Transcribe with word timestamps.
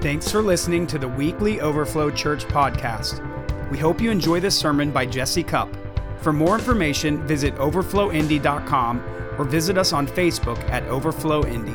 Thanks 0.00 0.30
for 0.30 0.42
listening 0.42 0.86
to 0.88 0.98
the 0.98 1.08
weekly 1.08 1.60
Overflow 1.60 2.12
Church 2.12 2.44
podcast. 2.44 3.20
We 3.68 3.78
hope 3.78 4.00
you 4.00 4.12
enjoy 4.12 4.38
this 4.38 4.56
sermon 4.56 4.92
by 4.92 5.04
Jesse 5.04 5.42
Cupp. 5.42 5.68
For 6.18 6.32
more 6.32 6.54
information, 6.54 7.26
visit 7.26 7.52
overflowindy.com 7.56 9.02
or 9.36 9.44
visit 9.44 9.76
us 9.76 9.92
on 9.92 10.06
Facebook 10.06 10.58
at 10.70 10.84
Overflow 10.84 11.44
Indy. 11.46 11.74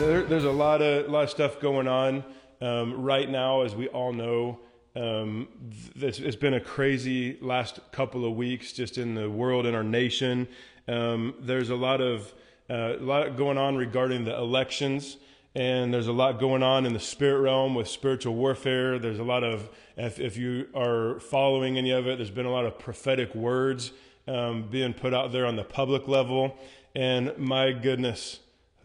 There, 0.00 0.24
there's 0.24 0.42
a 0.42 0.50
lot 0.50 0.82
of 0.82 1.08
lot 1.08 1.22
of 1.22 1.30
stuff 1.30 1.60
going 1.60 1.86
on 1.86 2.24
um, 2.60 3.00
right 3.00 3.30
now, 3.30 3.62
as 3.62 3.76
we 3.76 3.86
all 3.86 4.12
know. 4.12 4.58
Um, 4.98 5.46
it's, 5.94 6.34
been 6.34 6.54
a 6.54 6.60
crazy 6.60 7.38
last 7.40 7.78
couple 7.92 8.24
of 8.24 8.34
weeks 8.34 8.72
just 8.72 8.98
in 8.98 9.14
the 9.14 9.30
world 9.30 9.64
and 9.64 9.76
our 9.76 9.84
nation. 9.84 10.48
Um, 10.88 11.34
there's 11.38 11.70
a 11.70 11.76
lot 11.76 12.00
of 12.00 12.34
uh, 12.68 12.96
a 12.98 13.04
lot 13.04 13.36
going 13.36 13.58
on 13.58 13.76
regarding 13.76 14.24
the 14.24 14.36
elections, 14.36 15.18
and 15.54 15.94
there's 15.94 16.08
a 16.08 16.12
lot 16.12 16.40
going 16.40 16.64
on 16.64 16.84
in 16.84 16.94
the 16.94 17.00
spirit 17.00 17.38
realm 17.42 17.76
with 17.76 17.86
spiritual 17.86 18.34
warfare. 18.34 18.98
There's 18.98 19.20
a 19.20 19.24
lot 19.24 19.44
of 19.44 19.70
if, 19.96 20.18
if 20.18 20.36
you 20.36 20.66
are 20.74 21.20
following 21.20 21.78
any 21.78 21.92
of 21.92 22.08
it, 22.08 22.18
there's 22.18 22.32
been 22.32 22.46
a 22.46 22.50
lot 22.50 22.66
of 22.66 22.76
prophetic 22.80 23.32
words 23.36 23.92
um, 24.26 24.66
being 24.68 24.94
put 24.94 25.14
out 25.14 25.30
there 25.30 25.46
on 25.46 25.54
the 25.54 25.64
public 25.64 26.08
level, 26.08 26.58
and 26.96 27.38
my 27.38 27.70
goodness, 27.70 28.40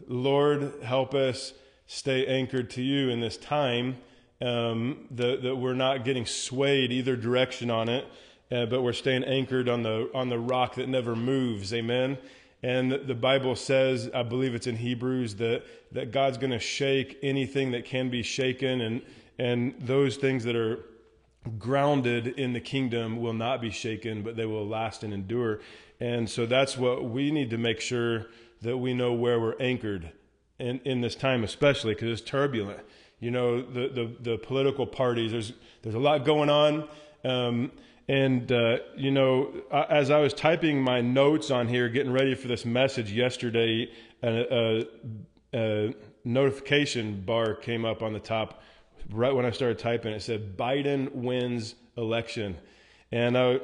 Lord, 0.06 0.74
help 0.84 1.12
us 1.12 1.54
stay 1.88 2.24
anchored 2.24 2.70
to 2.70 2.82
you 2.82 3.10
in 3.10 3.18
this 3.18 3.36
time 3.36 3.96
um, 4.40 5.06
that, 5.12 5.56
we're 5.56 5.74
not 5.74 6.04
getting 6.04 6.26
swayed 6.26 6.92
either 6.92 7.16
direction 7.16 7.70
on 7.70 7.88
it, 7.88 8.06
uh, 8.50 8.66
but 8.66 8.82
we're 8.82 8.92
staying 8.92 9.24
anchored 9.24 9.68
on 9.68 9.82
the 9.82 10.10
on 10.14 10.28
the 10.28 10.38
rock 10.38 10.74
that 10.74 10.88
never 10.88 11.16
moves. 11.16 11.72
Amen. 11.72 12.18
And 12.62 12.92
the 12.92 13.14
Bible 13.14 13.56
says, 13.56 14.10
I 14.14 14.22
believe 14.22 14.54
it's 14.54 14.66
in 14.66 14.76
Hebrews, 14.76 15.36
that 15.36 15.64
that 15.92 16.12
God's 16.12 16.38
going 16.38 16.50
to 16.50 16.58
shake 16.58 17.18
anything 17.22 17.72
that 17.72 17.84
can 17.84 18.10
be 18.10 18.22
shaken, 18.22 18.80
and 18.80 19.02
and 19.38 19.74
those 19.80 20.16
things 20.16 20.44
that 20.44 20.56
are 20.56 20.84
grounded 21.58 22.26
in 22.26 22.52
the 22.52 22.60
kingdom 22.60 23.20
will 23.20 23.34
not 23.34 23.60
be 23.60 23.70
shaken, 23.70 24.22
but 24.22 24.36
they 24.36 24.46
will 24.46 24.66
last 24.66 25.02
and 25.02 25.12
endure. 25.12 25.60
And 26.00 26.28
so 26.28 26.46
that's 26.46 26.76
what 26.76 27.04
we 27.04 27.30
need 27.30 27.50
to 27.50 27.58
make 27.58 27.80
sure 27.80 28.26
that 28.62 28.78
we 28.78 28.94
know 28.94 29.12
where 29.12 29.38
we're 29.38 29.56
anchored 29.60 30.10
in, 30.58 30.80
in 30.84 31.02
this 31.02 31.14
time, 31.14 31.44
especially 31.44 31.94
because 31.94 32.08
it's 32.08 32.28
turbulent 32.28 32.80
you 33.20 33.30
know 33.30 33.62
the, 33.62 33.88
the, 33.88 34.16
the 34.30 34.38
political 34.38 34.86
parties. 34.86 35.32
There's 35.32 35.52
there's 35.82 35.94
a 35.94 36.00
lot 36.00 36.24
going 36.24 36.50
on, 36.50 36.88
um, 37.24 37.72
and 38.08 38.50
uh, 38.50 38.78
you 38.96 39.10
know 39.10 39.52
as 39.70 40.10
I 40.10 40.18
was 40.18 40.34
typing 40.34 40.82
my 40.82 41.00
notes 41.00 41.50
on 41.50 41.68
here, 41.68 41.88
getting 41.88 42.12
ready 42.12 42.34
for 42.34 42.48
this 42.48 42.64
message 42.64 43.12
yesterday, 43.12 43.90
a, 44.22 44.54
a, 44.54 44.86
a 45.54 45.94
notification 46.24 47.22
bar 47.22 47.54
came 47.54 47.84
up 47.84 48.02
on 48.02 48.12
the 48.12 48.20
top 48.20 48.62
right 49.10 49.34
when 49.34 49.44
I 49.44 49.50
started 49.50 49.78
typing. 49.78 50.12
It 50.12 50.22
said 50.22 50.56
Biden 50.56 51.12
wins 51.12 51.74
election, 51.96 52.56
and 53.12 53.36
I, 53.38 53.60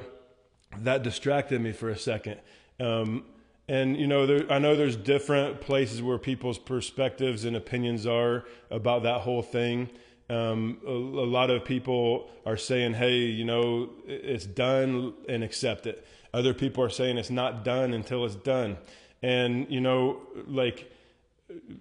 that 0.78 1.02
distracted 1.02 1.60
me 1.60 1.72
for 1.72 1.90
a 1.90 1.98
second. 1.98 2.40
Um, 2.78 3.24
and 3.70 3.96
you 3.96 4.08
know, 4.08 4.26
there, 4.26 4.52
I 4.52 4.58
know 4.58 4.74
there's 4.74 4.96
different 4.96 5.60
places 5.60 6.02
where 6.02 6.18
people's 6.18 6.58
perspectives 6.58 7.44
and 7.44 7.54
opinions 7.54 8.04
are 8.04 8.44
about 8.68 9.04
that 9.04 9.20
whole 9.20 9.42
thing. 9.42 9.88
Um, 10.28 10.78
a, 10.84 10.90
a, 10.90 11.28
lot 11.28 11.50
of 11.50 11.64
people 11.64 12.32
are 12.44 12.56
saying, 12.56 12.94
"Hey, 12.94 13.18
you 13.18 13.44
know, 13.44 13.90
it's 14.08 14.44
done 14.44 15.14
and 15.28 15.44
accept 15.44 15.86
it." 15.86 16.04
Other 16.34 16.52
people 16.52 16.82
are 16.82 16.90
saying 16.90 17.16
it's 17.16 17.30
not 17.30 17.64
done 17.64 17.94
until 17.94 18.24
it's 18.24 18.34
done. 18.34 18.76
And 19.22 19.70
you 19.70 19.80
know, 19.80 20.20
like 20.48 20.90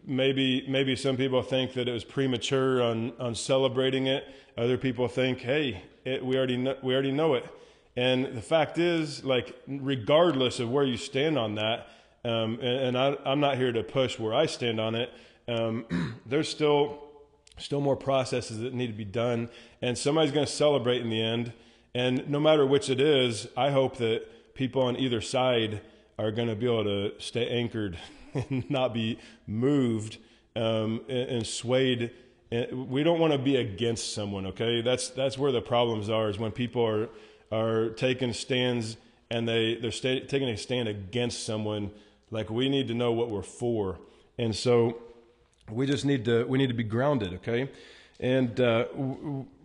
maybe 0.06 0.66
maybe 0.68 0.96
some 0.96 1.18
people 1.18 1.42
think 1.42 1.74
that 1.74 1.88
it 1.88 1.92
was 1.92 2.04
premature 2.04 2.84
on 2.84 3.14
on 3.20 3.34
celebrating 3.34 4.06
it. 4.06 4.26
Other 4.56 4.78
people 4.78 5.08
think, 5.08 5.40
"Hey, 5.40 5.82
it, 6.06 6.24
we 6.24 6.38
already 6.38 6.58
know, 6.58 6.78
we 6.84 6.94
already 6.94 7.12
know 7.12 7.34
it." 7.34 7.48
And 8.00 8.28
the 8.28 8.42
fact 8.42 8.78
is, 8.78 9.26
like, 9.26 9.62
regardless 9.68 10.62
of 10.62 10.72
where 10.72 10.86
you 10.86 10.96
stand 10.96 11.38
on 11.38 11.56
that, 11.56 11.90
um, 12.24 12.58
and, 12.62 12.96
and 12.96 12.98
I, 12.98 13.18
am 13.26 13.42
not 13.42 13.58
here 13.58 13.74
to 13.74 13.84
push 13.84 14.18
where 14.18 14.34
I 14.34 14.46
stand 14.46 14.80
on 14.80 14.96
it, 14.96 15.12
um, 15.50 16.16
there's 16.26 16.48
still 16.48 17.04
still 17.58 17.82
more 17.82 17.98
processes 17.98 18.60
that 18.60 18.74
need 18.74 18.88
to 18.88 18.94
be 18.94 19.04
done, 19.04 19.50
and 19.82 19.98
somebody's 19.98 20.32
going 20.32 20.46
to 20.46 20.52
celebrate 20.52 21.02
in 21.02 21.10
the 21.10 21.22
end. 21.22 21.52
And 21.94 22.30
no 22.30 22.40
matter 22.40 22.66
which 22.66 22.90
it 22.90 23.02
is, 23.02 23.50
I 23.58 23.72
hope 23.72 23.98
that 23.98 24.54
people 24.54 24.82
on 24.82 24.96
either 24.96 25.20
side 25.20 25.82
are 26.18 26.32
going 26.32 26.48
to 26.48 26.56
be 26.56 26.68
able 26.68 26.86
to 26.86 27.12
stay 27.18 27.50
anchored 27.50 28.00
and 28.34 28.70
not 28.70 28.94
be 28.94 29.20
moved 29.46 30.20
um, 30.56 31.02
and, 31.10 31.30
and 31.30 31.46
swayed. 31.46 32.12
We 32.50 33.04
don't 33.04 33.20
want 33.20 33.34
to 33.34 33.40
be 33.40 33.58
against 33.58 34.14
someone 34.14 34.46
okay? 34.46 34.82
That's 34.82 35.10
that's 35.10 35.38
where 35.38 35.52
the 35.52 35.62
problems 35.62 36.10
are 36.10 36.30
is 36.30 36.40
when 36.40 36.54
people 36.54 36.88
are 36.88 37.10
are 37.52 37.90
taking 37.90 38.34
stands 38.34 38.98
and 39.30 39.48
they 39.48 39.76
they're 39.76 39.92
sta- 39.92 40.26
taking 40.28 40.50
a 40.50 40.58
stand 40.58 40.88
against 40.88 41.46
someone 41.46 41.92
like 42.32 42.50
we 42.50 42.70
need 42.70 42.88
to 42.88 42.94
know 42.94 43.12
what 43.12 43.30
we're 43.30 43.42
for. 43.42 44.00
And 44.38 44.56
so 44.56 44.98
we 45.70 45.86
just 45.86 46.06
need 46.06 46.26
to 46.26 46.46
we 46.46 46.58
need 46.58 46.68
to 46.68 46.74
be 46.74 46.84
grounded 46.84 47.34
okay? 47.36 47.70
And 48.20 48.60
uh, 48.60 48.86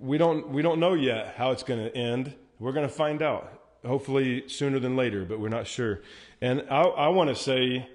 we 0.01 0.19
don't 0.19 0.49
we 0.51 0.63
don't 0.63 0.79
know 0.79 0.95
yet 0.95 1.35
how 1.37 1.51
it's 1.51 1.63
going 1.63 1.85
to 1.85 1.97
end. 1.97 2.35
We're 2.59 2.73
going 2.73 2.89
to 2.89 2.95
find 2.95 3.23
out 3.23 3.61
hopefully 3.87 4.49
sooner 4.49 4.79
than 4.79 4.97
later 4.97 5.25
but 5.25 5.39
we're 5.39 5.49
not 5.49 5.67
sure. 5.67 6.01
And 6.41 6.65
i, 6.71 6.83
I 6.83 7.09
want 7.09 7.31
to 7.31 7.37
say 7.37 7.89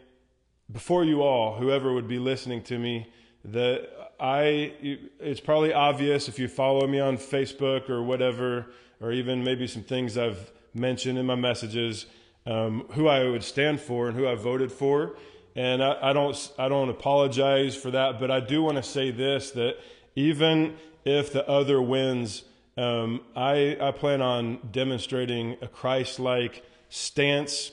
before 0.71 1.03
you 1.03 1.21
all 1.21 1.55
whoever 1.57 1.93
would 1.93 2.07
be 2.07 2.19
listening 2.19 2.61
to 2.63 2.77
me 2.77 3.07
that 3.45 3.89
i 4.19 4.73
it's 5.19 5.39
probably 5.39 5.73
obvious 5.73 6.27
if 6.27 6.37
you 6.37 6.47
follow 6.47 6.85
me 6.85 6.99
on 6.99 7.17
facebook 7.17 7.89
or 7.89 8.03
whatever 8.03 8.67
or 9.01 9.11
even 9.11 9.43
maybe 9.43 9.67
some 9.67 9.83
things 9.83 10.17
I've 10.17 10.51
mentioned 10.73 11.17
in 11.17 11.25
my 11.25 11.35
messages, 11.35 12.05
um, 12.45 12.85
who 12.91 13.07
I 13.07 13.27
would 13.27 13.43
stand 13.43 13.79
for 13.79 14.07
and 14.07 14.17
who 14.17 14.27
I 14.27 14.35
voted 14.35 14.71
for. 14.71 15.15
And 15.55 15.83
I, 15.83 16.09
I, 16.09 16.13
don't, 16.13 16.51
I 16.57 16.69
don't 16.69 16.89
apologize 16.89 17.75
for 17.75 17.91
that, 17.91 18.19
but 18.19 18.31
I 18.31 18.39
do 18.39 18.61
want 18.63 18.77
to 18.77 18.83
say 18.83 19.11
this 19.11 19.51
that 19.51 19.77
even 20.15 20.75
if 21.05 21.33
the 21.33 21.47
other 21.47 21.81
wins, 21.81 22.43
um, 22.77 23.21
I, 23.35 23.77
I 23.81 23.91
plan 23.91 24.21
on 24.21 24.59
demonstrating 24.71 25.57
a 25.61 25.67
Christ 25.67 26.19
like 26.19 26.63
stance 26.89 27.71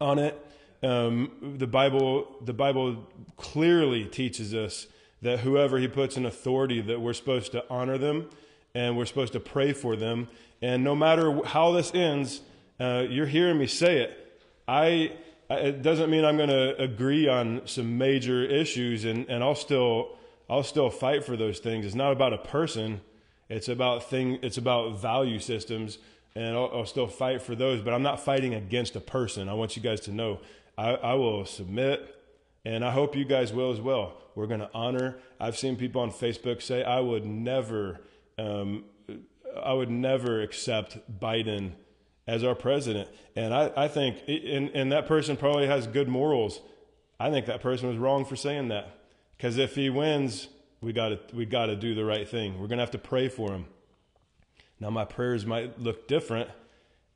on 0.00 0.18
it. 0.18 0.46
Um, 0.82 1.56
the 1.58 1.66
Bible, 1.66 2.36
the 2.42 2.54
Bible 2.54 3.08
clearly 3.36 4.06
teaches 4.06 4.54
us 4.54 4.86
that 5.22 5.40
whoever 5.40 5.78
he 5.78 5.88
puts 5.88 6.16
in 6.16 6.24
authority, 6.24 6.80
that 6.80 7.00
we're 7.00 7.12
supposed 7.12 7.52
to 7.52 7.64
honor 7.68 7.98
them 7.98 8.30
and 8.74 8.96
we're 8.96 9.06
supposed 9.06 9.32
to 9.32 9.40
pray 9.40 9.72
for 9.72 9.96
them. 9.96 10.28
And 10.62 10.84
no 10.84 10.94
matter 10.94 11.44
how 11.44 11.72
this 11.72 11.92
ends, 11.94 12.40
uh, 12.78 13.04
you're 13.08 13.26
hearing 13.26 13.58
me 13.58 13.66
say 13.66 14.02
it. 14.02 14.40
I 14.68 15.12
it 15.50 15.82
doesn't 15.82 16.10
mean 16.10 16.24
I'm 16.24 16.36
going 16.36 16.48
to 16.48 16.80
agree 16.80 17.26
on 17.26 17.62
some 17.64 17.98
major 17.98 18.44
issues, 18.44 19.04
and, 19.04 19.28
and 19.28 19.42
I'll 19.42 19.56
still 19.56 20.16
I'll 20.48 20.62
still 20.62 20.90
fight 20.90 21.24
for 21.24 21.36
those 21.36 21.58
things. 21.58 21.84
It's 21.84 21.94
not 21.94 22.12
about 22.12 22.32
a 22.32 22.38
person. 22.38 23.00
It's 23.48 23.68
about 23.68 24.04
thing. 24.04 24.38
It's 24.42 24.58
about 24.58 25.00
value 25.00 25.40
systems, 25.40 25.98
and 26.36 26.56
I'll, 26.56 26.70
I'll 26.72 26.86
still 26.86 27.08
fight 27.08 27.42
for 27.42 27.56
those. 27.56 27.80
But 27.80 27.94
I'm 27.94 28.02
not 28.02 28.20
fighting 28.20 28.54
against 28.54 28.94
a 28.94 29.00
person. 29.00 29.48
I 29.48 29.54
want 29.54 29.76
you 29.76 29.82
guys 29.82 30.00
to 30.02 30.12
know 30.12 30.40
I, 30.78 30.90
I 30.90 31.14
will 31.14 31.44
submit, 31.44 32.14
and 32.64 32.84
I 32.84 32.92
hope 32.92 33.16
you 33.16 33.24
guys 33.24 33.52
will 33.52 33.72
as 33.72 33.80
well. 33.80 34.14
We're 34.36 34.46
going 34.46 34.60
to 34.60 34.70
honor. 34.72 35.18
I've 35.40 35.58
seen 35.58 35.76
people 35.76 36.00
on 36.00 36.12
Facebook 36.12 36.62
say 36.62 36.84
I 36.84 37.00
would 37.00 37.24
never 37.26 38.00
um, 38.40 38.84
I 39.62 39.72
would 39.72 39.90
never 39.90 40.40
accept 40.42 40.98
Biden 41.20 41.72
as 42.26 42.44
our 42.44 42.54
president. 42.54 43.08
And 43.36 43.52
I, 43.52 43.72
I 43.76 43.88
think, 43.88 44.18
and, 44.28 44.70
and 44.70 44.92
that 44.92 45.06
person 45.06 45.36
probably 45.36 45.66
has 45.66 45.86
good 45.86 46.08
morals. 46.08 46.60
I 47.18 47.30
think 47.30 47.46
that 47.46 47.60
person 47.60 47.88
was 47.88 47.98
wrong 47.98 48.24
for 48.24 48.36
saying 48.36 48.68
that. 48.68 48.98
Because 49.36 49.58
if 49.58 49.74
he 49.74 49.90
wins, 49.90 50.48
we 50.80 50.92
got 50.92 51.08
to 51.08 51.20
we 51.34 51.44
got 51.44 51.66
to 51.66 51.76
do 51.76 51.94
the 51.94 52.04
right 52.04 52.28
thing. 52.28 52.60
We're 52.60 52.68
gonna 52.68 52.82
have 52.82 52.90
to 52.92 52.98
pray 52.98 53.28
for 53.28 53.52
him. 53.52 53.66
Now 54.78 54.90
my 54.90 55.04
prayers 55.04 55.44
might 55.44 55.78
look 55.80 56.08
different. 56.08 56.50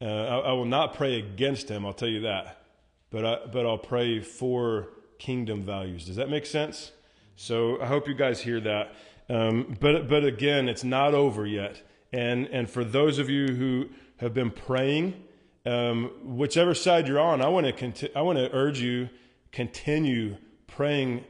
Uh, 0.00 0.06
I, 0.06 0.38
I, 0.38 0.52
will 0.52 0.66
not 0.66 0.94
pray 0.94 1.18
against 1.18 1.68
him. 1.68 1.86
I'll 1.86 1.94
tell 1.94 2.08
you 2.08 2.20
that. 2.22 2.62
But 3.10 3.24
I, 3.24 3.38
but 3.46 3.64
I'll 3.64 3.78
pray 3.78 4.20
for 4.20 4.88
kingdom 5.18 5.62
values. 5.62 6.04
Does 6.04 6.16
that 6.16 6.28
make 6.28 6.46
sense? 6.46 6.92
So 7.36 7.80
I 7.80 7.86
hope 7.86 8.08
you 8.08 8.14
guys 8.14 8.40
hear 8.40 8.60
that. 8.60 8.94
Um, 9.28 9.76
but, 9.80 10.08
but 10.08 10.24
again, 10.24 10.68
it's 10.68 10.84
not 10.84 11.14
over 11.14 11.46
yet. 11.46 11.82
And, 12.12 12.46
and 12.46 12.68
for 12.68 12.84
those 12.84 13.18
of 13.18 13.28
you 13.28 13.48
who 13.48 13.88
have 14.18 14.34
been 14.34 14.50
praying, 14.50 15.22
um, 15.66 16.10
whichever 16.22 16.74
side 16.74 17.08
you're 17.08 17.20
on, 17.20 17.40
I 17.40 17.48
want 17.48 17.66
to 17.66 17.72
conti- 17.72 18.14
I 18.14 18.20
want 18.20 18.38
to 18.38 18.54
urge 18.54 18.80
you 18.80 19.08
continue 19.50 20.36
praying 20.66 21.24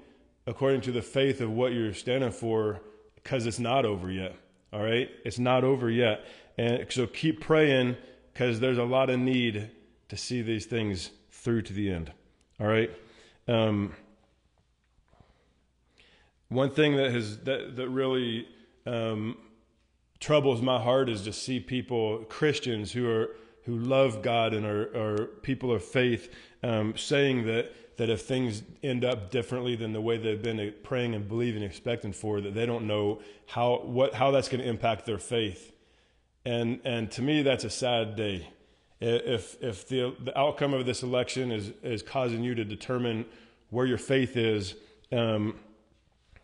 according 0.47 0.81
to 0.83 0.93
the 0.93 1.03
faith 1.03 1.41
of 1.41 1.51
what 1.51 1.73
you're 1.73 1.95
standing 1.95 2.33
for, 2.33 2.81
because 3.15 3.47
it's 3.47 3.59
not 3.59 3.85
over 3.85 4.11
yet. 4.11 4.35
All 4.73 4.83
right, 4.83 5.09
it's 5.25 5.39
not 5.39 5.63
over 5.63 5.89
yet, 5.89 6.25
and 6.59 6.85
so 6.91 7.07
keep 7.07 7.41
praying 7.41 7.97
because 8.33 8.59
there's 8.59 8.79
a 8.79 8.85
lot 8.85 9.09
of 9.09 9.21
need 9.21 9.71
to 10.09 10.17
see 10.17 10.43
these 10.43 10.67
things 10.67 11.11
through 11.31 11.63
to 11.63 11.73
the 11.73 11.91
end. 11.91 12.13
All 12.61 12.67
right. 12.67 12.91
Um, 13.47 13.95
one 16.55 16.71
thing 16.71 16.97
that 16.97 17.11
has 17.13 17.39
that 17.41 17.77
that 17.77 17.89
really 17.89 18.49
um, 18.87 19.37
troubles 20.21 20.63
my 20.63 20.81
heart 20.81 21.09
is 21.09 21.23
to 21.23 21.33
see 21.33 21.61
people 21.61 22.25
Christians 22.29 22.93
who 22.93 23.09
are 23.09 23.31
who 23.65 23.77
love 23.77 24.23
God 24.23 24.53
and 24.55 24.67
are, 24.67 24.83
are 24.95 25.27
people 25.43 25.73
of 25.73 25.83
faith 25.83 26.33
um, 26.63 26.97
saying 26.97 27.47
that 27.47 27.73
that 27.97 28.11
if 28.11 28.23
things 28.23 28.63
end 28.83 29.05
up 29.05 29.31
differently 29.31 29.77
than 29.77 29.93
the 29.93 30.01
way 30.01 30.17
they've 30.17 30.43
been 30.43 30.75
praying 30.83 31.15
and 31.15 31.29
believing, 31.29 31.63
and 31.63 31.71
expecting 31.71 32.13
for, 32.13 32.41
that 32.41 32.55
they 32.55 32.67
don't 32.67 32.87
know 32.87 33.21
how 33.47 33.83
what 33.85 34.15
how 34.15 34.31
that's 34.31 34.49
going 34.49 34.63
to 34.63 34.69
impact 34.69 35.07
their 35.07 35.19
faith. 35.19 35.73
And 36.45 36.81
and 36.85 37.11
to 37.13 37.23
me, 37.23 37.43
that's 37.43 37.65
a 37.65 37.71
sad 37.71 38.17
day. 38.17 38.49
If 39.01 39.63
if 39.63 39.89
the 39.89 40.15
the 40.21 40.39
outcome 40.39 40.75
of 40.75 40.87
this 40.87 41.03
election 41.03 41.51
is 41.53 41.73
is 41.83 42.03
causing 42.03 42.43
you 42.43 42.55
to 42.55 42.65
determine 42.65 43.27
where 43.71 43.87
your 43.87 43.99
faith 43.99 44.37
is, 44.37 44.75
um, 45.13 45.59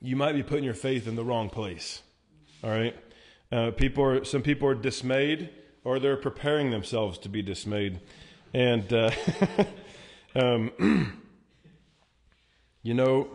you 0.01 0.17
might 0.17 0.33
be 0.33 0.43
putting 0.43 0.65
your 0.65 0.75
faith 0.75 1.07
in 1.07 1.17
the 1.17 1.25
wrong 1.25 1.51
place. 1.51 2.03
All 2.63 2.71
right. 2.71 2.97
Uh, 3.53 3.71
people 3.73 4.05
are 4.05 4.25
some 4.25 4.43
people 4.43 4.69
are 4.69 4.75
dismayed, 4.75 5.51
or 5.85 5.99
they're 5.99 6.17
preparing 6.17 6.71
themselves 6.71 7.19
to 7.19 7.29
be 7.29 7.43
dismayed, 7.43 8.01
and. 8.55 8.93
Uh, 8.93 9.11
um, 10.35 11.17
You 12.83 12.95
know, 12.95 13.29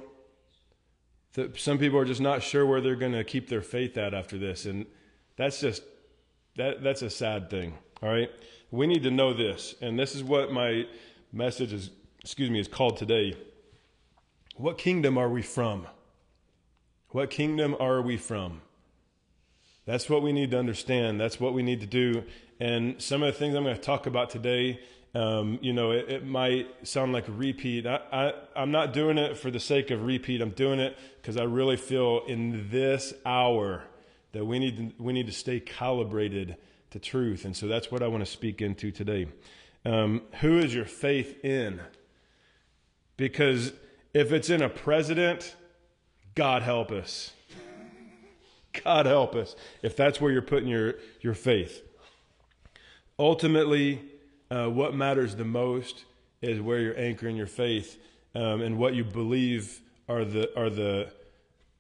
the, 1.34 1.52
some 1.56 1.78
people 1.78 2.00
are 2.00 2.06
just 2.06 2.22
not 2.22 2.42
sure 2.42 2.66
where 2.66 2.82
they're 2.82 2.96
going 2.96 3.12
to 3.12 3.24
keep 3.24 3.48
their 3.48 3.62
faith 3.62 3.98
at 3.98 4.14
after 4.14 4.38
this, 4.38 4.66
and 4.66 4.86
that's 5.38 5.60
just 5.60 5.84
that 6.56 6.82
that's 6.82 7.02
a 7.02 7.10
sad 7.10 7.50
thing. 7.50 7.78
All 8.02 8.10
right, 8.10 8.30
we 8.72 8.88
need 8.88 9.04
to 9.04 9.12
know 9.12 9.34
this, 9.34 9.76
and 9.82 10.00
this 10.00 10.16
is 10.16 10.24
what 10.24 10.52
my 10.52 10.86
message 11.32 11.74
is. 11.74 11.92
Excuse 12.22 12.50
me, 12.50 12.60
is 12.60 12.68
called 12.68 12.98
today. 12.98 13.36
What 14.56 14.80
kingdom 14.80 15.18
are 15.18 15.30
we 15.30 15.44
from? 15.44 15.86
What 17.10 17.30
kingdom 17.30 17.76
are 17.80 18.02
we 18.02 18.18
from? 18.18 18.62
That's 19.86 20.10
what 20.10 20.22
we 20.22 20.34
need 20.34 20.52
to 20.52 20.60
understand. 20.60 21.20
That's 21.20 21.40
what 21.40 21.54
we 21.54 21.64
need 21.64 21.80
to 21.82 21.88
do. 21.88 22.24
And 22.60 23.02
some 23.02 23.24
of 23.24 23.34
the 23.34 23.40
things 23.40 23.56
I'm 23.56 23.64
going 23.64 23.76
to 23.76 23.82
talk 23.82 24.08
about 24.08 24.30
today 24.30 24.80
um, 25.16 25.60
you 25.62 25.72
know, 25.72 25.92
it, 25.92 26.10
it, 26.10 26.26
might 26.26 26.68
sound 26.86 27.14
like 27.14 27.30
a 27.30 27.32
repeat. 27.32 27.88
I, 27.88 28.02
I, 28.12 28.34
I'm 28.54 28.72
not 28.72 28.92
doing 28.92 29.18
it 29.18 29.38
for 29.38 29.50
the 29.50 29.62
sake 29.62 29.90
of 29.90 30.04
repeat. 30.04 30.42
I'm 30.42 30.50
doing 30.50 30.82
it 30.82 30.98
because 31.22 31.38
I 31.38 31.44
really 31.44 31.78
feel 31.78 32.24
in 32.28 32.70
this 32.70 33.14
hour 33.26 33.86
that 34.34 34.44
we 34.44 34.60
need 34.60 34.76
to, 34.76 35.02
we 35.02 35.14
need 35.14 35.28
to 35.28 35.32
stay 35.32 35.62
calibrated 35.62 36.58
to 36.92 37.00
truth. 37.00 37.46
And 37.46 37.56
so 37.56 37.66
that's 37.66 37.90
what 37.90 38.04
I 38.04 38.10
want 38.10 38.26
to 38.26 38.30
speak 38.30 38.62
into 38.62 38.92
today. 38.92 39.28
Um, 39.86 40.24
who 40.42 40.60
is 40.60 40.76
your 40.76 40.84
faith 40.84 41.46
in? 41.46 41.80
Because 43.16 43.72
if 44.14 44.34
it's 44.34 44.50
in 44.50 44.62
a 44.62 44.70
president, 44.70 45.56
God 46.36 46.62
help 46.62 46.92
us. 46.92 47.32
God 48.84 49.06
help 49.06 49.36
us 49.36 49.56
if 49.82 49.96
that's 49.96 50.20
where 50.20 50.32
you're 50.32 50.42
putting 50.42 50.68
your, 50.68 50.96
your 51.22 51.34
faith. 51.34 51.82
Ultimately, 53.18 54.02
uh, 54.52 54.68
what 54.68 54.94
matters 54.94 55.36
the 55.36 55.46
most 55.46 56.04
is 56.42 56.60
where 56.60 56.80
you're 56.80 57.00
anchoring 57.00 57.38
your 57.38 57.48
faith 57.48 57.98
um, 58.36 58.62
and 58.62 58.78
what 58.78 58.94
you 58.94 59.04
believe 59.04 59.82
are 60.08 60.26
the 60.26 60.58
are 60.60 60.70
the 60.70 61.12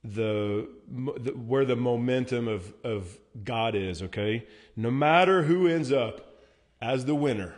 the, 0.03 0.67
the 0.87 1.31
where 1.31 1.65
the 1.65 1.75
momentum 1.75 2.47
of 2.47 2.73
of 2.83 3.17
God 3.43 3.75
is. 3.75 4.01
Okay, 4.01 4.47
no 4.75 4.89
matter 4.89 5.43
who 5.43 5.67
ends 5.67 5.91
up 5.91 6.41
as 6.81 7.05
the 7.05 7.15
winner, 7.15 7.55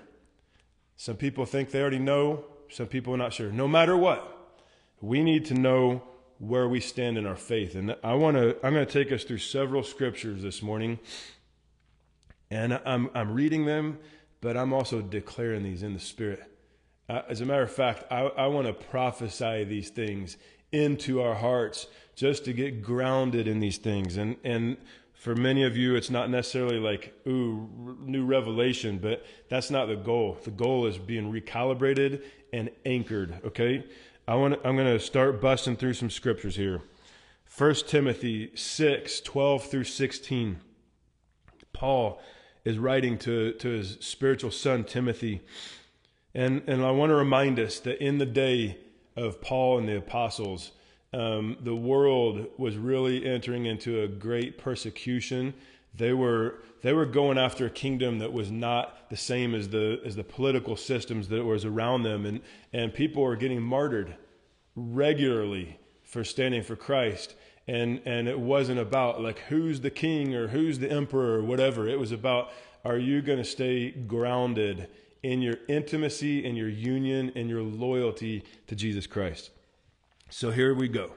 some 0.95 1.15
people 1.15 1.45
think 1.45 1.71
they 1.71 1.81
already 1.81 1.99
know. 1.99 2.45
Some 2.69 2.88
people 2.88 3.13
are 3.13 3.17
not 3.17 3.31
sure. 3.31 3.51
No 3.51 3.67
matter 3.67 3.95
what, 3.95 4.57
we 4.99 5.23
need 5.23 5.45
to 5.45 5.53
know 5.53 6.01
where 6.39 6.67
we 6.67 6.79
stand 6.79 7.17
in 7.17 7.25
our 7.25 7.35
faith. 7.35 7.75
And 7.75 7.95
I 8.03 8.13
want 8.13 8.37
to. 8.37 8.55
I'm 8.65 8.73
going 8.73 8.85
to 8.85 8.91
take 8.91 9.11
us 9.11 9.23
through 9.23 9.39
several 9.39 9.83
scriptures 9.83 10.41
this 10.41 10.61
morning, 10.61 10.99
and 12.51 12.79
I'm 12.85 13.09
I'm 13.13 13.31
reading 13.31 13.65
them 13.65 13.99
but 14.41 14.57
I'm 14.57 14.73
also 14.73 15.01
declaring 15.01 15.63
these 15.63 15.83
in 15.83 15.93
the 15.93 15.99
Spirit. 15.99 16.43
Uh, 17.09 17.21
as 17.29 17.41
a 17.41 17.45
matter 17.45 17.63
of 17.63 17.71
fact, 17.71 18.03
I, 18.11 18.21
I 18.21 18.47
want 18.47 18.67
to 18.67 18.73
prophesy 18.73 19.63
these 19.63 19.89
things 19.89 20.37
into 20.71 21.21
our 21.21 21.35
hearts 21.35 21.87
just 22.15 22.45
to 22.45 22.53
get 22.53 22.81
grounded 22.81 23.47
in 23.47 23.59
these 23.59 23.77
things. 23.77 24.17
And, 24.17 24.35
and 24.43 24.77
for 25.13 25.35
many 25.35 25.63
of 25.63 25.77
you, 25.77 25.95
it's 25.95 26.09
not 26.09 26.29
necessarily 26.29 26.79
like, 26.79 27.13
ooh, 27.27 27.97
new 28.01 28.25
revelation, 28.25 28.99
but 28.99 29.25
that's 29.49 29.71
not 29.71 29.87
the 29.87 29.95
goal. 29.95 30.37
The 30.43 30.51
goal 30.51 30.85
is 30.85 30.97
being 30.97 31.31
recalibrated 31.31 32.23
and 32.51 32.69
anchored, 32.85 33.39
okay? 33.45 33.85
I 34.29 34.35
want 34.35 34.59
I'm 34.65 34.75
going 34.75 34.88
to 34.88 35.00
start 35.00 35.39
busting 35.39 35.77
through 35.77 35.94
some 35.94 36.09
scriptures 36.09 36.57
here. 36.57 36.81
1 37.57 37.75
Timothy 37.88 38.51
6, 38.56 39.21
12 39.21 39.63
through 39.63 39.85
16. 39.85 40.59
Paul 41.71 42.21
is 42.65 42.77
writing 42.77 43.18
to, 43.19 43.53
to 43.53 43.69
his 43.69 43.97
spiritual 44.01 44.51
son, 44.51 44.83
Timothy. 44.83 45.39
And, 46.35 46.62
and 46.68 46.83
I 46.83 46.91
want 46.91 47.12
to 47.12 47.15
remind 47.15 47.57
us 47.57 47.79
that 47.79 48.03
in 48.03 48.18
the 48.18 48.25
day 48.25 48.77
of 49.15 49.39
Paul 49.39 49.77
and 49.77 49.88
the 49.88 49.97
apostles, 49.97 50.71
um, 51.13 51.56
the 51.62 51.75
world 51.75 52.47
was 52.57 52.75
really 52.75 53.25
entering 53.25 53.65
into 53.65 54.01
a 54.01 54.09
great 54.09 54.57
persecution. 54.57 55.53
They 55.97 56.13
were, 56.13 56.59
they 56.83 56.94
were 56.94 57.05
going 57.05 57.38
after 57.38 57.65
a 57.65 57.69
kingdom 57.69 58.19
that 58.19 58.31
was 58.31 58.51
not 58.51 59.09
the 59.09 59.17
same 59.17 59.55
as 59.55 59.69
the, 59.69 59.99
as 60.05 60.15
the 60.15 60.23
political 60.23 60.75
systems 60.75 61.27
that 61.29 61.44
was 61.44 61.65
around 61.65 62.03
them. 62.03 62.25
And, 62.25 62.41
and 62.71 62.94
people 62.94 63.23
were 63.23 63.35
getting 63.35 63.61
martyred 63.61 64.15
regularly 64.75 65.79
for 66.03 66.23
standing 66.23 66.63
for 66.63 66.75
Christ. 66.75 67.35
And 67.67 68.01
and 68.05 68.29
it 68.29 68.39
wasn't 68.39 68.79
about 68.79 69.21
like 69.21 69.39
who's 69.49 69.81
the 69.81 69.89
king 69.89 70.33
or 70.33 70.47
who's 70.47 70.79
the 70.79 70.89
emperor 70.89 71.39
or 71.39 71.44
whatever. 71.44 71.88
It 71.88 71.99
was 71.99 72.13
about 72.13 72.51
are 72.85 72.97
you 72.97 73.21
going 73.21 73.39
to 73.39 73.44
stay 73.44 73.91
grounded 73.91 74.88
in 75.21 75.41
your 75.41 75.55
intimacy 75.67 76.47
and 76.47 76.55
your 76.55 76.69
union 76.69 77.33
and 77.35 77.49
your 77.49 77.61
loyalty 77.61 78.44
to 78.67 78.75
Jesus 78.75 79.05
Christ? 79.05 79.49
So 80.29 80.51
here 80.51 80.73
we 80.73 80.88
go 80.88 81.11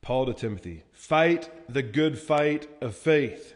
Paul 0.00 0.26
to 0.26 0.34
Timothy 0.34 0.84
fight 0.92 1.50
the 1.68 1.82
good 1.82 2.18
fight 2.18 2.68
of 2.80 2.94
faith 2.96 3.54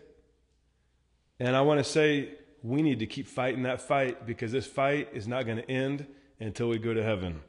and 1.40 1.56
I 1.56 1.62
want 1.62 1.78
to 1.78 1.84
say 1.84 2.34
we 2.62 2.82
need 2.82 2.98
to 3.00 3.06
keep 3.06 3.26
fighting 3.26 3.62
that 3.62 3.80
fight 3.80 4.26
because 4.26 4.52
this 4.52 4.66
fight 4.66 5.08
is 5.12 5.26
not 5.26 5.46
going 5.46 5.58
to 5.58 5.70
end 5.70 6.06
until 6.40 6.68
we 6.68 6.78
go 6.78 6.94
to 6.94 7.02
heaven 7.02 7.40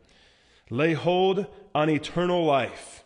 lay 0.69 0.93
hold 0.93 1.47
on 1.75 1.89
eternal 1.89 2.43
life 2.45 3.03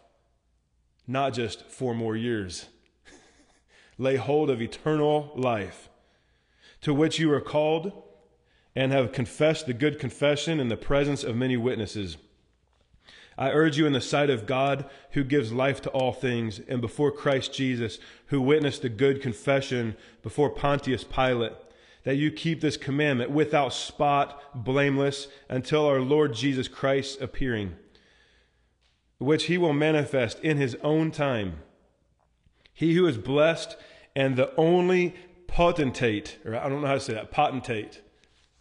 not 1.07 1.33
just 1.33 1.63
four 1.67 1.95
more 1.95 2.15
years. 2.15 2.67
Lay 3.97 4.17
hold 4.17 4.49
of 4.49 4.61
eternal 4.61 5.31
life, 5.35 5.89
to 6.81 6.93
which 6.93 7.17
you 7.17 7.31
are 7.31 7.41
called 7.41 8.03
and 8.75 8.91
have 8.91 9.13
confessed 9.13 9.65
the 9.65 9.73
good 9.73 9.97
confession 9.97 10.59
in 10.59 10.67
the 10.67 10.77
presence 10.77 11.23
of 11.23 11.35
many 11.35 11.57
witnesses. 11.57 12.17
I 13.37 13.51
urge 13.51 13.77
you 13.77 13.85
in 13.85 13.93
the 13.93 14.01
sight 14.01 14.29
of 14.29 14.47
God, 14.47 14.89
who 15.11 15.23
gives 15.23 15.51
life 15.51 15.81
to 15.81 15.89
all 15.91 16.11
things, 16.11 16.59
and 16.67 16.81
before 16.81 17.11
Christ 17.11 17.53
Jesus, 17.53 17.99
who 18.27 18.41
witnessed 18.41 18.81
the 18.81 18.89
good 18.89 19.21
confession 19.21 19.95
before 20.23 20.49
Pontius 20.49 21.03
Pilate, 21.03 21.53
that 22.03 22.15
you 22.15 22.31
keep 22.31 22.61
this 22.61 22.77
commandment 22.77 23.31
without 23.31 23.73
spot, 23.73 24.41
blameless, 24.55 25.27
until 25.49 25.85
our 25.85 25.99
Lord 25.99 26.33
Jesus 26.33 26.67
Christ 26.67 27.21
appearing 27.21 27.75
which 29.19 29.45
he 29.45 29.57
will 29.57 29.73
manifest 29.73 30.39
in 30.41 30.57
his 30.57 30.75
own 30.83 31.11
time. 31.11 31.57
He 32.73 32.93
who 32.93 33.07
is 33.07 33.17
blessed 33.17 33.75
and 34.15 34.35
the 34.35 34.53
only 34.55 35.15
potentate, 35.47 36.37
or 36.45 36.55
I 36.55 36.69
don't 36.69 36.81
know 36.81 36.87
how 36.87 36.93
to 36.93 36.99
say 36.99 37.13
that, 37.13 37.31
potentate. 37.31 38.01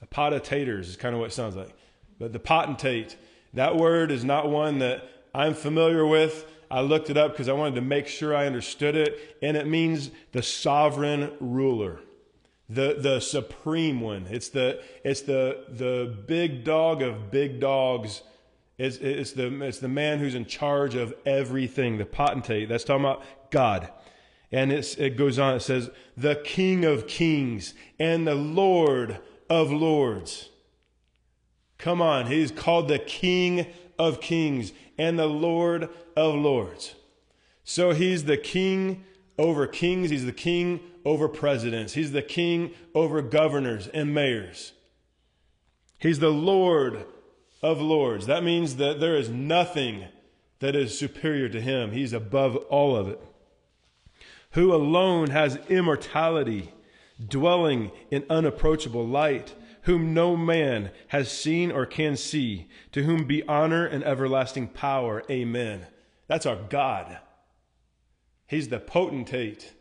A 0.02 0.34
is 0.36 0.96
kind 0.96 1.14
of 1.14 1.20
what 1.20 1.30
it 1.30 1.34
sounds 1.34 1.56
like. 1.56 1.74
But 2.18 2.32
the 2.32 2.38
potentate, 2.38 3.16
that 3.56 3.76
word 3.76 4.10
is 4.10 4.24
not 4.24 4.48
one 4.48 4.78
that 4.78 5.06
I'm 5.34 5.52
familiar 5.52 6.06
with. 6.06 6.46
I 6.70 6.80
looked 6.80 7.10
it 7.10 7.16
up 7.16 7.32
because 7.32 7.48
I 7.48 7.52
wanted 7.52 7.74
to 7.74 7.80
make 7.80 8.08
sure 8.08 8.34
I 8.34 8.46
understood 8.46 8.96
it, 8.96 9.36
and 9.42 9.56
it 9.56 9.66
means 9.66 10.10
the 10.32 10.42
sovereign 10.42 11.32
ruler, 11.40 12.00
the 12.68 12.96
the 12.98 13.20
supreme 13.20 14.00
one. 14.00 14.26
It's 14.30 14.48
the 14.48 14.82
it's 15.04 15.22
the 15.22 15.64
the 15.68 16.16
big 16.26 16.64
dog 16.64 17.02
of 17.02 17.30
big 17.30 17.60
dogs 17.60 18.22
it's, 18.78 18.98
it's, 18.98 19.32
the, 19.32 19.62
it's 19.62 19.78
the 19.78 19.88
man 19.88 20.18
who's 20.18 20.34
in 20.34 20.44
charge 20.44 20.94
of 20.94 21.14
everything, 21.24 21.96
the 21.96 22.04
potentate. 22.04 22.68
That's 22.68 22.84
talking 22.84 23.04
about 23.04 23.22
God. 23.50 23.90
And 24.52 24.72
it 24.72 25.16
goes 25.16 25.38
on, 25.38 25.54
it 25.56 25.60
says, 25.60 25.90
the 26.16 26.36
King 26.36 26.84
of 26.84 27.06
kings 27.06 27.74
and 27.98 28.26
the 28.26 28.34
Lord 28.34 29.18
of 29.48 29.72
lords. 29.72 30.50
Come 31.78 32.00
on, 32.00 32.26
he's 32.26 32.50
called 32.50 32.88
the 32.88 32.98
King 32.98 33.66
of 33.98 34.20
kings 34.20 34.72
and 34.98 35.18
the 35.18 35.26
Lord 35.26 35.88
of 36.16 36.34
lords. 36.34 36.94
So 37.64 37.92
he's 37.92 38.24
the 38.24 38.36
king 38.36 39.04
over 39.38 39.66
kings, 39.66 40.10
he's 40.10 40.24
the 40.24 40.32
king 40.32 40.80
over 41.04 41.28
presidents, 41.28 41.94
he's 41.94 42.12
the 42.12 42.22
king 42.22 42.72
over 42.94 43.20
governors 43.22 43.88
and 43.88 44.14
mayors. 44.14 44.72
He's 45.98 46.18
the 46.18 46.30
Lord 46.30 47.04
of 47.62 47.80
lords. 47.80 48.26
That 48.26 48.44
means 48.44 48.76
that 48.76 49.00
there 49.00 49.16
is 49.16 49.28
nothing 49.28 50.04
that 50.60 50.76
is 50.76 50.98
superior 50.98 51.48
to 51.48 51.60
him. 51.60 51.92
He's 51.92 52.12
above 52.12 52.56
all 52.56 52.96
of 52.96 53.08
it. 53.08 53.20
Who 54.52 54.74
alone 54.74 55.30
has 55.30 55.58
immortality, 55.68 56.72
dwelling 57.26 57.90
in 58.10 58.24
unapproachable 58.30 59.06
light, 59.06 59.54
whom 59.86 60.12
no 60.12 60.36
man 60.36 60.90
has 61.08 61.30
seen 61.30 61.70
or 61.70 61.86
can 61.86 62.16
see, 62.16 62.68
to 62.90 63.04
whom 63.04 63.24
be 63.24 63.42
honor 63.44 63.86
and 63.86 64.02
everlasting 64.02 64.66
power. 64.66 65.22
Amen. 65.30 65.86
That's 66.26 66.44
our 66.44 66.56
God. 66.56 67.18
He's 68.48 68.68
the 68.68 68.80
potentate. 68.80 69.74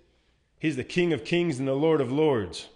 He's 0.59 0.75
the 0.75 0.83
King 0.83 1.11
of 1.11 1.25
kings 1.25 1.57
and 1.57 1.67
the 1.67 1.73
Lord 1.73 2.01
of 2.01 2.11
lords. 2.11 2.69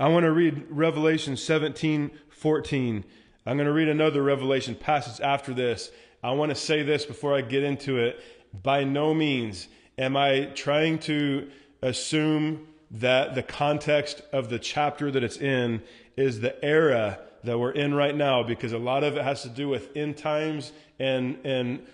I 0.00 0.08
want 0.08 0.24
to 0.24 0.32
read 0.32 0.64
Revelation 0.70 1.36
17 1.36 2.10
14. 2.30 3.04
I'm 3.46 3.56
going 3.58 3.66
to 3.66 3.72
read 3.72 3.88
another 3.88 4.22
Revelation 4.22 4.74
passage 4.74 5.22
after 5.22 5.52
this. 5.52 5.90
I 6.22 6.32
want 6.32 6.50
to 6.50 6.56
say 6.56 6.82
this 6.82 7.04
before 7.04 7.36
I 7.36 7.42
get 7.42 7.62
into 7.62 7.98
it. 7.98 8.18
By 8.62 8.84
no 8.84 9.12
means 9.12 9.68
am 9.98 10.16
I 10.16 10.46
trying 10.54 11.00
to 11.00 11.50
assume 11.82 12.66
that 12.94 13.34
the 13.34 13.42
context 13.42 14.22
of 14.32 14.48
the 14.48 14.58
chapter 14.58 15.10
that 15.10 15.22
it's 15.22 15.36
in 15.36 15.82
is 16.16 16.40
the 16.40 16.64
era 16.64 17.18
that 17.42 17.58
we're 17.58 17.72
in 17.72 17.92
right 17.92 18.16
now 18.16 18.42
because 18.42 18.72
a 18.72 18.78
lot 18.78 19.04
of 19.04 19.16
it 19.16 19.24
has 19.24 19.42
to 19.42 19.48
do 19.48 19.68
with 19.68 19.94
end 19.96 20.16
times 20.16 20.72
and 20.98 21.38
and 21.44 21.84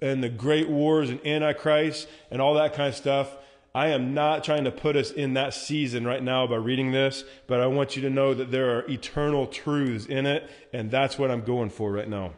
and 0.00 0.22
the 0.22 0.28
great 0.28 0.68
wars 0.68 1.10
and 1.10 1.24
antichrist 1.26 2.08
and 2.30 2.40
all 2.40 2.54
that 2.54 2.74
kind 2.74 2.88
of 2.88 2.94
stuff 2.94 3.36
I 3.74 3.88
am 3.88 4.14
not 4.14 4.42
trying 4.42 4.64
to 4.64 4.72
put 4.72 4.96
us 4.96 5.10
in 5.10 5.34
that 5.34 5.52
season 5.54 6.04
right 6.06 6.22
now 6.22 6.46
by 6.46 6.56
reading 6.56 6.90
this, 6.90 7.22
but 7.46 7.60
I 7.60 7.66
want 7.66 7.94
you 7.94 8.02
to 8.02 8.10
know 8.10 8.32
that 8.34 8.50
there 8.50 8.76
are 8.76 8.90
eternal 8.90 9.46
truths 9.46 10.06
in 10.06 10.26
it, 10.26 10.50
and 10.72 10.90
that's 10.90 11.18
what 11.18 11.30
I'm 11.30 11.42
going 11.42 11.70
for 11.70 11.92
right 11.92 12.08
now. 12.08 12.32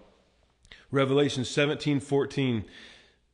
Revelation 0.91 1.45
17 1.45 2.01
14. 2.01 2.65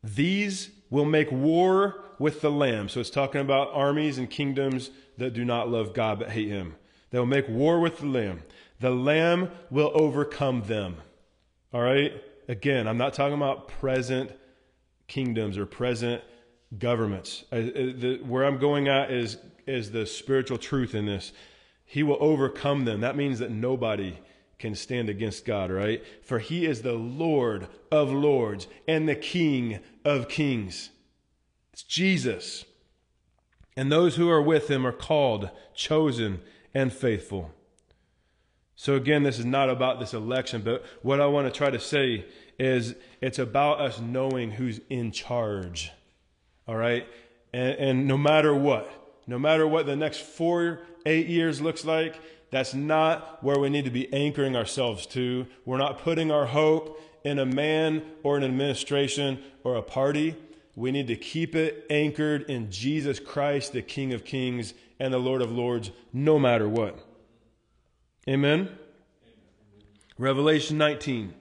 These 0.04 0.70
will 0.90 1.06
make 1.06 1.32
war 1.32 2.04
with 2.18 2.40
the 2.40 2.50
Lamb. 2.50 2.88
So 2.88 3.00
it's 3.00 3.10
talking 3.10 3.40
about 3.40 3.70
armies 3.72 4.18
and 4.18 4.30
kingdoms 4.30 4.90
that 5.18 5.34
do 5.34 5.44
not 5.44 5.68
love 5.68 5.94
God 5.94 6.18
but 6.18 6.30
hate 6.30 6.48
Him. 6.48 6.76
They 7.10 7.18
will 7.18 7.26
make 7.26 7.48
war 7.48 7.80
with 7.80 7.98
the 7.98 8.06
Lamb. 8.06 8.42
The 8.80 8.90
Lamb 8.90 9.50
will 9.70 9.92
overcome 9.94 10.62
them. 10.62 10.96
All 11.72 11.80
right? 11.80 12.12
Again, 12.48 12.86
I'm 12.86 12.98
not 12.98 13.14
talking 13.14 13.36
about 13.36 13.68
present 13.68 14.30
kingdoms 15.08 15.58
or 15.58 15.66
present 15.66 16.22
governments. 16.78 17.44
I, 17.52 17.56
the, 17.60 18.20
where 18.24 18.44
I'm 18.44 18.58
going 18.58 18.88
at 18.88 19.10
is 19.10 19.38
is 19.66 19.90
the 19.90 20.06
spiritual 20.06 20.58
truth 20.58 20.94
in 20.94 21.06
this. 21.06 21.32
He 21.84 22.02
will 22.02 22.18
overcome 22.20 22.84
them. 22.84 23.00
That 23.00 23.16
means 23.16 23.38
that 23.40 23.50
nobody 23.50 24.18
can 24.58 24.74
stand 24.74 25.08
against 25.08 25.44
God, 25.44 25.70
right? 25.70 26.02
For 26.22 26.38
he 26.38 26.66
is 26.66 26.82
the 26.82 26.94
Lord 26.94 27.68
of 27.90 28.10
lords 28.10 28.68
and 28.88 29.08
the 29.08 29.16
King 29.16 29.80
of 30.04 30.28
kings. 30.28 30.90
It's 31.76 31.82
Jesus. 31.82 32.64
And 33.76 33.92
those 33.92 34.16
who 34.16 34.30
are 34.30 34.40
with 34.40 34.70
him 34.70 34.86
are 34.86 34.92
called, 34.92 35.50
chosen, 35.74 36.40
and 36.72 36.90
faithful. 36.90 37.50
So, 38.76 38.94
again, 38.94 39.24
this 39.24 39.38
is 39.38 39.44
not 39.44 39.68
about 39.68 40.00
this 40.00 40.14
election, 40.14 40.62
but 40.62 40.86
what 41.02 41.20
I 41.20 41.26
want 41.26 41.52
to 41.52 41.56
try 41.56 41.68
to 41.68 41.78
say 41.78 42.24
is 42.58 42.94
it's 43.20 43.38
about 43.38 43.82
us 43.82 44.00
knowing 44.00 44.52
who's 44.52 44.80
in 44.88 45.12
charge 45.12 45.92
all 46.68 46.76
right? 46.76 47.06
And, 47.52 47.74
and 47.78 48.08
no 48.08 48.16
matter 48.16 48.54
what, 48.54 48.90
no 49.26 49.38
matter 49.38 49.66
what 49.66 49.86
the 49.86 49.96
next 49.96 50.20
four, 50.20 50.80
eight 51.04 51.26
years 51.26 51.60
looks 51.60 51.84
like, 51.84 52.18
that's 52.50 52.74
not 52.74 53.42
where 53.42 53.58
we 53.58 53.70
need 53.70 53.84
to 53.84 53.90
be 53.90 54.12
anchoring 54.12 54.56
ourselves 54.56 55.06
to. 55.08 55.46
We're 55.64 55.78
not 55.78 56.00
putting 56.00 56.30
our 56.30 56.46
hope 56.46 57.00
in 57.24 57.38
a 57.38 57.46
man 57.46 58.02
or 58.22 58.36
an 58.36 58.44
administration 58.44 59.42
or 59.64 59.76
a 59.76 59.82
party. 59.82 60.36
We 60.76 60.92
need 60.92 61.06
to 61.06 61.16
keep 61.16 61.56
it 61.56 61.86
anchored 61.88 62.42
in 62.50 62.70
Jesus 62.70 63.18
Christ, 63.18 63.72
the 63.72 63.80
King 63.80 64.12
of 64.12 64.24
Kings 64.24 64.74
and 65.00 65.12
the 65.12 65.18
Lord 65.18 65.40
of 65.40 65.50
Lords, 65.50 65.90
no 66.12 66.38
matter 66.38 66.68
what. 66.68 66.98
Amen? 68.28 68.60
Amen. 68.60 68.78
Revelation 70.18 70.76
19. 70.76 71.32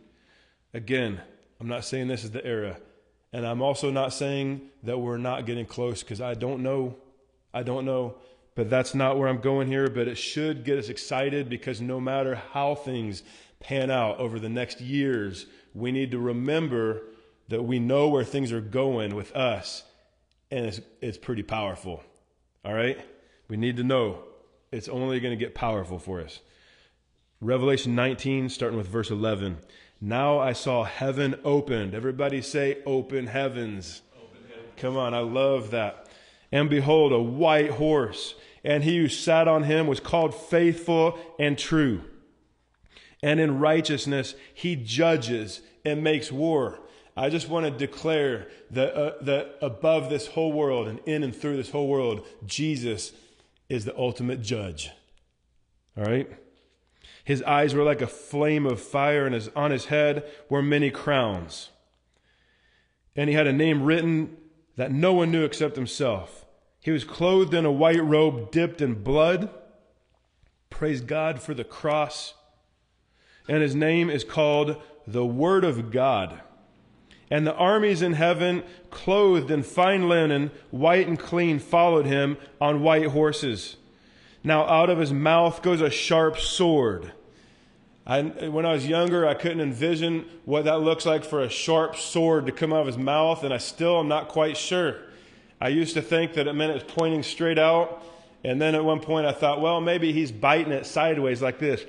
Again, 0.74 1.20
I'm 1.60 1.68
not 1.68 1.84
saying 1.84 2.08
this 2.08 2.24
is 2.24 2.32
the 2.32 2.46
era. 2.46 2.78
And 3.34 3.46
I'm 3.46 3.62
also 3.62 3.92
not 3.92 4.14
saying 4.14 4.62
that 4.84 5.00
we're 5.00 5.18
not 5.18 5.46
getting 5.46 5.66
close 5.66 6.02
because 6.02 6.22
I 6.22 6.34
don't 6.34 6.64
know. 6.64 6.96
I 7.54 7.64
don't 7.64 7.84
know. 7.84 8.16
But 8.56 8.70
that's 8.70 8.96
not 8.96 9.18
where 9.18 9.28
I'm 9.28 9.42
going 9.42 9.68
here. 9.68 9.90
But 9.90 10.08
it 10.08 10.16
should 10.16 10.64
get 10.64 10.80
us 10.80 10.88
excited 10.88 11.50
because 11.50 11.82
no 11.82 12.00
matter 12.00 12.36
how 12.36 12.76
things 12.76 13.24
pan 13.60 13.92
out 13.92 14.18
over 14.20 14.40
the 14.40 14.48
next 14.48 14.80
years, 14.80 15.46
we 15.74 15.92
need 15.92 16.12
to 16.12 16.20
remember 16.20 17.02
that 17.50 17.64
we 17.64 17.80
know 17.80 18.08
where 18.08 18.24
things 18.24 18.52
are 18.52 18.62
going 18.62 19.16
with 19.16 19.36
us. 19.36 19.84
And 20.52 20.66
it's, 20.66 20.82
it's 21.02 21.18
pretty 21.18 21.44
powerful. 21.44 22.04
All 22.64 22.74
right? 22.74 23.00
We 23.48 23.58
need 23.58 23.78
to 23.78 23.84
know 23.84 24.24
it's 24.72 24.90
only 24.90 25.20
going 25.20 25.38
to 25.38 25.44
get 25.44 25.56
powerful 25.56 26.00
for 26.00 26.22
us. 26.22 26.40
Revelation 27.42 27.96
19, 27.96 28.50
starting 28.50 28.78
with 28.78 28.88
verse 28.88 29.12
11. 29.12 29.60
Now 30.02 30.40
I 30.40 30.54
saw 30.54 30.84
heaven 30.84 31.36
opened. 31.44 31.94
Everybody 31.94 32.42
say, 32.42 32.80
open 32.86 33.28
heavens. 33.28 34.02
Open 34.16 34.42
heaven. 34.50 34.66
Come 34.78 34.98
on, 34.98 35.14
I 35.14 35.20
love 35.20 35.72
that. 35.72 36.08
And 36.52 36.70
behold, 36.70 37.12
a 37.12 37.22
white 37.22 37.72
horse, 37.72 38.36
and 38.64 38.84
he 38.84 38.98
who 38.98 39.08
sat 39.08 39.48
on 39.48 39.64
him 39.64 39.88
was 39.88 40.00
called 40.00 40.34
faithful 40.34 41.20
and 41.40 41.58
true. 41.58 42.02
And 43.22 43.40
in 43.40 43.60
righteousness 43.60 44.36
he 44.54 44.76
judges 44.76 45.62
and 45.84 46.04
makes 46.04 46.32
war. 46.32 46.80
I 47.18 47.30
just 47.30 47.48
want 47.48 47.66
to 47.66 47.72
declare 47.72 48.48
that, 48.72 48.94
uh, 48.94 49.14
that 49.22 49.58
above 49.62 50.10
this 50.10 50.28
whole 50.28 50.52
world 50.52 50.88
and 50.88 51.00
in 51.06 51.24
and 51.24 51.34
through 51.36 51.56
this 51.56 51.70
whole 51.70 51.88
world, 51.88 52.28
Jesus 52.46 53.14
is 53.70 53.86
the 53.86 53.98
ultimate 53.98 54.42
judge. 54.42 54.92
All 55.98 56.04
right? 56.04 56.30
His 57.24 57.42
eyes 57.44 57.74
were 57.74 57.84
like 57.84 58.02
a 58.02 58.08
flame 58.08 58.66
of 58.66 58.82
fire, 58.82 59.26
and 59.26 59.34
his, 59.34 59.50
on 59.56 59.72
his 59.72 59.86
head 59.86 60.30
were 60.50 60.62
many 60.62 60.92
crowns. 60.92 61.70
And 63.16 63.30
he 63.30 63.36
had 63.36 63.48
a 63.48 63.54
name 63.54 63.84
written 63.84 64.36
that 64.76 64.92
no 64.92 65.14
one 65.14 65.32
knew 65.32 65.46
except 65.46 65.76
himself. 65.76 66.46
He 66.82 66.92
was 66.92 67.04
clothed 67.04 67.54
in 67.54 67.66
a 67.66 67.72
white 67.72 68.04
robe 68.04 68.52
dipped 68.52 68.82
in 68.82 69.02
blood. 69.02 69.50
Praise 70.70 71.02
God 71.02 71.42
for 71.42 71.54
the 71.54 71.64
cross. 71.64 72.34
And 73.48 73.64
his 73.64 73.74
name 73.74 74.10
is 74.10 74.24
called 74.24 74.82
the 75.08 75.26
Word 75.26 75.64
of 75.64 75.92
God. 75.92 76.42
And 77.36 77.46
the 77.46 77.56
armies 77.56 78.02
in 78.02 78.14
heaven, 78.14 78.64
clothed 78.92 79.52
in 79.52 79.62
fine 79.62 80.08
linen, 80.08 80.52
white 80.72 81.06
and 81.06 81.20
clean, 81.20 81.60
followed 81.60 82.06
him 82.06 82.38
on 82.62 82.82
white 82.82 83.08
horses. 83.08 83.76
Now 84.42 84.66
out 84.68 84.90
of 84.90 85.00
his 85.00 85.12
mouth 85.12 85.62
goes 85.62 85.82
a 85.82 85.90
sharp 85.90 86.40
sword. 86.40 87.12
I, 88.08 88.22
when 88.22 88.66
I 88.66 88.72
was 88.72 88.88
younger, 88.88 89.28
I 89.28 89.34
couldn't 89.34 89.60
envision 89.60 90.24
what 90.46 90.64
that 90.64 90.80
looks 90.80 91.06
like 91.06 91.26
for 91.26 91.42
a 91.42 91.50
sharp 91.50 91.98
sword 91.98 92.46
to 92.46 92.54
come 92.54 92.72
out 92.72 92.80
of 92.80 92.88
his 92.88 92.98
mouth, 92.98 93.44
and 93.44 93.54
I 93.54 93.58
still 93.58 94.00
am 94.00 94.08
not 94.08 94.30
quite 94.30 94.56
sure. 94.56 94.96
I 95.60 95.68
used 95.68 95.94
to 95.96 96.02
think 96.02 96.36
that 96.36 96.48
it 96.48 96.54
meant 96.54 96.72
it 96.72 96.76
was 96.76 96.84
pointing 96.84 97.22
straight 97.22 97.60
out, 97.60 98.02
and 98.46 98.62
then 98.62 98.76
at 98.76 98.86
one 98.86 99.02
point 99.02 99.28
I 99.28 99.34
thought, 99.34 99.60
well, 99.60 99.82
maybe 99.82 100.14
he's 100.14 100.32
biting 100.32 100.72
it 100.72 100.86
sideways 100.86 101.42
like 101.42 101.60
this, 101.60 101.84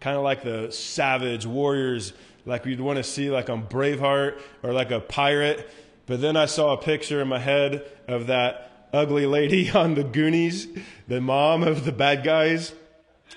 kind 0.00 0.16
of 0.16 0.24
like 0.24 0.42
the 0.42 0.72
savage 0.72 1.46
warriors, 1.46 2.12
like 2.48 2.64
you'd 2.64 2.80
want 2.80 2.96
to 2.96 3.04
see 3.04 3.30
like 3.30 3.50
on 3.50 3.66
Braveheart 3.66 4.40
or 4.62 4.72
like 4.72 4.90
a 4.90 5.00
pirate. 5.00 5.68
But 6.06 6.22
then 6.22 6.36
I 6.36 6.46
saw 6.46 6.72
a 6.72 6.78
picture 6.78 7.20
in 7.20 7.28
my 7.28 7.38
head 7.38 7.84
of 8.08 8.26
that 8.28 8.88
ugly 8.92 9.26
lady 9.26 9.70
on 9.74 9.94
the 9.94 10.02
Goonies, 10.02 10.66
the 11.06 11.20
mom 11.20 11.62
of 11.62 11.84
the 11.84 11.92
bad 11.92 12.24
guys. 12.24 12.72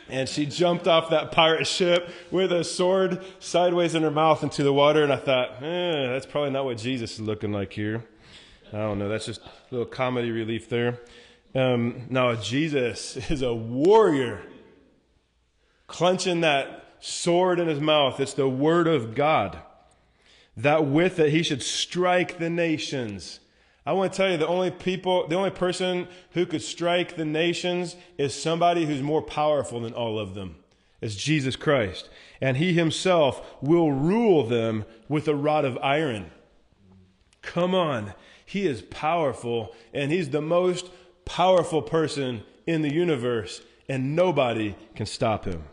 And 0.10 0.28
she 0.28 0.46
jumped 0.46 0.88
off 0.88 1.10
that 1.10 1.32
pirate 1.34 1.68
ship 1.68 2.10
with 2.32 2.52
a 2.54 2.64
sword 2.64 3.22
sideways 3.40 3.96
in 3.96 4.04
her 4.04 4.12
mouth 4.12 4.44
into 4.44 4.64
the 4.64 4.74
water. 4.74 5.04
And 5.04 5.12
I 5.12 5.18
thought, 5.18 5.62
eh, 5.62 6.08
that's 6.08 6.26
probably 6.26 6.52
not 6.52 6.64
what 6.64 6.78
Jesus 6.78 7.14
is 7.14 7.20
looking 7.20 7.52
like 7.52 7.74
here. 7.74 8.06
I 8.72 8.78
don't 8.78 9.00
know. 9.00 9.10
That's 9.10 9.26
just 9.26 9.42
a 9.42 9.50
little 9.72 9.86
comedy 9.86 10.32
relief 10.32 10.70
there. 10.70 11.02
Um, 11.54 12.04
now, 12.10 12.34
Jesus 12.36 13.18
is 13.30 13.42
a 13.42 13.54
warrior, 13.54 14.42
clenching 15.88 16.42
that 16.42 16.81
sword 17.02 17.60
in 17.60 17.68
his 17.68 17.82
mouth. 17.82 18.20
It's 18.20 18.34
the 18.34 18.48
word 18.48 18.88
of 18.88 19.16
God. 19.16 19.60
That 20.56 20.86
with 20.86 21.20
it, 21.20 21.32
he 21.32 21.44
should 21.44 21.62
strike 21.62 22.38
the 22.38 22.50
nations 22.50 23.42
I 23.86 23.94
want 23.94 24.14
to 24.14 24.18
tell 24.18 24.32
you 24.32 24.38
the 24.38 24.48
only 24.48 24.70
people, 24.70 25.28
the 25.28 25.36
only 25.36 25.50
person 25.50 26.08
who 26.32 26.46
could 26.46 26.62
strike 26.62 27.16
the 27.16 27.26
nations 27.26 27.96
is 28.18 28.34
somebody 28.34 28.86
who's 28.86 29.02
more 29.02 29.24
powerful 29.24 29.80
than 29.80 29.94
all 29.94 30.20
of 30.20 30.36
them. 30.36 30.58
It's 31.02 31.16
Jesus 31.16 31.56
Christ. 31.56 32.08
And 32.40 32.58
he 32.58 32.74
himself 32.74 33.42
will 33.62 33.92
rule 33.92 34.46
them 34.46 34.86
with 35.10 35.28
a 35.28 35.36
rod 35.36 35.66
of 35.66 35.80
iron. 35.80 36.30
Come 37.42 37.74
on. 37.74 38.14
He 38.46 38.68
is 38.68 38.84
powerful 38.84 39.74
and 39.94 40.12
he's 40.12 40.30
the 40.30 40.42
most 40.42 40.92
powerful 41.26 41.82
person 41.82 42.44
in 42.68 42.82
the 42.82 42.94
universe. 42.94 43.62
and 43.90 44.16
nobody 44.16 44.74
can 44.96 45.06
stop 45.06 45.44
him. 45.44 45.64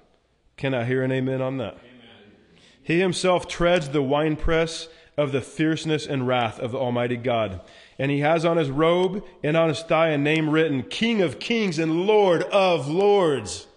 Can 0.58 0.74
I 0.74 0.84
hear 0.84 1.04
an 1.04 1.12
amen 1.12 1.40
on 1.40 1.56
that? 1.58 1.74
Amen. 1.74 2.62
He 2.82 2.98
himself 2.98 3.46
treads 3.46 3.88
the 3.88 4.02
winepress 4.02 4.88
of 5.16 5.30
the 5.30 5.40
fierceness 5.40 6.04
and 6.04 6.26
wrath 6.26 6.58
of 6.58 6.72
the 6.72 6.78
Almighty 6.78 7.16
God. 7.16 7.60
And 7.96 8.10
he 8.10 8.20
has 8.20 8.44
on 8.44 8.56
his 8.56 8.68
robe 8.68 9.24
and 9.42 9.56
on 9.56 9.68
his 9.68 9.82
thigh 9.82 10.08
a 10.08 10.18
name 10.18 10.50
written 10.50 10.82
King 10.82 11.22
of 11.22 11.38
Kings 11.38 11.78
and 11.78 12.06
Lord 12.06 12.42
of 12.42 12.88
Lords. 12.88 13.68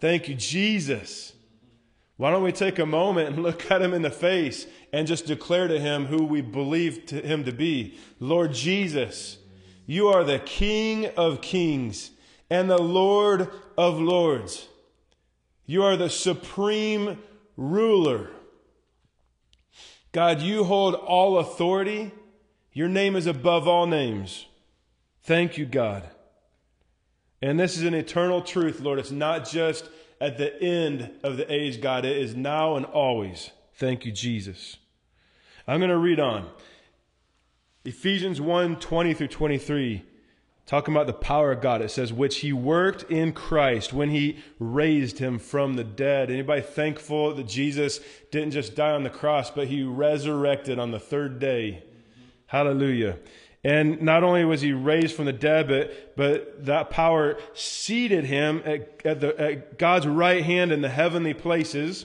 Thank 0.00 0.28
you, 0.28 0.34
Jesus. 0.34 1.34
Why 2.16 2.30
don't 2.30 2.42
we 2.42 2.52
take 2.52 2.78
a 2.78 2.86
moment 2.86 3.28
and 3.28 3.42
look 3.42 3.70
at 3.70 3.82
him 3.82 3.92
in 3.92 4.02
the 4.02 4.10
face 4.10 4.66
and 4.92 5.06
just 5.06 5.26
declare 5.26 5.68
to 5.68 5.78
him 5.78 6.06
who 6.06 6.24
we 6.24 6.40
believe 6.40 7.04
to 7.06 7.20
him 7.20 7.44
to 7.44 7.52
be? 7.52 7.98
Lord 8.20 8.54
Jesus, 8.54 9.36
you 9.84 10.08
are 10.08 10.24
the 10.24 10.38
King 10.38 11.06
of 11.16 11.42
kings 11.42 12.10
and 12.48 12.70
the 12.70 12.80
Lord 12.80 13.50
of 13.76 13.98
lords. 13.98 14.68
You 15.66 15.82
are 15.82 15.96
the 15.96 16.10
supreme 16.10 17.18
ruler. 17.56 18.30
God, 20.12 20.40
you 20.40 20.64
hold 20.64 20.94
all 20.94 21.38
authority. 21.38 22.12
Your 22.72 22.88
name 22.88 23.16
is 23.16 23.26
above 23.26 23.66
all 23.66 23.86
names. 23.86 24.46
Thank 25.22 25.56
you, 25.56 25.66
God. 25.66 26.04
And 27.40 27.58
this 27.58 27.76
is 27.76 27.82
an 27.82 27.94
eternal 27.94 28.42
truth, 28.42 28.80
Lord. 28.80 28.98
It's 28.98 29.10
not 29.10 29.48
just 29.48 29.88
at 30.20 30.38
the 30.38 30.60
end 30.62 31.10
of 31.22 31.36
the 31.36 31.52
age, 31.52 31.80
God. 31.80 32.04
It 32.04 32.16
is 32.16 32.34
now 32.34 32.76
and 32.76 32.86
always. 32.86 33.50
Thank 33.74 34.04
you, 34.04 34.12
Jesus. 34.12 34.76
I'm 35.66 35.80
going 35.80 35.90
to 35.90 35.98
read 35.98 36.20
on. 36.20 36.48
Ephesians 37.84 38.40
1 38.40 38.76
20 38.76 39.14
through 39.14 39.28
23, 39.28 40.04
talking 40.66 40.94
about 40.94 41.06
the 41.06 41.12
power 41.12 41.52
of 41.52 41.60
God. 41.60 41.82
It 41.82 41.90
says, 41.90 42.12
which 42.12 42.38
he 42.38 42.52
worked 42.52 43.10
in 43.10 43.32
Christ 43.32 43.92
when 43.92 44.10
he 44.10 44.38
raised 44.58 45.18
him 45.18 45.38
from 45.38 45.74
the 45.74 45.84
dead. 45.84 46.30
Anybody 46.30 46.62
thankful 46.62 47.34
that 47.34 47.46
Jesus 47.46 48.00
didn't 48.30 48.52
just 48.52 48.74
die 48.74 48.92
on 48.92 49.02
the 49.02 49.10
cross, 49.10 49.50
but 49.50 49.68
he 49.68 49.82
resurrected 49.82 50.78
on 50.78 50.90
the 50.90 51.00
third 51.00 51.38
day? 51.38 51.84
Hallelujah. 52.46 53.18
And 53.62 54.02
not 54.02 54.22
only 54.22 54.44
was 54.44 54.60
he 54.60 54.72
raised 54.72 55.16
from 55.16 55.24
the 55.24 55.32
dead, 55.32 55.68
but, 55.68 56.16
but 56.16 56.66
that 56.66 56.90
power 56.90 57.38
seated 57.54 58.24
him 58.24 58.62
at, 58.64 59.00
at, 59.06 59.20
the, 59.20 59.40
at 59.40 59.78
God's 59.78 60.06
right 60.06 60.44
hand 60.44 60.70
in 60.70 60.82
the 60.82 60.90
heavenly 60.90 61.32
places, 61.32 62.04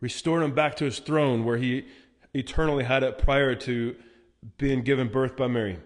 restored 0.00 0.42
him 0.42 0.52
back 0.52 0.76
to 0.76 0.84
his 0.84 0.98
throne 0.98 1.44
where 1.44 1.58
he 1.58 1.86
eternally 2.34 2.84
had 2.84 3.02
it 3.02 3.18
prior 3.18 3.54
to 3.54 3.94
being 4.58 4.82
given 4.82 5.08
birth 5.08 5.36
by 5.36 5.46
Mary. 5.46 5.78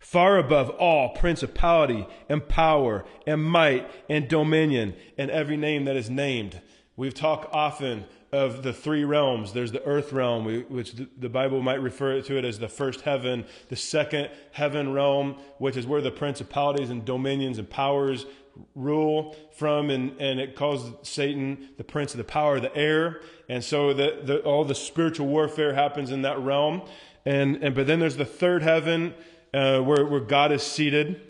Far 0.00 0.38
above 0.38 0.70
all 0.70 1.10
principality 1.10 2.06
and 2.28 2.48
power 2.48 3.04
and 3.26 3.44
might 3.44 3.88
and 4.08 4.26
dominion 4.26 4.94
and 5.16 5.30
every 5.30 5.58
name 5.58 5.84
that 5.84 5.94
is 5.94 6.08
named. 6.08 6.60
We've 6.96 7.14
talked 7.14 7.54
often 7.54 8.06
of 8.32 8.62
the 8.62 8.72
three 8.72 9.04
realms. 9.04 9.52
There's 9.52 9.72
the 9.72 9.84
earth 9.84 10.12
realm, 10.12 10.46
which 10.68 10.94
the 11.18 11.28
Bible 11.28 11.60
might 11.60 11.82
refer 11.82 12.20
to 12.22 12.38
it 12.38 12.44
as 12.44 12.58
the 12.58 12.68
first 12.68 13.02
heaven, 13.02 13.44
the 13.68 13.76
second 13.76 14.30
heaven 14.52 14.92
realm, 14.92 15.36
which 15.58 15.76
is 15.76 15.86
where 15.86 16.00
the 16.00 16.10
principalities 16.10 16.90
and 16.90 17.04
dominions 17.04 17.58
and 17.58 17.68
powers 17.68 18.24
rule 18.74 19.36
from, 19.52 19.90
and, 19.90 20.18
and 20.20 20.40
it 20.40 20.56
calls 20.56 20.92
Satan 21.02 21.68
the 21.76 21.84
prince 21.84 22.14
of 22.14 22.18
the 22.18 22.24
power 22.24 22.56
of 22.56 22.62
the 22.62 22.74
air. 22.74 23.20
And 23.48 23.62
so 23.62 23.92
the, 23.92 24.20
the, 24.22 24.38
all 24.40 24.64
the 24.64 24.74
spiritual 24.74 25.26
warfare 25.26 25.74
happens 25.74 26.10
in 26.10 26.22
that 26.22 26.38
realm. 26.38 26.82
And, 27.24 27.56
and 27.62 27.74
but 27.74 27.86
then 27.86 28.00
there's 28.00 28.16
the 28.16 28.24
third 28.24 28.62
heaven 28.62 29.14
uh, 29.52 29.80
where, 29.80 30.04
where 30.06 30.20
God 30.20 30.52
is 30.52 30.62
seated. 30.62 31.20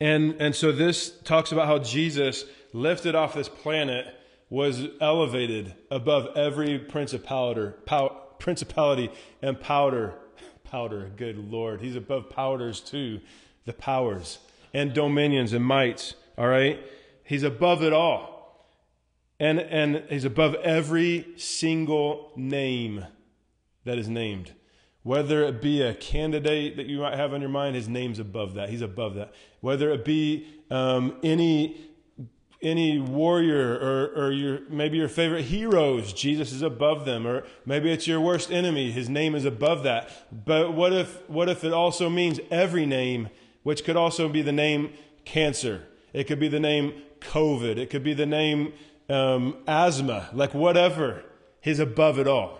And, 0.00 0.36
and 0.40 0.54
so 0.54 0.72
this 0.72 1.10
talks 1.24 1.52
about 1.52 1.66
how 1.66 1.78
Jesus 1.78 2.44
lifted 2.72 3.14
off 3.14 3.34
this 3.34 3.48
planet 3.48 4.06
was 4.50 4.86
elevated 5.00 5.74
above 5.90 6.36
every 6.36 6.78
principality, 6.78 7.74
pow, 7.86 8.08
principality 8.38 9.10
and 9.42 9.60
powder. 9.60 10.14
Powder, 10.64 11.10
good 11.16 11.38
Lord. 11.50 11.80
He's 11.80 11.96
above 11.96 12.28
powders 12.28 12.80
too, 12.80 13.20
the 13.64 13.72
powers 13.72 14.38
and 14.74 14.92
dominions 14.92 15.52
and 15.52 15.64
mights. 15.64 16.14
All 16.36 16.48
right? 16.48 16.80
He's 17.24 17.42
above 17.42 17.82
it 17.82 17.92
all. 17.92 18.66
And, 19.38 19.60
and 19.60 20.04
he's 20.08 20.24
above 20.24 20.54
every 20.56 21.26
single 21.36 22.32
name 22.36 23.04
that 23.84 23.98
is 23.98 24.08
named. 24.08 24.52
Whether 25.06 25.44
it 25.44 25.62
be 25.62 25.82
a 25.82 25.94
candidate 25.94 26.76
that 26.78 26.86
you 26.86 26.98
might 26.98 27.14
have 27.14 27.32
on 27.32 27.40
your 27.40 27.48
mind, 27.48 27.76
his 27.76 27.88
name's 27.88 28.18
above 28.18 28.54
that. 28.54 28.70
He's 28.70 28.82
above 28.82 29.14
that. 29.14 29.32
Whether 29.60 29.92
it 29.92 30.04
be 30.04 30.48
um, 30.68 31.18
any 31.22 31.80
any 32.60 32.98
warrior 32.98 33.78
or, 33.78 34.24
or 34.24 34.32
your 34.32 34.62
maybe 34.68 34.96
your 34.96 35.08
favorite 35.08 35.44
heroes 35.44 36.12
jesus 36.12 36.50
is 36.50 36.60
above 36.60 37.04
them. 37.04 37.24
Or 37.24 37.44
maybe 37.64 37.92
it's 37.92 38.08
your 38.08 38.20
worst 38.20 38.50
enemy 38.50 38.90
his 38.90 39.08
name 39.08 39.36
is 39.36 39.44
above 39.44 39.84
that. 39.84 40.10
But 40.44 40.72
what 40.72 40.92
if 40.92 41.22
what 41.30 41.48
if 41.48 41.62
it 41.62 41.72
also 41.72 42.10
means 42.10 42.40
every 42.50 42.84
name 42.84 43.28
which 43.62 43.84
could 43.84 43.96
also 43.96 44.28
be 44.28 44.42
the 44.42 44.50
name 44.50 44.92
cancer. 45.24 45.86
It 46.12 46.24
could 46.24 46.40
be 46.40 46.48
the 46.48 46.58
name 46.58 47.00
covid. 47.20 47.78
It 47.78 47.90
could 47.90 48.02
be 48.02 48.12
the 48.12 48.26
name 48.26 48.72
um, 49.08 49.58
asthma. 49.68 50.30
Like 50.32 50.52
whatever. 50.52 51.22
He's 51.60 51.78
above 51.78 52.18
it 52.18 52.26
all. 52.26 52.58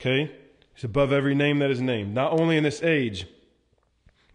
Okay 0.00 0.40
he's 0.74 0.84
above 0.84 1.12
every 1.12 1.34
name 1.34 1.58
that 1.58 1.70
is 1.70 1.80
named 1.80 2.14
not 2.14 2.32
only 2.38 2.56
in 2.56 2.62
this 2.62 2.82
age 2.82 3.26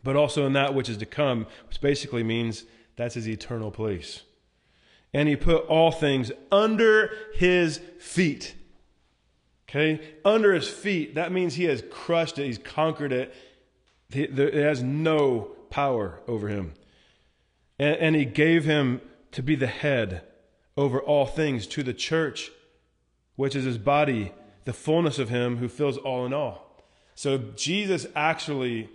but 0.04 0.16
also 0.16 0.46
in 0.46 0.54
that 0.54 0.74
which 0.74 0.90
is 0.90 0.98
to 0.98 1.06
come 1.06 1.46
which 1.68 1.82
basically 1.82 2.24
means 2.24 2.66
that's 2.96 3.16
his 3.16 3.28
eternal 3.28 3.72
place 3.72 4.24
and 5.14 5.28
he 5.28 5.36
put 5.36 5.66
all 5.66 5.92
things 5.92 6.32
under 6.52 7.12
his 7.34 7.80
feet. 8.00 8.56
Okay? 9.68 10.02
Under 10.24 10.54
his 10.54 10.68
feet. 10.68 11.16
That 11.16 11.32
means 11.32 11.56
he 11.56 11.66
has 11.66 11.84
crushed 11.90 12.38
it, 12.38 12.46
he's 12.46 12.58
conquered 12.58 13.12
it. 13.12 13.34
It 14.12 14.54
has 14.54 14.82
no 14.82 15.52
power 15.70 16.20
over 16.28 16.48
him. 16.48 16.74
And, 17.78 17.96
and 17.98 18.16
he 18.16 18.26
gave 18.26 18.66
him 18.66 19.02
to 19.32 19.44
be 19.44 19.56
the 19.56 19.68
head 19.68 20.24
over 20.76 21.00
all 21.00 21.26
things 21.26 21.68
to 21.68 21.84
the 21.84 21.94
church, 21.94 22.52
which 23.36 23.56
is 23.56 23.66
his 23.66 23.78
body, 23.78 24.32
the 24.70 24.74
fullness 24.74 25.18
of 25.18 25.30
him 25.30 25.58
who 25.58 25.68
fills 25.68 25.98
all 25.98 26.28
in 26.28 26.32
all. 26.32 26.64
So 27.16 27.40
Jesus 27.56 28.06
actually 28.16 28.88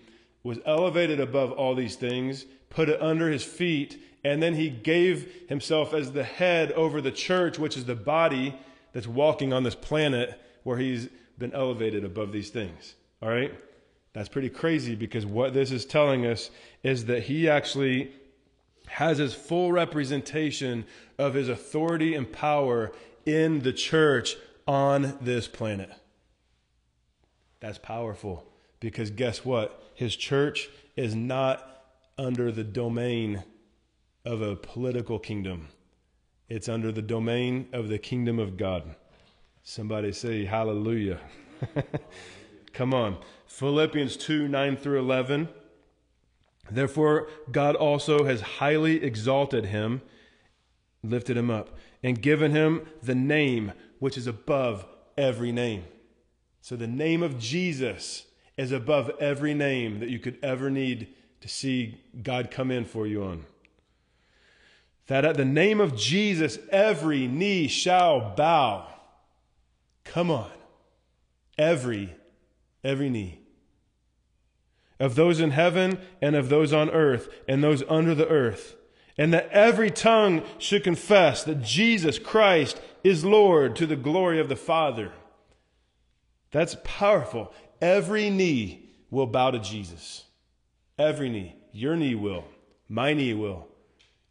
was 0.44 0.60
elevated 0.64 1.18
above 1.18 1.50
all 1.50 1.74
these 1.74 1.96
things, 1.96 2.46
put 2.70 2.88
it 2.88 3.02
under 3.02 3.28
his 3.28 3.42
feet, 3.42 4.00
and 4.22 4.40
then 4.40 4.54
he 4.54 4.70
gave 4.70 5.48
himself 5.48 5.92
as 5.92 6.12
the 6.12 6.22
head 6.22 6.70
over 6.72 7.00
the 7.00 7.10
church, 7.10 7.58
which 7.58 7.76
is 7.76 7.86
the 7.86 7.96
body 7.96 8.56
that's 8.92 9.08
walking 9.08 9.52
on 9.52 9.64
this 9.64 9.74
planet 9.74 10.40
where 10.62 10.78
he's 10.78 11.08
been 11.38 11.52
elevated 11.52 12.04
above 12.04 12.30
these 12.30 12.50
things. 12.50 12.94
All 13.20 13.28
right? 13.28 13.52
That's 14.12 14.28
pretty 14.28 14.50
crazy 14.50 14.94
because 14.94 15.26
what 15.26 15.54
this 15.54 15.72
is 15.72 15.84
telling 15.84 16.24
us 16.24 16.52
is 16.84 17.06
that 17.06 17.24
he 17.24 17.48
actually 17.48 18.12
has 18.86 19.18
his 19.18 19.34
full 19.34 19.72
representation 19.72 20.84
of 21.18 21.34
his 21.34 21.48
authority 21.48 22.14
and 22.14 22.30
power 22.30 22.92
in 23.26 23.58
the 23.62 23.72
church 23.72 24.36
on 24.66 25.18
this 25.20 25.48
planet. 25.48 25.90
That's 27.60 27.78
powerful 27.78 28.44
because 28.80 29.10
guess 29.10 29.44
what? 29.44 29.82
His 29.94 30.16
church 30.16 30.68
is 30.96 31.14
not 31.14 31.84
under 32.18 32.52
the 32.52 32.64
domain 32.64 33.44
of 34.24 34.42
a 34.42 34.56
political 34.56 35.18
kingdom. 35.18 35.68
It's 36.48 36.68
under 36.68 36.92
the 36.92 37.02
domain 37.02 37.68
of 37.72 37.88
the 37.88 37.98
kingdom 37.98 38.38
of 38.38 38.56
God. 38.56 38.94
Somebody 39.62 40.12
say 40.12 40.44
hallelujah. 40.44 41.20
Come 42.72 42.92
on. 42.92 43.18
Philippians 43.46 44.16
2 44.16 44.48
9 44.48 44.76
through 44.76 44.98
11. 44.98 45.48
Therefore, 46.70 47.28
God 47.50 47.76
also 47.76 48.24
has 48.24 48.40
highly 48.40 49.02
exalted 49.02 49.66
him, 49.66 50.02
lifted 51.02 51.36
him 51.36 51.50
up, 51.50 51.76
and 52.02 52.20
given 52.20 52.50
him 52.50 52.86
the 53.02 53.14
name 53.14 53.72
which 54.04 54.18
is 54.18 54.26
above 54.26 54.86
every 55.16 55.50
name. 55.50 55.84
So 56.60 56.76
the 56.76 56.86
name 56.86 57.22
of 57.22 57.38
Jesus 57.38 58.26
is 58.56 58.70
above 58.70 59.10
every 59.18 59.54
name 59.54 59.98
that 60.00 60.10
you 60.10 60.18
could 60.18 60.38
ever 60.42 60.68
need 60.70 61.08
to 61.40 61.48
see 61.48 62.00
God 62.22 62.50
come 62.50 62.70
in 62.70 62.84
for 62.84 63.06
you 63.06 63.24
on 63.24 63.46
that 65.06 65.24
at 65.24 65.36
the 65.36 65.44
name 65.44 65.80
of 65.80 65.96
Jesus 65.96 66.58
every 66.70 67.26
knee 67.26 67.66
shall 67.66 68.34
bow. 68.34 68.86
Come 70.04 70.30
on. 70.30 70.50
Every, 71.58 72.14
every 72.82 73.10
knee. 73.10 73.40
Of 74.98 75.14
those 75.14 75.40
in 75.40 75.50
heaven 75.50 75.98
and 76.22 76.36
of 76.36 76.48
those 76.48 76.72
on 76.72 76.90
earth 76.90 77.28
and 77.48 77.62
those 77.62 77.82
under 77.88 78.14
the 78.14 78.28
earth. 78.28 78.76
And 79.16 79.32
that 79.32 79.48
every 79.50 79.90
tongue 79.90 80.42
should 80.58 80.82
confess 80.82 81.44
that 81.44 81.62
Jesus 81.62 82.18
Christ 82.18 82.80
is 83.04 83.24
Lord 83.24 83.76
to 83.76 83.86
the 83.86 83.96
glory 83.96 84.40
of 84.40 84.48
the 84.48 84.56
Father. 84.56 85.12
That's 86.50 86.76
powerful. 86.82 87.52
Every 87.80 88.30
knee 88.30 88.88
will 89.10 89.26
bow 89.26 89.50
to 89.50 89.58
Jesus. 89.58 90.24
Every 90.98 91.28
knee. 91.28 91.56
Your 91.72 91.96
knee 91.96 92.14
will. 92.14 92.44
My 92.88 93.12
knee 93.12 93.34
will. 93.34 93.68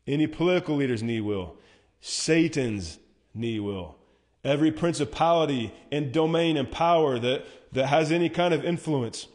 Any 0.07 0.27
political 0.27 0.75
leader's 0.75 1.03
knee 1.03 1.21
will. 1.21 1.55
Satan's 2.01 2.97
knee 3.33 3.59
will. 3.59 3.95
Every 4.43 4.71
principality 4.71 5.73
and 5.91 6.11
domain 6.11 6.57
and 6.57 6.69
power 6.69 7.19
that, 7.19 7.45
that 7.71 7.87
has 7.87 8.11
any 8.11 8.27
kind 8.27 8.53
of 8.53 8.65
influence 8.65 9.27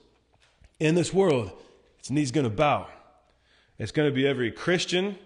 in 0.80 0.94
this 0.94 1.12
world, 1.12 1.52
its 1.98 2.10
knee's 2.10 2.30
going 2.30 2.44
to 2.44 2.54
bow. 2.54 2.88
It's 3.78 3.92
going 3.92 4.08
to 4.08 4.14
be 4.14 4.26
every 4.26 4.50
Christian, 4.50 5.16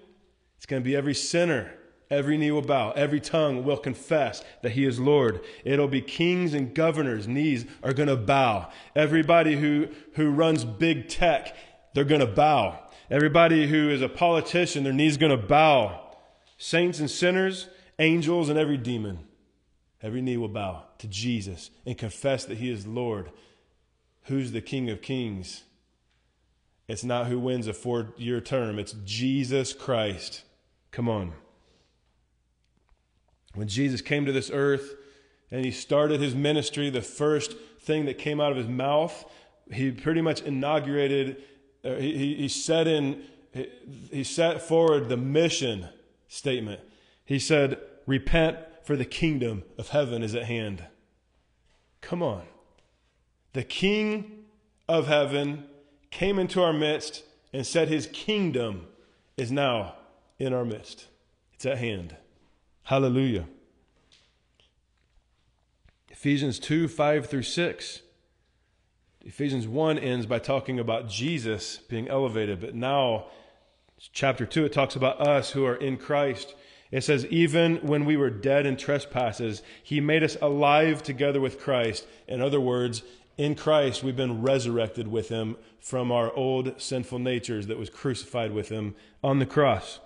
it's 0.56 0.66
going 0.66 0.82
to 0.82 0.84
be 0.84 0.94
every 0.94 1.14
sinner. 1.14 1.72
Every 2.12 2.36
knee 2.36 2.50
will 2.50 2.60
bow, 2.60 2.90
every 2.90 3.20
tongue 3.20 3.64
will 3.64 3.78
confess 3.78 4.44
that 4.60 4.72
he 4.72 4.84
is 4.84 5.00
Lord. 5.00 5.40
It'll 5.64 5.88
be 5.88 6.02
kings 6.02 6.52
and 6.52 6.74
governors' 6.74 7.26
knees 7.26 7.64
are 7.82 7.94
going 7.94 8.10
to 8.10 8.16
bow. 8.16 8.68
Everybody 8.94 9.56
who, 9.56 9.88
who 10.12 10.30
runs 10.30 10.62
big 10.62 11.08
tech, 11.08 11.56
they're 11.94 12.04
going 12.04 12.20
to 12.20 12.26
bow. 12.26 12.78
Everybody 13.10 13.66
who 13.66 13.88
is 13.88 14.02
a 14.02 14.10
politician, 14.10 14.84
their 14.84 14.92
knees 14.92 15.16
going 15.16 15.32
to 15.32 15.42
bow. 15.42 16.14
Saints 16.58 17.00
and 17.00 17.10
sinners, 17.10 17.68
angels 17.98 18.50
and 18.50 18.58
every 18.58 18.76
demon, 18.76 19.20
every 20.02 20.20
knee 20.20 20.36
will 20.36 20.48
bow 20.48 20.84
to 20.98 21.08
Jesus 21.08 21.70
and 21.86 21.96
confess 21.96 22.44
that 22.44 22.58
he 22.58 22.70
is 22.70 22.86
Lord. 22.86 23.32
Who's 24.24 24.52
the 24.52 24.60
King 24.60 24.90
of 24.90 25.00
Kings? 25.00 25.62
It's 26.88 27.04
not 27.04 27.28
who 27.28 27.38
wins 27.38 27.66
a 27.68 27.72
four 27.72 28.12
year 28.18 28.42
term, 28.42 28.78
it's 28.78 28.94
Jesus 29.02 29.72
Christ. 29.72 30.42
Come 30.90 31.08
on. 31.08 31.32
When 33.54 33.68
Jesus 33.68 34.00
came 34.00 34.24
to 34.26 34.32
this 34.32 34.50
earth 34.52 34.94
and 35.50 35.64
he 35.64 35.70
started 35.70 36.20
his 36.20 36.34
ministry, 36.34 36.90
the 36.90 37.02
first 37.02 37.54
thing 37.80 38.06
that 38.06 38.18
came 38.18 38.40
out 38.40 38.50
of 38.50 38.56
his 38.56 38.68
mouth, 38.68 39.24
he 39.70 39.90
pretty 39.90 40.20
much 40.20 40.40
inaugurated, 40.42 41.42
uh, 41.84 41.96
he, 41.96 42.34
he, 42.34 42.48
set 42.48 42.86
in, 42.86 43.22
he, 43.52 43.68
he 44.10 44.24
set 44.24 44.62
forward 44.62 45.08
the 45.08 45.16
mission 45.16 45.88
statement. 46.28 46.80
He 47.24 47.38
said, 47.38 47.78
Repent, 48.06 48.58
for 48.84 48.96
the 48.96 49.04
kingdom 49.04 49.62
of 49.78 49.90
heaven 49.90 50.22
is 50.22 50.34
at 50.34 50.44
hand. 50.44 50.84
Come 52.00 52.22
on. 52.22 52.42
The 53.52 53.62
King 53.62 54.44
of 54.88 55.06
heaven 55.06 55.64
came 56.10 56.38
into 56.38 56.62
our 56.62 56.72
midst 56.72 57.22
and 57.52 57.66
said 57.66 57.88
his 57.88 58.08
kingdom 58.08 58.86
is 59.36 59.52
now 59.52 59.94
in 60.38 60.52
our 60.52 60.64
midst. 60.64 61.06
It's 61.54 61.66
at 61.66 61.78
hand. 61.78 62.16
Hallelujah. 62.84 63.46
Ephesians 66.10 66.58
2 66.58 66.88
5 66.88 67.26
through 67.26 67.42
6. 67.42 68.02
Ephesians 69.24 69.68
1 69.68 69.98
ends 69.98 70.26
by 70.26 70.38
talking 70.38 70.80
about 70.80 71.08
Jesus 71.08 71.78
being 71.78 72.08
elevated, 72.08 72.60
but 72.60 72.74
now, 72.74 73.26
chapter 74.12 74.44
2, 74.44 74.64
it 74.64 74.72
talks 74.72 74.96
about 74.96 75.20
us 75.20 75.52
who 75.52 75.64
are 75.64 75.76
in 75.76 75.96
Christ. 75.96 76.56
It 76.90 77.04
says, 77.04 77.24
Even 77.26 77.76
when 77.76 78.04
we 78.04 78.16
were 78.16 78.30
dead 78.30 78.66
in 78.66 78.76
trespasses, 78.76 79.62
he 79.82 80.00
made 80.00 80.24
us 80.24 80.36
alive 80.42 81.04
together 81.04 81.40
with 81.40 81.60
Christ. 81.60 82.06
In 82.26 82.40
other 82.40 82.60
words, 82.60 83.02
in 83.38 83.54
Christ, 83.54 84.02
we've 84.02 84.16
been 84.16 84.42
resurrected 84.42 85.08
with 85.08 85.28
him 85.28 85.56
from 85.80 86.12
our 86.12 86.32
old 86.34 86.80
sinful 86.80 87.18
natures 87.18 87.68
that 87.68 87.78
was 87.78 87.90
crucified 87.90 88.52
with 88.52 88.68
him 88.68 88.94
on 89.22 89.38
the 89.38 89.46
cross. 89.46 90.00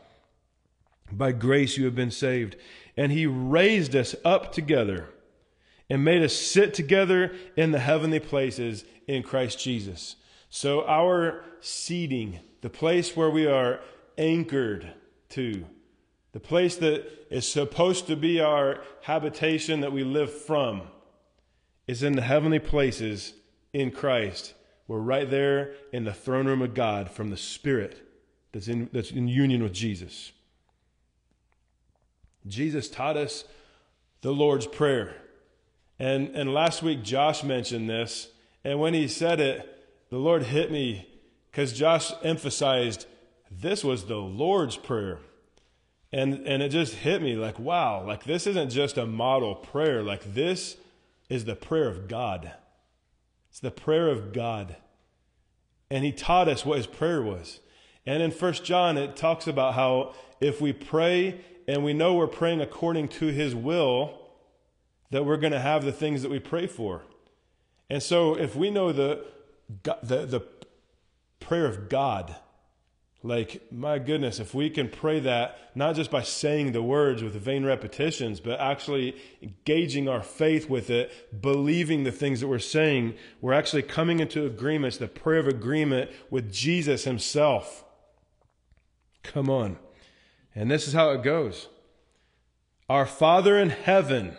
By 1.13 1.33
grace 1.33 1.77
you 1.77 1.85
have 1.85 1.95
been 1.95 2.11
saved. 2.11 2.57
And 2.97 3.13
he 3.13 3.27
raised 3.27 3.95
us 3.95 4.15
up 4.25 4.53
together 4.53 5.09
and 5.89 6.05
made 6.05 6.23
us 6.23 6.35
sit 6.35 6.75
together 6.75 7.35
in 7.57 7.71
the 7.71 7.79
heavenly 7.79 8.21
places 8.21 8.85
in 9.07 9.23
Christ 9.23 9.61
Jesus. 9.61 10.17
So 10.51 10.85
our 10.87 11.45
seating, 11.61 12.41
the 12.61 12.71
place 12.71 13.17
where 13.17 13.31
we 13.31 13.47
are 13.47 13.81
anchored 14.19 14.93
to, 15.31 15.65
the 16.33 16.41
place 16.41 16.77
that 16.77 17.27
is 17.31 17.51
supposed 17.51 18.07
to 18.09 18.17
be 18.17 18.41
our 18.41 18.83
habitation 19.03 19.81
that 19.81 19.93
we 19.93 20.05
live 20.05 20.33
from, 20.33 20.83
is 21.87 22.03
in 22.03 22.15
the 22.17 22.23
heavenly 22.23 22.59
places 22.59 23.35
in 23.73 23.91
Christ. 23.91 24.55
We're 24.89 24.99
right 24.99 25.29
there 25.29 25.75
in 25.93 26.05
the 26.05 26.13
throne 26.13 26.47
room 26.47 26.63
of 26.63 26.75
God 26.75 27.11
from 27.11 27.31
the 27.31 27.37
Spirit 27.37 28.03
that's 28.53 28.69
in, 28.69 28.89
that's 28.93 29.11
in 29.11 29.29
union 29.29 29.63
with 29.63 29.73
Jesus. 29.73 30.33
Jesus 32.47 32.89
taught 32.89 33.17
us 33.17 33.45
the 34.23 34.33
Lord's 34.33 34.67
Prayer. 34.67 35.17
And, 35.99 36.29
and 36.37 36.53
last 36.53 36.83
week, 36.83 37.03
Josh 37.03 37.43
mentioned 37.43 37.89
this. 37.89 38.29
And 38.65 38.81
when 38.81 38.95
he 38.95 39.09
said 39.09 39.41
it, 39.41 39.73
the 40.11 40.19
Lord 40.19 40.45
hit 40.45 40.71
me 40.71 41.09
because 41.51 41.73
Josh 41.73 42.13
emphasized 42.23 43.07
this 43.51 43.83
was 43.83 44.05
the 44.05 44.17
Lord's 44.17 44.77
Prayer. 44.77 45.19
And, 46.13 46.47
and 46.47 46.63
it 46.63 46.71
just 46.71 46.95
hit 46.95 47.23
me 47.23 47.35
like, 47.37 47.59
wow, 47.59 48.05
like 48.07 48.25
this 48.25 48.47
isn't 48.47 48.71
just 48.71 48.97
a 48.97 49.07
model 49.07 49.55
prayer. 49.55 50.03
Like 50.03 50.35
this 50.35 50.77
is 51.29 51.45
the 51.45 51.57
prayer 51.57 51.89
of 51.89 52.09
God. 52.09 52.53
It's 53.51 53.61
the 53.61 53.71
prayer 53.71 54.09
of 54.09 54.33
God. 54.33 54.77
And 55.91 56.05
he 56.05 56.13
taught 56.13 56.49
us 56.49 56.65
what 56.65 56.79
his 56.79 56.87
prayer 56.87 57.23
was. 57.23 57.61
And 58.05 58.23
in 58.23 58.31
First 58.31 58.65
John, 58.65 58.97
it 58.97 59.17
talks 59.17 59.47
about 59.47 59.75
how 59.75 60.15
if 60.41 60.61
we 60.61 60.73
pray 60.73 61.41
and 61.69 61.85
we 61.85 61.93
know 61.93 62.15
we're 62.15 62.27
praying 62.27 62.61
according 62.61 63.09
to 63.09 63.27
His 63.27 63.55
will, 63.55 64.21
that 65.11 65.25
we're 65.25 65.37
going 65.37 65.53
to 65.53 65.61
have 65.61 65.85
the 65.85 65.93
things 65.93 66.23
that 66.23 66.31
we 66.31 66.39
pray 66.39 66.67
for. 66.67 67.03
And 67.89 68.03
so, 68.03 68.35
if 68.35 68.57
we 68.57 68.71
know 68.71 68.93
the, 68.93 69.25
the, 69.83 70.27
the 70.27 70.47
prayer 71.41 71.67
of 71.67 71.89
God, 71.89 72.37
like, 73.23 73.73
my 73.73 73.99
goodness, 73.99 74.39
if 74.39 74.55
we 74.55 74.71
can 74.71 74.89
pray 74.89 75.19
that 75.21 75.73
not 75.75 75.97
just 75.97 76.11
by 76.11 76.23
saying 76.23 76.73
the 76.73 76.83
words 76.83 77.23
with 77.23 77.35
vain 77.35 77.65
repetitions, 77.65 78.39
but 78.39 78.61
actually 78.61 79.17
engaging 79.43 80.09
our 80.09 80.23
faith 80.23 80.71
with 80.71 80.91
it, 80.91 81.43
believing 81.43 82.05
the 82.05 82.13
things 82.13 82.41
that 82.41 82.47
we're 82.47 82.59
saying, 82.61 83.15
we're 83.41 83.53
actually 83.53 83.83
coming 83.83 84.21
into 84.21 84.47
agreements, 84.47 84.97
the 84.97 85.09
prayer 85.09 85.41
of 85.41 85.49
agreement 85.49 86.11
with 86.31 86.53
Jesus 86.53 87.05
Himself. 87.05 87.85
Come 89.25 89.51
on. 89.51 89.77
And 90.57 90.71
this 90.71 90.89
is 90.89 90.95
how 90.95 91.11
it 91.11 91.23
goes 91.23 91.69
Our 92.89 93.07
Father 93.07 93.59
in 93.59 93.69
heaven, 93.71 94.37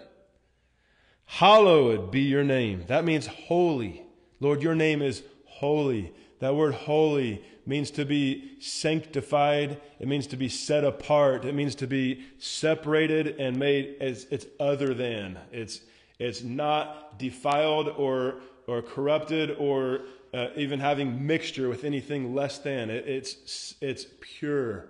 hallowed 1.26 2.12
be 2.12 2.22
your 2.22 2.44
name. 2.44 2.84
That 2.88 3.06
means 3.06 3.28
holy. 3.28 4.04
Lord, 4.40 4.64
your 4.64 4.76
name 4.76 5.02
is 5.02 5.24
holy. 5.46 6.12
That 6.40 6.56
word 6.56 6.74
holy 6.74 7.44
means 7.66 7.92
to 7.92 8.06
be 8.06 8.58
sanctified. 8.60 9.80
It 10.00 10.08
means 10.08 10.28
to 10.28 10.38
be 10.38 10.50
set 10.50 10.84
apart. 10.84 11.46
It 11.46 11.54
means 11.54 11.76
to 11.76 11.88
be 11.88 12.26
separated 12.40 13.40
and 13.40 13.58
made 13.58 13.98
as 14.02 14.26
it's 14.32 14.48
other 14.60 14.94
than. 14.94 15.38
It's 15.52 15.82
it's 16.18 16.42
not 16.42 17.20
defiled 17.20 17.90
or 17.90 18.40
or 18.66 18.82
corrupted 18.82 19.56
or 19.60 20.02
uh, 20.34 20.48
even 20.56 20.80
having 20.80 21.28
mixture 21.28 21.70
with 21.70 21.84
anything 21.84 22.34
less 22.34 22.58
than. 22.58 22.90
It, 22.90 23.08
it's 23.08 23.76
it's 23.82 24.08
pure 24.20 24.90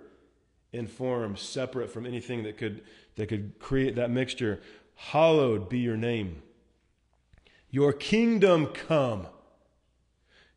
in 0.72 0.86
form, 0.86 1.36
separate 1.36 1.90
from 1.90 2.06
anything 2.06 2.42
that 2.42 2.56
could, 2.56 2.82
that 3.16 3.28
could 3.28 3.58
create 3.58 3.96
that 3.96 4.10
mixture. 4.10 4.60
Hallowed 4.94 5.68
be 5.68 5.78
your 5.78 5.96
name. 5.96 6.42
Your 7.70 7.92
kingdom 7.92 8.66
come. 8.66 9.26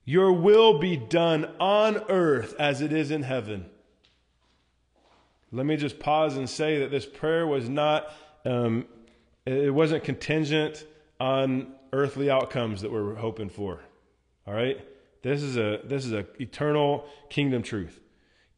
Your 0.03 0.31
will 0.31 0.79
be 0.79 0.97
done 0.97 1.45
on 1.59 1.97
earth 2.09 2.55
as 2.59 2.81
it 2.81 2.91
is 2.91 3.11
in 3.11 3.23
heaven. 3.23 3.65
Let 5.51 5.65
me 5.65 5.75
just 5.75 5.99
pause 5.99 6.37
and 6.37 6.49
say 6.49 6.79
that 6.79 6.91
this 6.91 7.05
prayer 7.05 7.45
was 7.45 7.67
not, 7.67 8.11
um, 8.45 8.85
it 9.45 9.73
wasn't 9.73 10.03
contingent 10.03 10.85
on 11.19 11.73
earthly 11.93 12.29
outcomes 12.29 12.81
that 12.81 12.91
we're 12.91 13.15
hoping 13.15 13.49
for. 13.49 13.81
All 14.47 14.53
right? 14.53 14.79
This 15.21 15.43
is 15.43 15.57
a 15.57 15.81
this 15.83 16.05
is 16.05 16.13
a 16.13 16.25
eternal 16.41 17.05
kingdom 17.29 17.61
truth. 17.61 17.99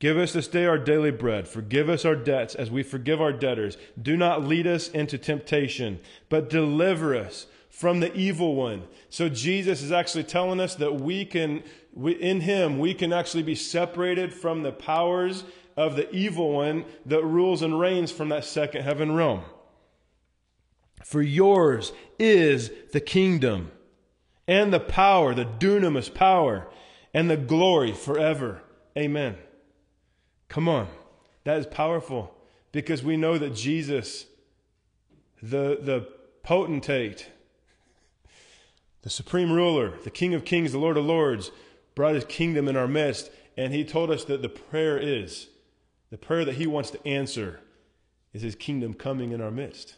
Give 0.04 0.18
us 0.18 0.34
this 0.34 0.50
day 0.50 0.66
our 0.66 0.78
daily 0.78 1.12
bread. 1.12 1.48
Forgive 1.48 1.88
us 1.88 2.04
our 2.04 2.14
debts 2.14 2.56
as 2.56 2.70
we 2.70 2.84
forgive 2.84 3.22
our 3.22 3.32
debtors. 3.32 3.78
Do 4.02 4.18
not 4.18 4.44
lead 4.44 4.68
us 4.68 4.90
into 4.90 5.18
temptation, 5.18 6.02
but 6.28 6.50
deliver 6.50 7.16
us 7.16 7.48
from 7.70 8.02
the 8.02 8.14
evil 8.14 8.54
one. 8.54 8.84
So 9.10 9.30
Jesus 9.30 9.82
is 9.82 9.94
actually 9.94 10.26
telling 10.26 10.60
us 10.60 10.76
that 10.76 10.96
we 10.96 11.24
can, 11.24 11.64
in 11.96 12.42
him, 12.42 12.80
we 12.80 12.94
can 12.94 13.14
actually 13.14 13.44
be 13.44 13.56
separated 13.56 14.34
from 14.34 14.62
the 14.62 14.74
powers 14.74 15.46
of 15.78 15.96
the 15.96 16.14
evil 16.14 16.52
one 16.52 16.84
that 17.06 17.24
rules 17.24 17.62
and 17.62 17.80
reigns 17.80 18.12
from 18.12 18.28
that 18.28 18.44
second 18.44 18.84
heaven 18.84 19.16
realm. 19.16 19.44
For 21.06 21.22
yours 21.22 21.94
is 22.20 22.72
the 22.92 23.00
kingdom 23.00 23.72
and 24.50 24.74
the 24.74 24.82
power, 24.82 25.34
the 25.34 25.46
dunamis 25.46 26.14
power, 26.14 26.68
and 27.14 27.32
the 27.32 27.38
glory 27.38 27.94
forever. 27.94 28.64
Amen. 28.98 29.38
Come 30.54 30.70
on. 30.70 30.88
That 31.46 31.58
is 31.58 31.66
powerful 31.66 32.32
because 32.72 33.02
we 33.02 33.18
know 33.18 33.40
that 33.40 33.56
Jesus, 33.56 34.28
the, 35.42 35.80
the 35.82 36.08
potentate, 36.44 37.28
the 39.02 39.10
supreme 39.10 39.52
ruler, 39.52 39.98
the 40.04 40.12
King 40.12 40.36
of 40.36 40.46
kings, 40.46 40.72
the 40.72 40.78
Lord 40.78 40.96
of 40.96 41.06
lords, 41.06 41.50
brought 41.96 42.14
his 42.14 42.26
kingdom 42.26 42.68
in 42.68 42.78
our 42.78 42.88
midst. 42.88 43.32
And 43.58 43.74
he 43.74 43.84
told 43.84 44.12
us 44.12 44.26
that 44.26 44.44
the 44.44 44.50
prayer 44.50 44.96
is 45.00 45.48
The 46.12 46.20
prayer 46.20 46.46
that 46.46 46.54
he 46.54 46.68
wants 46.68 46.92
to 46.92 47.08
answer 47.08 47.60
is 48.32 48.44
his 48.44 48.54
kingdom 48.54 48.94
coming 48.94 49.32
in 49.32 49.42
our 49.42 49.50
midst. 49.50 49.96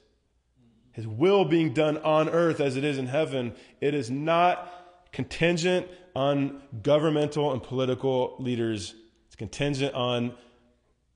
His 0.93 1.05
will 1.05 1.43
being 1.43 1.73
done 1.73 1.97
on 1.97 2.29
earth 2.29 2.61
as 2.61 2.77
it 2.77 2.85
is 2.85 2.97
in 2.97 3.07
heaven. 3.07 3.53
It 3.81 3.93
is 3.93 4.09
not 4.09 5.11
contingent 5.11 5.85
on 6.15 6.61
governmental 6.81 7.51
and 7.51 7.61
political 7.61 8.37
leaders. 8.39 8.95
It's 9.27 9.35
contingent 9.35 9.93
on 9.93 10.33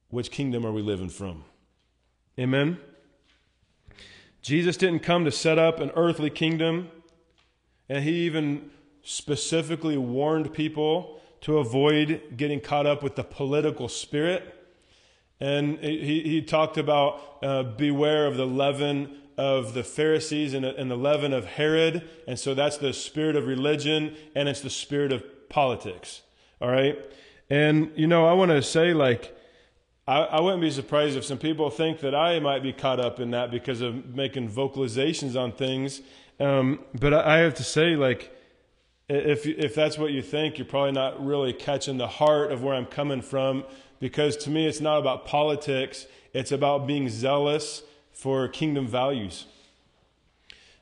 which 0.10 0.32
kingdom 0.32 0.66
are 0.66 0.72
we 0.72 0.82
living 0.82 1.10
from. 1.10 1.44
Amen. 2.40 2.80
Jesus 4.42 4.78
didn't 4.78 5.00
come 5.00 5.26
to 5.26 5.32
set 5.32 5.60
up 5.60 5.80
an 5.80 5.92
earthly 5.96 6.30
kingdom, 6.30 6.90
and 7.88 8.04
he 8.04 8.26
even 8.26 8.72
specifically 9.04 9.98
warned 9.98 10.54
people 10.54 11.20
to 11.42 11.58
avoid 11.58 12.22
getting 12.36 12.60
caught 12.60 12.86
up 12.86 13.02
with 13.02 13.16
the 13.16 13.24
political 13.24 13.88
spirit. 13.88 14.56
And 15.40 15.80
he, 15.80 16.22
he 16.22 16.42
talked 16.42 16.78
about 16.78 17.38
uh, 17.42 17.64
beware 17.64 18.26
of 18.26 18.36
the 18.36 18.46
leaven 18.46 19.18
of 19.38 19.74
the 19.74 19.84
Pharisees 19.84 20.54
and, 20.54 20.66
and 20.66 20.92
the 20.92 20.98
leaven 20.98 21.32
of 21.32 21.46
Herod. 21.46 22.08
And 22.28 22.38
so 22.38 22.54
that's 22.54 22.78
the 22.78 22.92
spirit 22.92 23.38
of 23.38 23.48
religion 23.48 24.16
and 24.36 24.50
it's 24.50 24.60
the 24.60 24.70
spirit 24.70 25.14
of 25.14 25.24
politics. 25.48 26.24
All 26.62 26.70
right. 26.70 26.98
And, 27.50 27.92
you 27.96 28.06
know, 28.06 28.28
I 28.28 28.34
want 28.34 28.52
to 28.52 28.62
say, 28.62 28.94
like, 28.94 29.34
I, 30.10 30.22
I 30.24 30.42
wouldn't 30.42 30.62
be 30.62 30.72
surprised 30.72 31.16
if 31.16 31.24
some 31.24 31.38
people 31.38 31.70
think 31.70 32.00
that 32.00 32.16
I 32.16 32.40
might 32.40 32.64
be 32.64 32.74
caught 32.74 33.00
up 33.00 33.20
in 33.20 33.30
that 33.30 33.52
because 33.52 33.82
of 33.82 34.16
making 34.16 34.50
vocalizations 34.50 35.40
on 35.40 35.52
things. 35.52 36.02
Um, 36.40 36.80
but 37.00 37.14
I, 37.14 37.36
I 37.36 37.38
have 37.40 37.54
to 37.56 37.64
say, 37.64 37.96
like, 37.96 38.36
if 39.08 39.46
if 39.46 39.76
that's 39.76 40.00
what 40.00 40.12
you 40.12 40.24
think, 40.24 40.58
you're 40.58 40.66
probably 40.66 40.94
not 40.94 41.24
really 41.24 41.54
catching 41.54 41.98
the 41.98 42.08
heart 42.08 42.52
of 42.52 42.64
where 42.64 42.74
I'm 42.74 42.88
coming 42.88 43.22
from. 43.22 43.66
Because 44.00 44.36
to 44.38 44.50
me, 44.50 44.66
it's 44.66 44.82
not 44.82 44.98
about 44.98 45.28
politics; 45.28 46.08
it's 46.34 46.52
about 46.52 46.88
being 46.88 47.08
zealous 47.08 47.84
for 48.12 48.48
kingdom 48.48 48.88
values. 48.88 49.46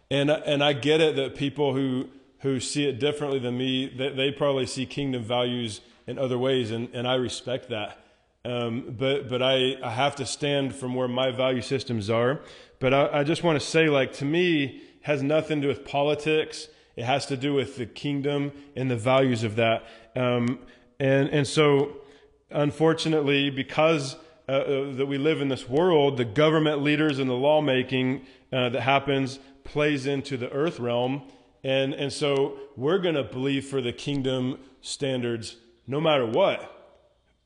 And 0.09 0.31
and 0.31 0.63
I 0.63 0.71
get 0.71 1.01
it 1.01 1.17
that 1.17 1.35
people 1.35 1.73
who 1.73 2.07
who 2.39 2.61
see 2.61 2.87
it 2.87 2.97
differently 2.97 3.39
than 3.39 3.57
me, 3.57 3.89
that 3.97 4.15
they 4.15 4.31
probably 4.31 4.67
see 4.67 4.85
kingdom 4.85 5.23
values 5.23 5.81
in 6.05 6.17
other 6.17 6.37
ways, 6.37 6.71
and, 6.71 6.87
and 6.93 7.05
I 7.05 7.15
respect 7.15 7.67
that. 7.69 8.06
Um, 8.47 8.95
but 8.97 9.27
but 9.27 9.41
I, 9.41 9.75
I 9.83 9.91
have 9.91 10.15
to 10.15 10.25
stand 10.25 10.73
from 10.73 10.95
where 10.95 11.09
my 11.09 11.31
value 11.31 11.61
systems 11.61 12.09
are. 12.09 12.39
But 12.79 12.93
I, 12.93 13.19
I 13.19 13.23
just 13.25 13.43
want 13.43 13.59
to 13.59 13.65
say, 13.65 13.89
like, 13.89 14.13
to 14.13 14.25
me, 14.25 14.81
has 15.01 15.21
nothing 15.21 15.61
to 15.61 15.63
do 15.63 15.67
with 15.67 15.83
politics. 15.83 16.69
It 16.95 17.03
has 17.03 17.25
to 17.25 17.35
do 17.35 17.53
with 17.53 17.75
the 17.75 17.85
kingdom 17.85 18.53
and 18.73 18.89
the 18.89 18.95
values 18.95 19.43
of 19.43 19.57
that. 19.57 19.85
Um, 20.15 20.59
and 20.97 21.27
and 21.29 21.45
so, 21.45 21.97
unfortunately, 22.49 23.49
because 23.49 24.15
uh, 24.47 24.51
uh, 24.51 24.93
that 24.93 25.07
we 25.07 25.17
live 25.17 25.41
in 25.41 25.49
this 25.49 25.67
world, 25.67 26.15
the 26.15 26.25
government 26.25 26.81
leaders 26.81 27.19
and 27.19 27.29
the 27.29 27.33
lawmaking 27.33 28.25
uh, 28.53 28.69
that 28.69 28.81
happens 28.81 29.39
plays 29.65 30.07
into 30.07 30.37
the 30.37 30.49
earth 30.51 30.79
realm. 30.79 31.23
And, 31.65 31.93
and 31.93 32.13
so 32.13 32.57
we're 32.77 32.99
going 32.99 33.15
to 33.15 33.25
believe 33.25 33.65
for 33.65 33.81
the 33.81 33.91
kingdom 33.91 34.59
standards 34.79 35.57
no 35.85 35.99
matter 35.99 36.25
what 36.25 36.76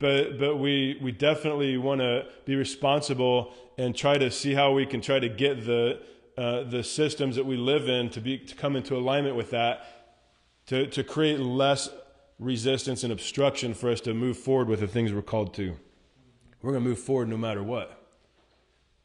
but 0.02 0.38
but 0.38 0.58
we 0.58 0.98
we 1.02 1.12
definitely 1.14 1.78
want 1.78 2.02
to 2.02 2.26
be 2.44 2.56
responsible 2.56 3.54
and 3.78 3.96
try 3.96 4.18
to 4.18 4.30
see 4.30 4.54
how 4.54 4.74
we 4.74 4.86
can 4.86 5.00
try 5.00 5.20
to 5.20 5.30
get 5.30 5.66
the 5.66 6.02
uh, 6.38 6.64
the 6.64 6.84
systems 6.84 7.36
that 7.38 7.46
we 7.46 7.56
live 7.56 7.88
in 7.88 8.10
to 8.10 8.20
be 8.20 8.40
to 8.40 8.56
come 8.56 8.76
into 8.76 8.98
alignment 8.98 9.36
with 9.38 9.52
that 9.52 9.86
to 10.66 10.88
to 10.88 11.04
create 11.04 11.40
less 11.40 11.90
resistance 12.40 13.04
and 13.04 13.14
obstruction 13.14 13.74
for 13.74 13.90
us 13.90 14.02
to 14.02 14.14
move 14.14 14.38
forward 14.38 14.68
with 14.68 14.80
the 14.80 14.88
things 14.88 15.14
we're 15.14 15.22
called 15.22 15.54
to. 15.54 15.78
We're 16.62 16.72
going 16.72 16.84
to 16.84 16.90
move 16.90 17.00
forward 17.00 17.30
no 17.30 17.38
matter 17.38 17.62
what. 17.62 17.98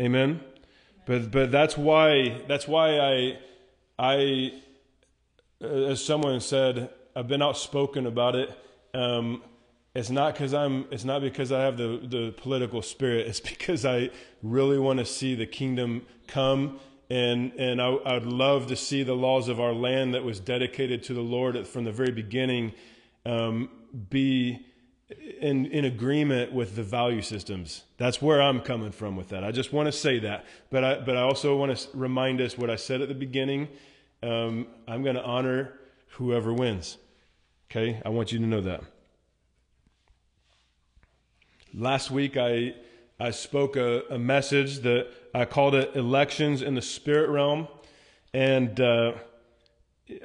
Amen. 0.00 0.40
But 1.04 1.30
but 1.30 1.52
that's 1.52 1.76
why 1.76 2.42
that's 2.48 2.66
why 2.66 2.98
I 2.98 3.38
I 3.98 4.52
as 5.60 6.02
someone 6.02 6.40
said 6.40 6.90
I've 7.14 7.28
been 7.28 7.42
outspoken 7.42 8.06
about 8.06 8.34
it. 8.34 8.50
Um, 8.92 9.42
it's 9.96 10.10
not 10.10 10.34
because 10.34 10.52
I'm 10.52 10.84
it's 10.90 11.04
not 11.04 11.22
because 11.22 11.50
I 11.50 11.62
have 11.62 11.78
the, 11.78 12.00
the 12.02 12.34
political 12.36 12.82
spirit. 12.82 13.26
It's 13.26 13.40
because 13.40 13.86
I 13.86 14.10
really 14.42 14.78
want 14.78 14.98
to 14.98 15.06
see 15.06 15.34
the 15.34 15.46
kingdom 15.46 16.02
come 16.26 16.78
and 17.08 17.52
and 17.58 17.80
I, 17.80 17.96
I'd 18.04 18.26
love 18.26 18.66
to 18.66 18.76
see 18.76 19.02
the 19.02 19.14
laws 19.14 19.48
of 19.48 19.58
our 19.58 19.72
land 19.72 20.12
that 20.14 20.22
was 20.22 20.38
dedicated 20.38 21.02
to 21.04 21.14
the 21.14 21.22
Lord 21.22 21.66
from 21.66 21.84
the 21.84 21.92
very 21.92 22.12
beginning 22.12 22.74
um, 23.24 23.70
be 24.10 24.66
in 25.40 25.64
in 25.66 25.86
agreement 25.86 26.52
with 26.52 26.76
the 26.76 26.82
value 26.82 27.22
systems. 27.22 27.84
That's 27.96 28.20
where 28.20 28.42
I'm 28.42 28.60
coming 28.60 28.92
from 28.92 29.16
with 29.16 29.30
that. 29.30 29.44
I 29.44 29.50
just 29.50 29.72
want 29.72 29.86
to 29.86 29.92
say 29.92 30.18
that, 30.18 30.44
but 30.70 30.84
I 30.84 31.00
but 31.00 31.16
I 31.16 31.22
also 31.22 31.56
want 31.56 31.74
to 31.74 31.88
remind 31.96 32.42
us 32.42 32.58
what 32.58 32.68
I 32.68 32.76
said 32.76 33.00
at 33.00 33.08
the 33.08 33.14
beginning. 33.14 33.68
Um, 34.22 34.66
I'm 34.86 35.02
going 35.02 35.16
to 35.16 35.24
honor 35.24 35.72
whoever 36.10 36.52
wins. 36.52 36.98
Okay, 37.70 38.02
I 38.04 38.10
want 38.10 38.30
you 38.30 38.38
to 38.40 38.46
know 38.46 38.60
that. 38.60 38.82
Last 41.78 42.10
week, 42.10 42.38
I, 42.38 42.74
I 43.20 43.32
spoke 43.32 43.76
a, 43.76 44.02
a 44.08 44.18
message 44.18 44.78
that 44.78 45.08
I 45.34 45.44
called 45.44 45.74
it 45.74 45.94
Elections 45.94 46.62
in 46.62 46.74
the 46.74 46.80
Spirit 46.80 47.28
Realm. 47.28 47.68
And 48.32 48.80
uh, 48.80 49.12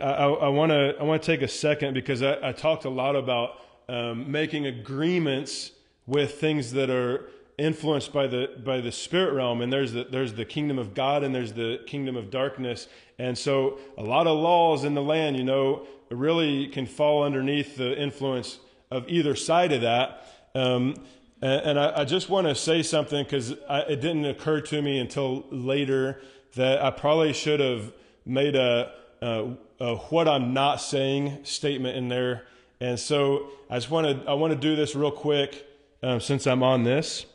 I, 0.02 0.48
want 0.48 0.70
to 0.72 0.96
I 0.98 1.04
want 1.04 1.22
to 1.22 1.26
take 1.26 1.42
a 1.42 1.50
second 1.50 1.94
because 1.94 2.22
I, 2.24 2.38
I 2.42 2.52
talked 2.54 2.86
a 2.86 2.90
lot 2.90 3.18
about 3.18 3.60
um, 3.90 4.32
making 4.32 4.66
agreements 4.66 5.72
with 6.08 6.36
things 6.40 6.72
that 6.72 6.90
are 6.90 7.30
influenced 7.58 8.14
by 8.14 8.28
the 8.28 8.52
by 8.64 8.80
the 8.80 8.92
spirit 8.94 9.34
realm. 9.34 9.60
And 9.60 9.74
there's 9.74 9.92
the 9.92 10.06
there's 10.06 10.34
the 10.34 10.46
kingdom 10.46 10.80
of 10.80 10.94
God 10.94 11.22
and 11.22 11.36
there's 11.36 11.52
the 11.52 11.82
kingdom 11.86 12.16
of 12.16 12.32
darkness. 12.32 12.88
And 13.20 13.38
so 13.38 13.78
a 13.98 14.04
lot 14.04 14.26
of 14.26 14.40
laws 14.40 14.86
in 14.86 14.94
the 14.94 15.04
land 15.04 15.36
you 15.36 15.44
know 15.44 15.86
really 16.10 16.68
can 16.68 16.86
fall 16.86 17.24
underneath 17.24 17.76
the 17.76 18.02
influence 18.02 18.60
of 18.90 19.04
either 19.10 19.36
side 19.36 19.74
of 19.74 19.82
that. 19.82 20.26
Um, 20.56 20.96
and, 21.42 21.62
and 21.62 21.80
I, 21.80 22.02
I, 22.02 22.06
just 22.06 22.30
want 22.30 22.48
to 22.48 22.56
say 22.56 22.84
something 22.84 23.24
because 23.24 23.52
it 23.52 24.02
didn't 24.02 24.26
occur 24.26 24.62
to 24.62 24.82
me 24.82 25.00
until 25.00 25.46
later 25.50 26.22
that 26.56 26.84
I 26.84 26.92
probably 26.92 27.34
should 27.34 27.60
have 27.60 27.92
made 28.26 28.56
a, 28.56 28.92
a, 29.22 29.54
a, 29.80 29.96
what 29.96 30.28
I'm 30.28 30.54
not 30.54 30.82
saying 30.82 31.40
statement 31.44 31.98
in 31.98 32.10
there. 32.10 32.46
And 32.80 33.00
so 33.00 33.50
I 33.70 33.76
just 33.76 33.90
want 33.90 34.08
to 34.08 34.30
I 34.30 34.34
want 34.34 34.54
to 34.54 34.60
do 34.60 34.76
this 34.76 34.96
real 34.96 35.12
quick 35.12 35.68
um, 36.04 36.20
since 36.20 36.48
I'm 36.48 36.64
on 36.64 36.84
this. 36.84 37.26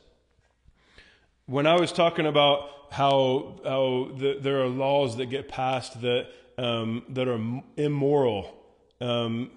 When 1.47 1.67
I 1.67 1.79
was 1.79 1.93
talking 1.93 2.27
about 2.27 2.69
how 2.91 3.61
how 3.65 4.11
the, 4.17 4.39
there 4.41 4.63
are 4.63 4.69
laws 4.69 5.17
that 5.17 5.27
get 5.27 5.49
passed 5.49 6.01
that 6.03 6.29
um, 6.59 7.05
that 7.11 7.29
are 7.29 7.41
immoral, 7.77 8.55
um, 9.01 9.51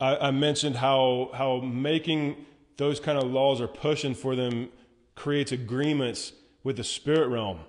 I, 0.00 0.16
I 0.16 0.30
mentioned 0.30 0.76
how 0.76 1.30
how 1.32 1.60
making 1.60 2.44
those 2.76 3.00
kind 3.00 3.18
of 3.18 3.30
laws 3.30 3.60
are 3.60 3.68
pushing 3.68 4.14
for 4.14 4.34
them 4.34 4.68
creates 5.14 5.52
agreements 5.52 6.32
with 6.64 6.76
the 6.76 6.84
spirit 6.84 7.28
realm. 7.28 7.60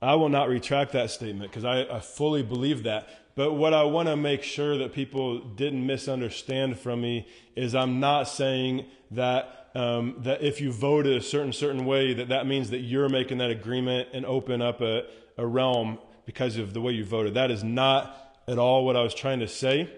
I 0.00 0.14
will 0.16 0.28
not 0.28 0.48
retract 0.48 0.92
that 0.92 1.10
statement 1.10 1.50
because 1.50 1.64
I, 1.64 1.82
I, 1.82 2.00
fully 2.00 2.42
believe 2.42 2.82
that. 2.82 3.08
But 3.36 3.52
what 3.52 3.72
I 3.72 3.84
want 3.84 4.08
to 4.08 4.16
make 4.16 4.42
sure 4.42 4.76
that 4.78 4.92
people 4.92 5.38
didn't 5.38 5.86
misunderstand 5.86 6.78
from 6.78 7.00
me 7.00 7.28
is 7.54 7.74
I'm 7.74 8.00
not 8.00 8.24
saying 8.24 8.86
that 9.12 9.70
um, 9.74 10.16
that 10.18 10.42
if 10.42 10.60
you 10.60 10.70
voted 10.70 11.16
a 11.16 11.22
certain 11.22 11.52
certain 11.52 11.86
way 11.86 12.12
that 12.14 12.28
that 12.28 12.46
means 12.46 12.70
that 12.70 12.80
you're 12.80 13.08
making 13.08 13.38
that 13.38 13.50
agreement 13.50 14.08
and 14.12 14.26
open 14.26 14.60
up 14.60 14.82
a, 14.82 15.04
a 15.38 15.46
realm 15.46 15.98
because 16.26 16.58
of 16.58 16.74
the 16.74 16.80
way 16.80 16.92
you 16.92 17.04
voted. 17.04 17.34
That 17.34 17.50
is 17.50 17.64
not 17.64 18.40
at 18.46 18.58
all 18.58 18.84
what 18.84 18.96
I 18.96 19.02
was 19.02 19.14
trying 19.14 19.40
to 19.40 19.48
say. 19.48 19.90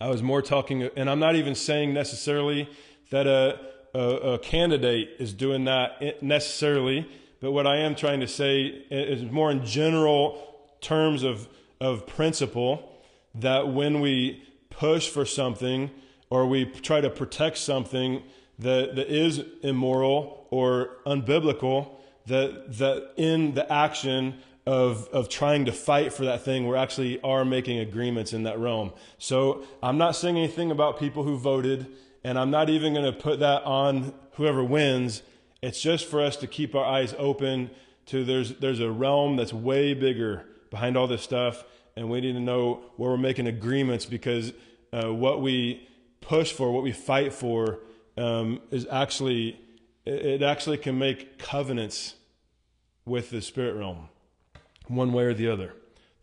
I 0.00 0.08
was 0.08 0.22
more 0.22 0.42
talking, 0.42 0.82
and 0.96 1.08
I'm 1.08 1.20
not 1.20 1.36
even 1.36 1.54
saying 1.54 1.94
necessarily 1.94 2.68
that 3.10 3.26
a, 3.26 3.60
a, 3.94 4.34
a 4.34 4.38
candidate 4.38 5.16
is 5.18 5.32
doing 5.32 5.64
that 5.64 6.22
necessarily, 6.22 7.08
but 7.40 7.52
what 7.52 7.66
I 7.66 7.76
am 7.78 7.94
trying 7.94 8.20
to 8.20 8.28
say 8.28 8.64
is 8.90 9.22
more 9.30 9.50
in 9.50 9.64
general 9.64 10.54
terms 10.80 11.22
of, 11.22 11.48
of 11.80 12.06
principle 12.06 12.90
that 13.34 13.68
when 13.68 14.00
we 14.00 14.42
push 14.70 15.08
for 15.08 15.24
something 15.24 15.90
or 16.30 16.46
we 16.46 16.64
try 16.64 17.00
to 17.00 17.10
protect 17.10 17.58
something 17.58 18.22
that, 18.58 18.96
that 18.96 19.08
is 19.08 19.42
immoral 19.62 20.46
or 20.50 20.96
unbiblical, 21.06 21.90
that, 22.26 22.78
that 22.78 23.12
in 23.16 23.54
the 23.54 23.70
action 23.70 24.34
of, 24.66 25.08
of 25.08 25.28
trying 25.28 25.66
to 25.66 25.72
fight 25.72 26.12
for 26.12 26.24
that 26.24 26.42
thing, 26.42 26.66
we 26.66 26.76
actually 26.76 27.20
are 27.22 27.44
making 27.44 27.78
agreements 27.78 28.32
in 28.32 28.44
that 28.44 28.58
realm. 28.58 28.92
So 29.18 29.64
I'm 29.82 29.98
not 29.98 30.16
saying 30.16 30.38
anything 30.38 30.70
about 30.70 30.98
people 30.98 31.22
who 31.24 31.36
voted 31.36 31.86
and 32.24 32.38
I'm 32.38 32.50
not 32.50 32.70
even 32.70 32.94
going 32.94 33.04
to 33.04 33.12
put 33.12 33.40
that 33.40 33.62
on 33.64 34.14
whoever 34.32 34.64
wins. 34.64 35.22
It's 35.62 35.80
just 35.80 36.06
for 36.06 36.20
us 36.20 36.36
to 36.38 36.46
keep 36.46 36.74
our 36.74 36.84
eyes 36.84 37.14
open 37.18 37.70
to 38.06 38.24
there's 38.24 38.54
there's 38.56 38.80
a 38.80 38.90
realm 38.90 39.36
that's 39.36 39.52
way 39.52 39.94
bigger 39.94 40.46
behind 40.70 40.96
all 40.96 41.06
this 41.06 41.22
stuff, 41.22 41.64
and 41.96 42.10
we 42.10 42.20
need 42.20 42.32
to 42.32 42.40
know 42.40 42.82
where 42.96 43.10
we're 43.10 43.16
making 43.16 43.46
agreements 43.46 44.04
because 44.04 44.52
uh, 44.92 45.12
what 45.12 45.40
we 45.40 45.88
push 46.20 46.52
for, 46.52 46.72
what 46.72 46.82
we 46.82 46.92
fight 46.92 47.32
for, 47.32 47.80
um, 48.16 48.60
is 48.70 48.86
actually 48.90 49.60
it 50.04 50.42
actually 50.42 50.76
can 50.76 50.98
make 50.98 51.38
covenants 51.38 52.14
with 53.06 53.30
the 53.30 53.40
spirit 53.40 53.74
realm, 53.74 54.08
one 54.86 55.12
way 55.12 55.24
or 55.24 55.34
the 55.34 55.48
other. 55.48 55.74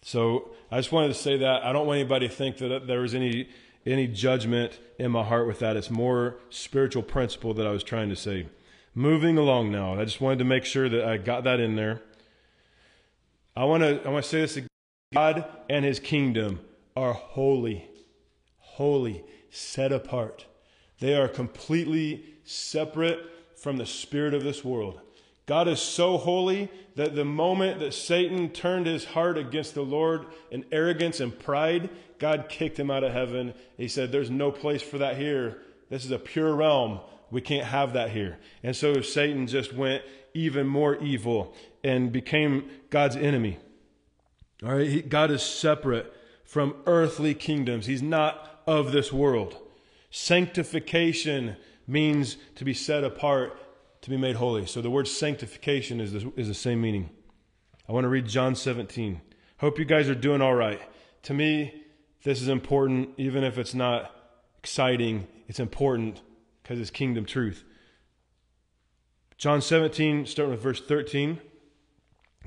So 0.03 0.51
I 0.71 0.77
just 0.77 0.91
wanted 0.91 1.09
to 1.09 1.13
say 1.15 1.37
that. 1.37 1.63
I 1.63 1.73
don't 1.73 1.87
want 1.87 1.99
anybody 1.99 2.27
to 2.27 2.33
think 2.33 2.57
that 2.57 2.87
there 2.87 3.01
was 3.01 3.13
any 3.13 3.49
any 3.85 4.07
judgment 4.07 4.79
in 4.99 5.11
my 5.11 5.23
heart 5.23 5.47
with 5.47 5.59
that. 5.59 5.75
It's 5.75 5.89
more 5.89 6.37
spiritual 6.49 7.03
principle 7.03 7.53
that 7.55 7.65
I 7.65 7.71
was 7.71 7.83
trying 7.83 8.09
to 8.09 8.15
say. 8.15 8.47
Moving 8.93 9.37
along 9.37 9.71
now. 9.71 9.99
I 9.99 10.05
just 10.05 10.21
wanted 10.21 10.39
to 10.39 10.45
make 10.45 10.65
sure 10.65 10.89
that 10.89 11.03
I 11.03 11.17
got 11.17 11.43
that 11.45 11.59
in 11.59 11.75
there. 11.75 12.01
I 13.55 13.65
want 13.65 13.83
to 13.83 14.01
I 14.05 14.09
want 14.09 14.23
to 14.23 14.29
say 14.29 14.41
this 14.41 14.57
again. 14.57 14.67
God 15.13 15.45
and 15.69 15.83
his 15.83 15.99
kingdom 15.99 16.59
are 16.95 17.13
holy. 17.13 17.87
Holy, 18.59 19.23
set 19.49 19.91
apart. 19.91 20.45
They 20.99 21.15
are 21.15 21.27
completely 21.27 22.23
separate 22.43 23.19
from 23.55 23.77
the 23.77 23.85
spirit 23.85 24.33
of 24.33 24.43
this 24.43 24.63
world. 24.63 25.01
God 25.45 25.67
is 25.67 25.81
so 25.81 26.17
holy 26.17 26.69
that 26.95 27.15
the 27.15 27.25
moment 27.25 27.79
that 27.79 27.93
Satan 27.93 28.49
turned 28.49 28.85
his 28.85 29.05
heart 29.05 29.37
against 29.37 29.73
the 29.73 29.81
Lord 29.81 30.25
in 30.49 30.65
arrogance 30.71 31.19
and 31.19 31.37
pride, 31.37 31.89
God 32.21 32.49
kicked 32.49 32.79
him 32.79 32.91
out 32.91 33.03
of 33.03 33.11
heaven. 33.11 33.55
He 33.77 33.87
said, 33.87 34.11
There's 34.11 34.29
no 34.29 34.51
place 34.51 34.83
for 34.83 34.99
that 34.99 35.17
here. 35.17 35.57
This 35.89 36.05
is 36.05 36.11
a 36.11 36.19
pure 36.19 36.55
realm. 36.55 36.99
We 37.31 37.41
can't 37.41 37.65
have 37.65 37.93
that 37.93 38.11
here. 38.11 38.37
And 38.61 38.75
so 38.75 39.01
Satan 39.01 39.47
just 39.47 39.73
went 39.73 40.03
even 40.35 40.67
more 40.67 40.97
evil 40.97 41.55
and 41.83 42.11
became 42.11 42.69
God's 42.91 43.15
enemy. 43.15 43.57
All 44.63 44.75
right, 44.75 44.87
he, 44.87 45.01
God 45.01 45.31
is 45.31 45.41
separate 45.41 46.13
from 46.45 46.75
earthly 46.85 47.33
kingdoms, 47.33 47.87
He's 47.87 48.03
not 48.03 48.61
of 48.67 48.91
this 48.91 49.11
world. 49.11 49.57
Sanctification 50.11 51.55
means 51.87 52.37
to 52.55 52.63
be 52.63 52.73
set 52.75 53.03
apart 53.03 53.57
to 54.01 54.09
be 54.11 54.17
made 54.17 54.35
holy. 54.35 54.67
So 54.67 54.81
the 54.81 54.91
word 54.91 55.07
sanctification 55.07 55.99
is 55.99 56.11
the, 56.11 56.31
is 56.35 56.47
the 56.47 56.53
same 56.53 56.81
meaning. 56.81 57.09
I 57.89 57.93
want 57.93 58.03
to 58.03 58.09
read 58.09 58.27
John 58.27 58.53
17. 58.53 59.21
Hope 59.57 59.79
you 59.79 59.85
guys 59.85 60.07
are 60.07 60.15
doing 60.15 60.41
all 60.41 60.53
right. 60.53 60.81
To 61.23 61.33
me, 61.33 61.80
this 62.23 62.41
is 62.41 62.47
important, 62.47 63.09
even 63.17 63.43
if 63.43 63.57
it's 63.57 63.73
not 63.73 64.13
exciting, 64.59 65.27
it's 65.47 65.59
important 65.59 66.21
because 66.61 66.79
it's 66.79 66.91
kingdom 66.91 67.25
truth. 67.25 67.63
John 69.37 69.61
17, 69.61 70.27
starting 70.27 70.51
with 70.51 70.61
verse 70.61 70.79
13. 70.79 71.39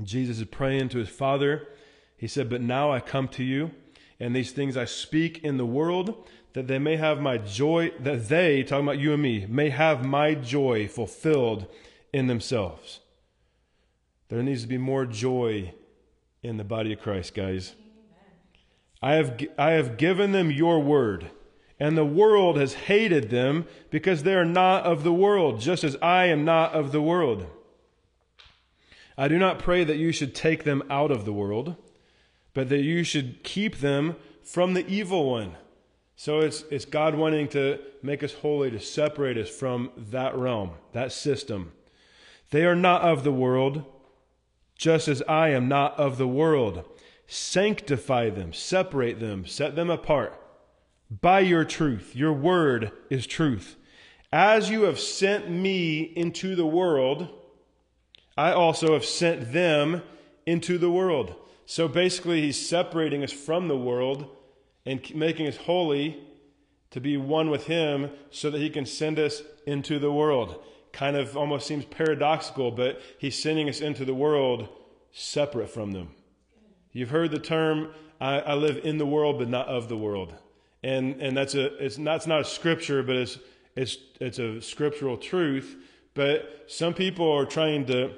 Jesus 0.03 0.39
is 0.39 0.47
praying 0.47 0.91
to 0.91 0.99
his 0.99 1.09
Father. 1.09 1.69
He 2.17 2.29
said, 2.29 2.49
But 2.49 2.61
now 2.61 2.93
I 2.93 3.01
come 3.01 3.27
to 3.29 3.43
you, 3.43 3.73
and 4.21 4.35
these 4.35 4.53
things 4.53 4.77
I 4.77 4.85
speak 4.85 5.43
in 5.43 5.57
the 5.57 5.67
world, 5.67 6.29
that 6.53 6.69
they 6.69 6.79
may 6.79 6.97
have 6.97 7.21
my 7.21 7.39
joy, 7.39 7.93
that 7.99 8.29
they, 8.29 8.63
talking 8.63 8.87
about 8.87 8.99
you 8.99 9.13
and 9.13 9.23
me, 9.23 9.45
may 9.47 9.71
have 9.71 10.07
my 10.07 10.35
joy 10.35 10.87
fulfilled 10.87 11.67
in 12.13 12.29
themselves. 12.29 13.01
There 14.29 14.43
needs 14.43 14.63
to 14.63 14.69
be 14.69 14.79
more 14.79 15.05
joy 15.05 15.75
in 16.43 16.59
the 16.59 16.65
body 16.65 16.93
of 16.93 17.01
Christ, 17.01 17.35
guys. 17.35 17.75
I 19.05 19.17
have, 19.17 19.39
I 19.59 19.73
have 19.73 19.99
given 19.99 20.33
them 20.33 20.51
your 20.51 20.81
word, 20.81 21.31
and 21.79 21.95
the 21.95 22.07
world 22.07 22.57
has 22.57 22.73
hated 22.73 23.29
them 23.29 23.67
because 23.91 24.23
they 24.23 24.35
are 24.35 24.47
not 24.47 24.85
of 24.85 25.05
the 25.05 25.13
world, 25.13 25.61
just 25.61 25.85
as 25.85 25.95
I 26.01 26.25
am 26.25 26.47
not 26.47 26.73
of 26.73 26.91
the 26.91 27.03
world. 27.03 27.47
I 29.19 29.29
do 29.29 29.39
not 29.39 29.59
pray 29.59 29.85
that 29.85 29.99
you 29.99 30.11
should 30.11 30.35
take 30.35 30.65
them 30.65 30.83
out 30.89 31.11
of 31.11 31.27
the 31.27 31.35
world, 31.35 31.77
but 32.55 32.71
that 32.71 32.81
you 32.81 33.05
should 33.05 33.45
keep 33.45 33.81
them 33.81 34.17
from 34.43 34.73
the 34.73 34.87
evil 34.87 35.31
one. 35.31 35.57
So 36.17 36.41
it's, 36.41 36.65
it's 36.71 36.87
God 36.87 37.15
wanting 37.15 37.49
to 37.49 37.81
make 38.03 38.23
us 38.23 38.33
holy, 38.33 38.71
to 38.71 38.81
separate 38.81 39.37
us 39.37 39.51
from 39.51 39.91
that 39.99 40.35
realm, 40.35 40.71
that 40.93 41.13
system. 41.13 41.73
They 42.53 42.65
are 42.65 42.75
not 42.75 43.03
of 43.03 43.23
the 43.23 43.33
world, 43.33 43.85
just 44.79 45.09
as 45.09 45.21
I 45.29 45.51
am 45.51 45.69
not 45.69 45.95
of 45.99 46.17
the 46.17 46.27
world. 46.27 46.89
Sanctify 47.27 48.31
them, 48.31 48.53
separate 48.53 49.21
them, 49.21 49.47
set 49.47 49.77
them 49.77 49.91
apart 49.91 50.41
by 51.21 51.41
your 51.41 51.65
truth. 51.65 52.15
Your 52.15 52.33
word 52.33 52.93
is 53.11 53.27
truth. 53.27 53.77
As 54.33 54.71
you 54.71 54.83
have 54.83 54.99
sent 54.99 55.51
me 55.51 56.01
into 56.03 56.57
the 56.57 56.67
world, 56.67 57.29
I 58.37 58.53
also 58.53 58.95
have 58.95 59.05
sent 59.05 59.53
them 59.53 60.03
into 60.45 60.77
the 60.77 60.91
world. 60.91 61.37
So 61.67 61.89
basically, 61.89 62.43
he's 62.43 62.69
separating 62.69 63.23
us 63.23 63.33
from 63.33 63.69
the 63.69 63.77
world 63.77 64.29
and 64.85 65.01
making 65.15 65.47
us 65.47 65.57
holy 65.57 66.21
to 66.91 67.01
be 67.01 67.17
one 67.17 67.51
with 67.51 67.67
Him 67.67 68.11
so 68.31 68.51
that 68.51 68.61
He 68.61 68.71
can 68.71 68.87
send 68.87 69.19
us 69.19 69.43
into 69.67 69.99
the 69.99 70.13
world. 70.13 70.63
Kind 70.93 71.17
of 71.17 71.37
almost 71.37 71.67
seems 71.67 71.85
paradoxical, 71.85 72.71
but 72.71 73.01
He's 73.19 73.41
sending 73.41 73.69
us 73.69 73.81
into 73.81 74.05
the 74.05 74.15
world 74.15 74.69
separate 75.11 75.71
from 75.71 75.93
them. 75.93 76.11
You've 76.95 77.11
heard 77.11 77.31
the 77.31 77.39
term, 77.39 77.91
I, 78.21 78.39
I 78.41 78.55
live 78.55 78.81
in 78.85 78.97
the 78.97 79.05
world, 79.05 79.39
but 79.39 79.51
not 79.51 79.67
of 79.67 79.91
the 79.91 79.97
world. 79.97 80.33
And, 80.83 81.21
and 81.21 81.37
that's 81.37 81.55
a, 81.55 81.75
it's 81.85 81.99
not, 81.99 82.17
it's 82.17 82.27
not 82.27 82.41
a 82.41 82.45
scripture, 82.45 83.03
but 83.03 83.17
it's, 83.17 83.39
it's, 83.77 83.99
it's 84.21 84.39
a 84.39 84.63
scriptural 84.63 85.19
truth. 85.19 85.77
But 86.15 86.65
some 86.69 86.95
people 86.95 87.31
are 87.31 87.45
trying 87.45 87.87
to 87.87 88.13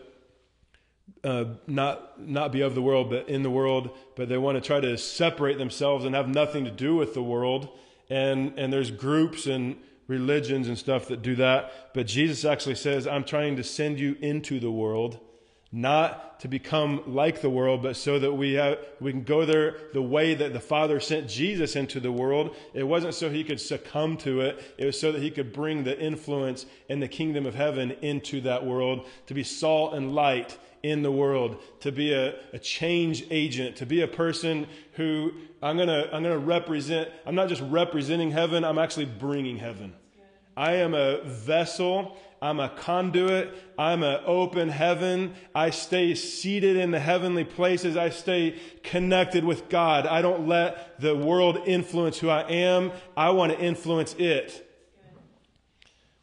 uh, 1.24 1.44
not 1.66 2.20
not 2.20 2.52
be 2.52 2.60
of 2.60 2.74
the 2.74 2.82
world, 2.82 3.10
but 3.10 3.28
in 3.28 3.42
the 3.42 3.50
world. 3.50 3.96
But 4.16 4.28
they 4.28 4.38
want 4.38 4.56
to 4.56 4.60
try 4.60 4.80
to 4.80 4.96
separate 4.96 5.58
themselves 5.58 6.04
and 6.04 6.14
have 6.14 6.28
nothing 6.28 6.64
to 6.64 6.70
do 6.70 6.94
with 6.94 7.14
the 7.14 7.22
world. 7.22 7.68
And 8.10 8.52
and 8.56 8.72
there's 8.72 8.90
groups 8.90 9.46
and 9.46 9.76
religions 10.08 10.68
and 10.68 10.78
stuff 10.78 11.08
that 11.08 11.22
do 11.22 11.34
that. 11.36 11.94
But 11.94 12.06
Jesus 12.06 12.44
actually 12.44 12.76
says, 12.76 13.06
"I'm 13.06 13.24
trying 13.24 13.56
to 13.56 13.64
send 13.64 13.98
you 13.98 14.16
into 14.20 14.60
the 14.60 14.70
world." 14.70 15.18
Not 15.72 16.40
to 16.40 16.48
become 16.48 17.02
like 17.06 17.40
the 17.40 17.50
world, 17.50 17.82
but 17.82 17.96
so 17.96 18.18
that 18.18 18.32
we 18.32 18.54
have, 18.54 18.78
we 19.00 19.10
can 19.10 19.24
go 19.24 19.44
there 19.44 19.76
the 19.92 20.02
way 20.02 20.34
that 20.34 20.52
the 20.52 20.60
Father 20.60 21.00
sent 21.00 21.28
Jesus 21.28 21.74
into 21.74 21.98
the 21.98 22.12
world. 22.12 22.54
It 22.72 22.84
wasn't 22.84 23.14
so 23.14 23.28
he 23.28 23.42
could 23.42 23.60
succumb 23.60 24.16
to 24.18 24.42
it. 24.42 24.74
It 24.78 24.84
was 24.84 24.98
so 24.98 25.12
that 25.12 25.20
he 25.20 25.30
could 25.30 25.52
bring 25.52 25.82
the 25.82 25.98
influence 25.98 26.66
and 26.88 27.02
the 27.02 27.08
kingdom 27.08 27.46
of 27.46 27.54
heaven 27.54 27.92
into 28.00 28.40
that 28.42 28.64
world, 28.64 29.06
to 29.26 29.34
be 29.34 29.42
salt 29.42 29.94
and 29.94 30.14
light 30.14 30.56
in 30.82 31.02
the 31.02 31.10
world, 31.10 31.60
to 31.80 31.90
be 31.90 32.12
a, 32.12 32.36
a 32.52 32.58
change 32.58 33.24
agent, 33.30 33.76
to 33.76 33.86
be 33.86 34.02
a 34.02 34.08
person 34.08 34.68
who 34.92 35.32
I'm 35.62 35.78
to 35.78 36.14
I'm 36.14 36.22
to 36.22 36.38
represent. 36.38 37.10
I'm 37.26 37.34
not 37.34 37.48
just 37.48 37.62
representing 37.62 38.30
heaven, 38.30 38.64
I'm 38.64 38.78
actually 38.78 39.06
bringing 39.06 39.56
heaven. 39.56 39.94
I 40.56 40.74
am 40.74 40.94
a 40.94 41.22
vessel. 41.22 42.16
I'm 42.40 42.60
a 42.60 42.68
conduit. 42.68 43.54
I'm 43.78 44.02
an 44.02 44.20
open 44.26 44.68
heaven. 44.68 45.34
I 45.54 45.70
stay 45.70 46.14
seated 46.14 46.76
in 46.76 46.90
the 46.90 47.00
heavenly 47.00 47.44
places. 47.44 47.96
I 47.96 48.10
stay 48.10 48.58
connected 48.82 49.44
with 49.44 49.68
God. 49.68 50.06
I 50.06 50.22
don't 50.22 50.46
let 50.46 51.00
the 51.00 51.16
world 51.16 51.58
influence 51.66 52.18
who 52.18 52.28
I 52.28 52.42
am. 52.42 52.92
I 53.16 53.30
want 53.30 53.52
to 53.52 53.58
influence 53.58 54.14
it. 54.18 54.62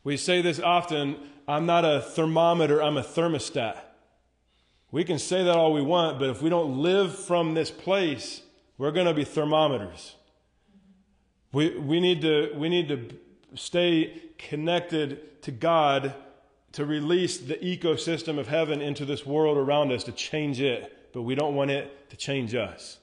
We 0.04 0.18
say 0.18 0.42
this 0.42 0.60
often 0.60 1.18
I'm 1.48 1.66
not 1.66 1.84
a 1.84 2.02
thermometer, 2.02 2.82
I'm 2.82 2.98
a 2.98 3.04
thermostat. 3.04 3.78
We 4.92 5.04
can 5.04 5.20
say 5.20 5.44
that 5.44 5.56
all 5.56 5.74
we 5.74 5.82
want, 5.82 6.20
but 6.20 6.30
if 6.30 6.42
we 6.42 6.50
don't 6.50 6.78
live 6.78 7.18
from 7.18 7.54
this 7.54 7.72
place, 7.72 8.44
we're 8.78 8.92
going 8.92 9.08
to 9.08 9.14
be 9.14 9.24
thermometers. 9.24 10.16
We, 11.52 11.78
we, 11.78 12.00
need 12.00 12.22
to, 12.22 12.52
we 12.56 12.70
need 12.70 12.88
to 12.90 13.10
stay 13.56 14.22
connected 14.50 15.42
to 15.44 15.52
God 15.52 16.14
to 16.74 16.86
release 16.86 17.38
the 17.38 17.56
ecosystem 17.56 18.40
of 18.40 18.48
heaven 18.48 18.82
into 18.82 19.06
this 19.06 19.26
world 19.26 19.58
around 19.58 19.92
us 19.92 20.04
to 20.06 20.12
change 20.12 20.60
it, 20.60 21.12
but 21.14 21.22
we 21.22 21.36
don't 21.36 21.56
want 21.56 21.72
it 21.72 22.10
to 22.10 22.18
change 22.18 22.56
us. 22.56 22.98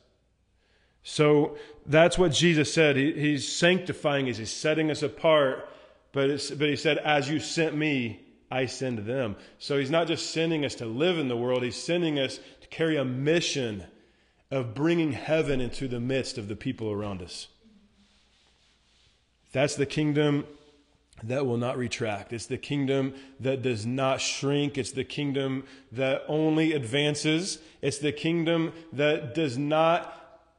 So 1.02 1.56
that's 1.86 2.18
what 2.18 2.32
Jesus 2.32 2.72
said. 2.72 2.96
He, 2.96 3.12
he's 3.12 3.50
sanctifying 3.50 4.28
us, 4.28 4.36
he's 4.36 4.52
setting 4.52 4.90
us 4.90 5.02
apart. 5.02 5.68
But, 6.12 6.28
but 6.58 6.68
he 6.68 6.76
said, 6.76 6.98
As 6.98 7.30
you 7.30 7.38
sent 7.38 7.76
me, 7.76 8.20
I 8.50 8.66
send 8.66 8.98
them. 9.00 9.36
So 9.58 9.78
he's 9.78 9.90
not 9.90 10.08
just 10.08 10.32
sending 10.32 10.64
us 10.64 10.74
to 10.76 10.86
live 10.86 11.18
in 11.18 11.28
the 11.28 11.36
world, 11.36 11.62
he's 11.62 11.80
sending 11.80 12.18
us 12.18 12.40
to 12.60 12.68
carry 12.68 12.96
a 12.96 13.04
mission 13.04 13.84
of 14.50 14.74
bringing 14.74 15.12
heaven 15.12 15.60
into 15.60 15.86
the 15.86 16.00
midst 16.00 16.36
of 16.36 16.48
the 16.48 16.56
people 16.56 16.90
around 16.90 17.22
us. 17.22 17.46
That's 19.52 19.76
the 19.76 19.86
kingdom 19.86 20.44
that 21.22 21.46
will 21.46 21.56
not 21.56 21.76
retract. 21.76 22.32
It's 22.32 22.46
the 22.46 22.58
kingdom 22.58 23.14
that 23.40 23.62
does 23.62 23.84
not 23.86 24.20
shrink. 24.20 24.78
It's 24.78 24.92
the 24.92 25.04
kingdom 25.04 25.64
that 25.92 26.22
only 26.28 26.72
advances. 26.72 27.58
It's 27.82 27.98
the 27.98 28.12
kingdom 28.12 28.72
that 28.92 29.34
does 29.34 29.58
not 29.58 30.16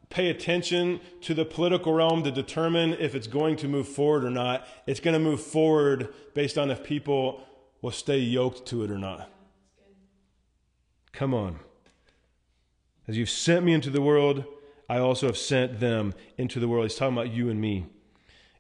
pay 0.10 0.30
attention 0.30 1.00
to 1.22 1.34
the 1.34 1.46
political 1.46 1.94
realm 1.94 2.24
to 2.24 2.32
determine 2.32 2.94
if 3.00 3.16
it's 3.16 3.28
going 3.28 3.56
to 3.56 3.68
move 3.68 3.88
forward 3.88 4.24
or 4.24 4.30
not. 4.30 4.68
It's 4.86 5.00
going 5.00 5.14
to 5.14 5.20
move 5.20 5.42
forward 5.42 6.14
based 6.34 6.58
on 6.58 6.70
if 6.70 6.84
people 6.84 7.44
will 7.82 7.92
stay 7.92 8.20
yoked 8.20 8.68
to 8.68 8.84
it 8.84 8.92
or 8.92 8.98
not. 8.98 9.30
Come 11.14 11.34
on. 11.34 11.60
As 13.08 13.18
you've 13.18 13.30
sent 13.30 13.66
me 13.66 13.74
into 13.74 13.90
the 13.90 14.02
world, 14.02 14.44
I 14.88 15.00
also 15.00 15.28
have 15.28 15.38
sent 15.38 15.80
them 15.80 16.14
into 16.38 16.60
the 16.60 16.68
world. 16.68 16.86
He's 16.86 16.96
talking 16.96 17.18
about 17.18 17.32
you 17.32 17.50
and 17.50 17.60
me. 17.60 17.88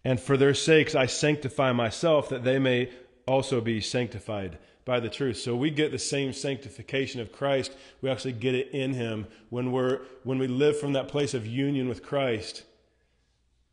And 0.03 0.19
for 0.19 0.37
their 0.37 0.53
sakes 0.53 0.95
I 0.95 1.05
sanctify 1.05 1.71
myself, 1.73 2.29
that 2.29 2.43
they 2.43 2.59
may 2.59 2.89
also 3.27 3.61
be 3.61 3.81
sanctified 3.81 4.57
by 4.85 4.99
the 4.99 5.09
truth. 5.09 5.37
So 5.37 5.55
we 5.55 5.69
get 5.69 5.91
the 5.91 5.99
same 5.99 6.33
sanctification 6.33 7.21
of 7.21 7.31
Christ. 7.31 7.75
We 8.01 8.09
actually 8.09 8.33
get 8.33 8.55
it 8.55 8.71
in 8.71 8.93
him 8.93 9.27
when 9.49 9.71
we're 9.71 10.01
when 10.23 10.39
we 10.39 10.47
live 10.47 10.79
from 10.79 10.93
that 10.93 11.07
place 11.07 11.33
of 11.33 11.45
union 11.45 11.87
with 11.87 12.03
Christ. 12.03 12.63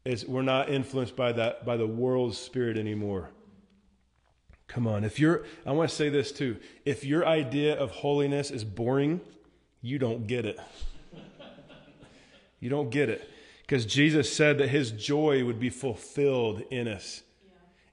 Is 0.04 0.26
we're 0.26 0.42
not 0.42 0.68
influenced 0.68 1.16
by 1.16 1.32
that 1.32 1.64
by 1.64 1.76
the 1.76 1.86
world's 1.86 2.38
spirit 2.38 2.76
anymore. 2.76 3.30
Come 4.66 4.86
on, 4.86 5.02
if 5.02 5.18
you're 5.18 5.44
I 5.64 5.72
want 5.72 5.88
to 5.88 5.96
say 5.96 6.10
this 6.10 6.30
too. 6.30 6.58
If 6.84 7.04
your 7.04 7.26
idea 7.26 7.74
of 7.78 7.90
holiness 7.90 8.50
is 8.50 8.64
boring, 8.64 9.20
you 9.80 9.98
don't 9.98 10.26
get 10.26 10.44
it. 10.44 10.60
you 12.60 12.68
don't 12.68 12.90
get 12.90 13.08
it. 13.08 13.28
Because 13.68 13.84
Jesus 13.84 14.32
said 14.32 14.56
that 14.58 14.70
his 14.70 14.90
joy 14.90 15.44
would 15.44 15.60
be 15.60 15.68
fulfilled 15.68 16.62
in 16.70 16.88
us. 16.88 17.22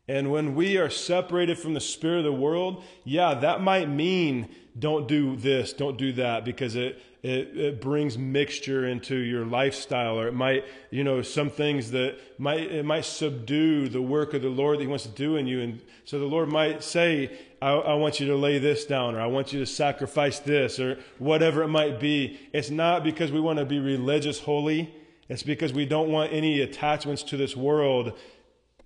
And 0.07 0.31
when 0.31 0.55
we 0.55 0.77
are 0.77 0.89
separated 0.89 1.59
from 1.59 1.73
the 1.73 1.81
spirit 1.81 2.19
of 2.19 2.23
the 2.23 2.31
world, 2.31 2.85
yeah, 3.03 3.33
that 3.33 3.59
might 3.59 3.89
mean 3.89 4.47
don't 4.79 5.05
do 5.05 5.35
this, 5.35 5.73
don't 5.73 5.97
do 5.97 6.13
that, 6.13 6.45
because 6.45 6.77
it, 6.77 7.01
it, 7.23 7.57
it, 7.57 7.81
brings 7.81 8.17
mixture 8.17 8.87
into 8.87 9.17
your 9.17 9.45
lifestyle, 9.45 10.17
or 10.17 10.27
it 10.27 10.33
might, 10.33 10.63
you 10.91 11.03
know, 11.03 11.21
some 11.21 11.49
things 11.49 11.91
that 11.91 12.19
might, 12.37 12.71
it 12.71 12.85
might 12.85 13.03
subdue 13.03 13.89
the 13.89 14.01
work 14.01 14.33
of 14.33 14.43
the 14.43 14.49
Lord 14.49 14.77
that 14.77 14.83
He 14.83 14.87
wants 14.87 15.05
to 15.05 15.09
do 15.11 15.35
in 15.35 15.45
you. 15.45 15.59
And 15.59 15.81
so 16.05 16.19
the 16.19 16.25
Lord 16.25 16.47
might 16.49 16.83
say, 16.83 17.37
I, 17.61 17.71
I 17.71 17.93
want 17.95 18.21
you 18.21 18.27
to 18.27 18.35
lay 18.35 18.59
this 18.59 18.85
down, 18.85 19.15
or 19.15 19.19
I 19.19 19.27
want 19.27 19.51
you 19.51 19.59
to 19.59 19.65
sacrifice 19.65 20.39
this, 20.39 20.79
or 20.79 20.99
whatever 21.17 21.63
it 21.63 21.69
might 21.69 21.99
be. 21.99 22.39
It's 22.53 22.69
not 22.69 23.03
because 23.03 23.29
we 23.31 23.41
want 23.41 23.59
to 23.59 23.65
be 23.65 23.79
religious 23.79 24.39
holy. 24.39 24.93
It's 25.27 25.43
because 25.43 25.73
we 25.73 25.85
don't 25.85 26.11
want 26.11 26.31
any 26.31 26.61
attachments 26.61 27.23
to 27.23 27.37
this 27.37 27.55
world 27.55 28.13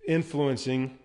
influencing 0.08 0.98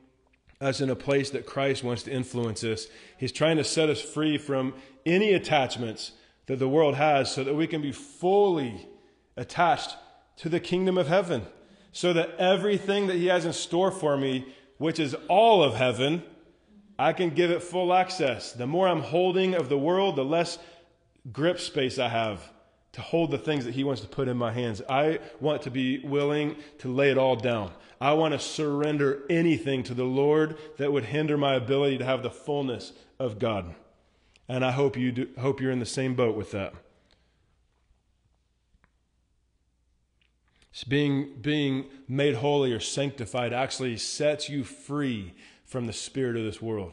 us 0.60 0.80
in 0.80 0.88
a 0.88 0.96
place 0.96 1.30
that 1.30 1.46
Christ 1.46 1.82
wants 1.82 2.04
to 2.04 2.12
influence 2.12 2.62
us. 2.62 2.86
He's 3.18 3.32
trying 3.32 3.56
to 3.56 3.64
set 3.64 3.88
us 3.90 4.00
free 4.00 4.38
from 4.38 4.74
any 5.04 5.32
attachments 5.32 6.12
that 6.46 6.58
the 6.58 6.68
world 6.68 6.94
has 6.94 7.32
so 7.32 7.42
that 7.44 7.54
we 7.54 7.66
can 7.66 7.82
be 7.82 7.92
fully 7.92 8.86
attached 9.36 9.96
to 10.36 10.48
the 10.48 10.60
kingdom 10.60 10.96
of 10.96 11.08
heaven. 11.08 11.46
So 11.92 12.12
that 12.12 12.36
everything 12.38 13.06
that 13.08 13.16
He 13.16 13.26
has 13.26 13.44
in 13.44 13.52
store 13.52 13.90
for 13.90 14.16
me, 14.16 14.46
which 14.78 14.98
is 14.98 15.14
all 15.28 15.62
of 15.62 15.74
heaven, 15.74 16.22
I 16.98 17.12
can 17.12 17.30
give 17.30 17.50
it 17.50 17.62
full 17.62 17.92
access. 17.92 18.52
The 18.52 18.66
more 18.66 18.88
I'm 18.88 19.02
holding 19.02 19.54
of 19.54 19.68
the 19.68 19.78
world, 19.78 20.16
the 20.16 20.24
less 20.24 20.58
grip 21.32 21.58
space 21.58 21.98
I 21.98 22.08
have 22.08 22.50
to 22.94 23.00
hold 23.00 23.32
the 23.32 23.38
things 23.38 23.64
that 23.64 23.74
He 23.74 23.82
wants 23.82 24.02
to 24.02 24.08
put 24.08 24.28
in 24.28 24.36
my 24.36 24.52
hands. 24.52 24.80
I 24.88 25.18
want 25.40 25.62
to 25.62 25.70
be 25.70 25.98
willing 25.98 26.56
to 26.78 26.88
lay 26.88 27.10
it 27.10 27.18
all 27.18 27.34
down. 27.34 27.72
I 28.00 28.12
want 28.12 28.34
to 28.34 28.38
surrender 28.38 29.22
anything 29.28 29.82
to 29.84 29.94
the 29.94 30.04
Lord 30.04 30.56
that 30.78 30.92
would 30.92 31.06
hinder 31.06 31.36
my 31.36 31.54
ability 31.54 31.98
to 31.98 32.04
have 32.04 32.22
the 32.22 32.30
fullness 32.30 32.92
of 33.18 33.40
God. 33.40 33.74
And 34.48 34.64
I 34.64 34.70
hope 34.70 34.96
you 34.96 35.10
do, 35.10 35.28
hope 35.40 35.60
you're 35.60 35.72
in 35.72 35.80
the 35.80 35.86
same 35.86 36.14
boat 36.14 36.36
with 36.36 36.52
that. 36.52 36.72
So 40.70 40.86
being 40.88 41.34
being 41.40 41.86
made 42.06 42.36
holy 42.36 42.72
or 42.72 42.80
sanctified 42.80 43.52
actually 43.52 43.96
sets 43.96 44.48
you 44.48 44.62
free 44.62 45.34
from 45.64 45.86
the 45.86 45.92
spirit 45.92 46.36
of 46.36 46.44
this 46.44 46.62
world. 46.62 46.92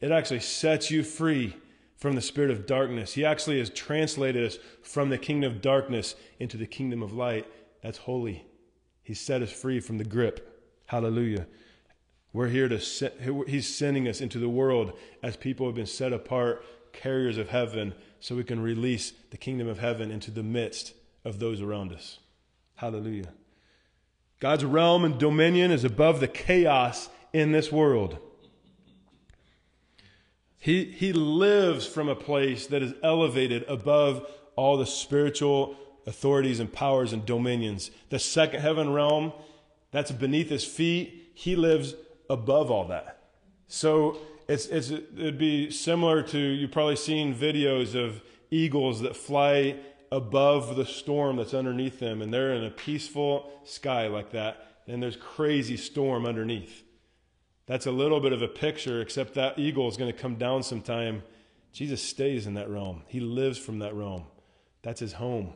It 0.00 0.12
actually 0.12 0.40
sets 0.40 0.90
you 0.90 1.02
free 1.02 1.56
from 2.00 2.14
the 2.14 2.22
spirit 2.22 2.50
of 2.50 2.66
darkness. 2.66 3.12
He 3.12 3.24
actually 3.24 3.58
has 3.58 3.70
translated 3.70 4.44
us 4.44 4.58
from 4.82 5.10
the 5.10 5.18
kingdom 5.18 5.52
of 5.52 5.60
darkness 5.60 6.16
into 6.38 6.56
the 6.56 6.66
kingdom 6.66 7.02
of 7.02 7.12
light. 7.12 7.46
That's 7.82 7.98
holy. 7.98 8.46
He 9.02 9.14
set 9.14 9.42
us 9.42 9.52
free 9.52 9.80
from 9.80 9.98
the 9.98 10.04
grip. 10.04 10.82
Hallelujah. 10.86 11.46
We're 12.32 12.48
here 12.48 12.68
to 12.68 12.80
set, 12.80 13.16
he's 13.46 13.72
sending 13.72 14.08
us 14.08 14.20
into 14.20 14.38
the 14.38 14.48
world 14.48 14.96
as 15.22 15.36
people 15.36 15.66
have 15.66 15.74
been 15.74 15.86
set 15.86 16.12
apart, 16.12 16.64
carriers 16.92 17.36
of 17.38 17.50
heaven, 17.50 17.94
so 18.18 18.34
we 18.34 18.44
can 18.44 18.60
release 18.60 19.12
the 19.30 19.36
kingdom 19.36 19.68
of 19.68 19.78
heaven 19.78 20.10
into 20.10 20.30
the 20.30 20.42
midst 20.42 20.94
of 21.24 21.38
those 21.38 21.60
around 21.60 21.92
us. 21.92 22.18
Hallelujah. 22.76 23.32
God's 24.38 24.64
realm 24.64 25.04
and 25.04 25.18
dominion 25.18 25.70
is 25.70 25.84
above 25.84 26.20
the 26.20 26.28
chaos 26.28 27.10
in 27.32 27.52
this 27.52 27.70
world. 27.70 28.18
He, 30.60 30.84
he 30.84 31.12
lives 31.14 31.86
from 31.86 32.08
a 32.08 32.14
place 32.14 32.66
that 32.66 32.82
is 32.82 32.92
elevated 33.02 33.64
above 33.66 34.30
all 34.56 34.76
the 34.76 34.86
spiritual 34.86 35.74
authorities 36.06 36.60
and 36.60 36.70
powers 36.70 37.14
and 37.14 37.24
dominions. 37.24 37.90
The 38.10 38.18
second 38.18 38.60
heaven 38.60 38.92
realm, 38.92 39.32
that's 39.90 40.12
beneath 40.12 40.50
his 40.50 40.64
feet. 40.64 41.32
He 41.34 41.56
lives 41.56 41.94
above 42.28 42.70
all 42.70 42.86
that. 42.88 43.22
So 43.68 44.18
it's, 44.48 44.66
it's, 44.66 44.90
it'd 44.90 45.38
be 45.38 45.70
similar 45.70 46.22
to 46.24 46.38
you've 46.38 46.72
probably 46.72 46.96
seen 46.96 47.34
videos 47.34 47.94
of 47.94 48.22
eagles 48.50 49.00
that 49.00 49.16
fly 49.16 49.76
above 50.12 50.76
the 50.76 50.84
storm 50.84 51.36
that's 51.36 51.54
underneath 51.54 52.00
them, 52.00 52.20
and 52.20 52.34
they're 52.34 52.52
in 52.54 52.64
a 52.64 52.70
peaceful 52.70 53.50
sky 53.64 54.08
like 54.08 54.32
that, 54.32 54.66
and 54.86 55.02
there's 55.02 55.16
crazy 55.16 55.76
storm 55.76 56.26
underneath. 56.26 56.82
That's 57.70 57.86
a 57.86 57.92
little 57.92 58.18
bit 58.18 58.32
of 58.32 58.42
a 58.42 58.48
picture, 58.48 59.00
except 59.00 59.34
that 59.34 59.56
eagle 59.56 59.86
is 59.86 59.96
going 59.96 60.12
to 60.12 60.18
come 60.18 60.34
down 60.34 60.64
sometime. 60.64 61.22
Jesus 61.72 62.02
stays 62.02 62.48
in 62.48 62.54
that 62.54 62.68
realm. 62.68 63.04
He 63.06 63.20
lives 63.20 63.58
from 63.58 63.78
that 63.78 63.94
realm. 63.94 64.24
That's 64.82 64.98
his 64.98 65.12
home. 65.12 65.52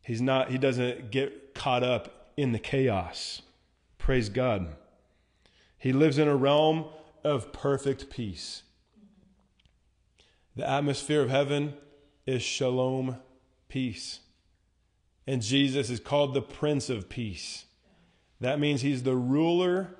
He's 0.00 0.22
not, 0.22 0.52
he 0.52 0.58
doesn't 0.58 1.10
get 1.10 1.56
caught 1.56 1.82
up 1.82 2.30
in 2.36 2.52
the 2.52 2.60
chaos. 2.60 3.42
Praise 3.98 4.28
God. 4.28 4.76
He 5.76 5.92
lives 5.92 6.18
in 6.18 6.28
a 6.28 6.36
realm 6.36 6.84
of 7.24 7.52
perfect 7.52 8.08
peace. 8.08 8.62
The 10.54 10.70
atmosphere 10.70 11.20
of 11.20 11.30
heaven 11.30 11.74
is 12.26 12.42
shalom, 12.42 13.16
peace. 13.68 14.20
And 15.26 15.42
Jesus 15.42 15.90
is 15.90 15.98
called 15.98 16.32
the 16.32 16.42
Prince 16.42 16.88
of 16.88 17.08
Peace. 17.08 17.64
That 18.40 18.60
means 18.60 18.82
he's 18.82 19.02
the 19.02 19.16
ruler 19.16 19.96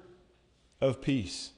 of 0.81 1.01
peace. 1.01 1.51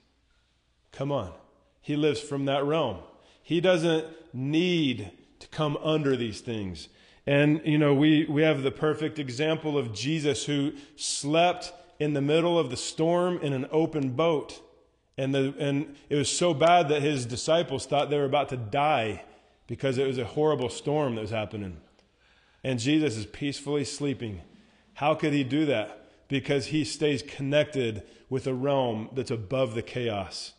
Come 0.93 1.13
on. 1.13 1.33
He 1.81 1.97
lives 1.97 2.21
from 2.21 2.45
that 2.47 2.65
realm. 2.65 2.99
He 3.43 3.61
doesn't 3.61 4.07
need 4.35 5.11
to 5.41 5.49
come 5.49 5.77
under 5.83 6.17
these 6.17 6.41
things. 6.41 6.89
And, 7.27 7.61
you 7.65 7.79
know, 7.79 7.95
we, 7.95 8.25
we 8.27 8.43
have 8.43 8.63
the 8.63 8.71
perfect 8.71 9.19
example 9.19 9.77
of 9.77 9.93
Jesus 9.93 10.47
who 10.47 10.73
slept 10.97 11.73
in 11.99 12.15
the 12.15 12.21
middle 12.21 12.59
of 12.59 12.71
the 12.71 12.77
storm 12.77 13.39
in 13.43 13.53
an 13.53 13.67
open 13.71 14.11
boat. 14.11 14.61
And, 15.17 15.35
the, 15.35 15.55
and 15.59 15.97
it 16.09 16.17
was 16.17 16.31
so 16.31 16.55
bad 16.55 16.89
that 16.89 17.03
his 17.03 17.27
disciples 17.27 17.87
thought 17.87 18.09
they 18.09 18.19
were 18.19 18.25
about 18.25 18.49
to 18.51 18.57
die 18.57 19.25
because 19.67 19.99
it 19.99 20.07
was 20.07 20.19
a 20.19 20.25
horrible 20.25 20.69
storm 20.69 21.17
that 21.17 21.21
was 21.21 21.31
happening. 21.31 21.79
And 22.65 22.79
Jesus 22.79 23.17
is 23.17 23.27
peacefully 23.27 23.85
sleeping. 23.85 24.41
How 24.95 25.15
could 25.15 25.33
he 25.33 25.45
do 25.45 25.67
that? 25.67 26.08
Because 26.29 26.67
he 26.67 26.85
stays 26.85 27.23
connected 27.23 28.03
with 28.29 28.47
a 28.47 28.55
realm 28.55 29.09
that's 29.13 29.31
above 29.31 29.75
the 29.75 29.83
chaos, 29.83 30.53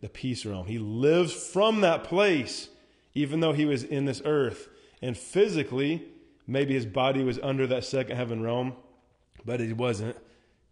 the 0.00 0.08
peace 0.08 0.46
realm. 0.46 0.66
He 0.66 0.78
lives 0.78 1.32
from 1.32 1.82
that 1.82 2.04
place, 2.04 2.68
even 3.14 3.40
though 3.40 3.52
he 3.52 3.66
was 3.66 3.84
in 3.84 4.06
this 4.06 4.22
earth. 4.24 4.68
And 5.02 5.16
physically, 5.16 6.04
maybe 6.46 6.74
his 6.74 6.86
body 6.86 7.22
was 7.22 7.38
under 7.42 7.66
that 7.66 7.84
second 7.84 8.16
heaven 8.16 8.42
realm, 8.42 8.74
but 9.44 9.60
he 9.60 9.72
wasn't 9.72 10.16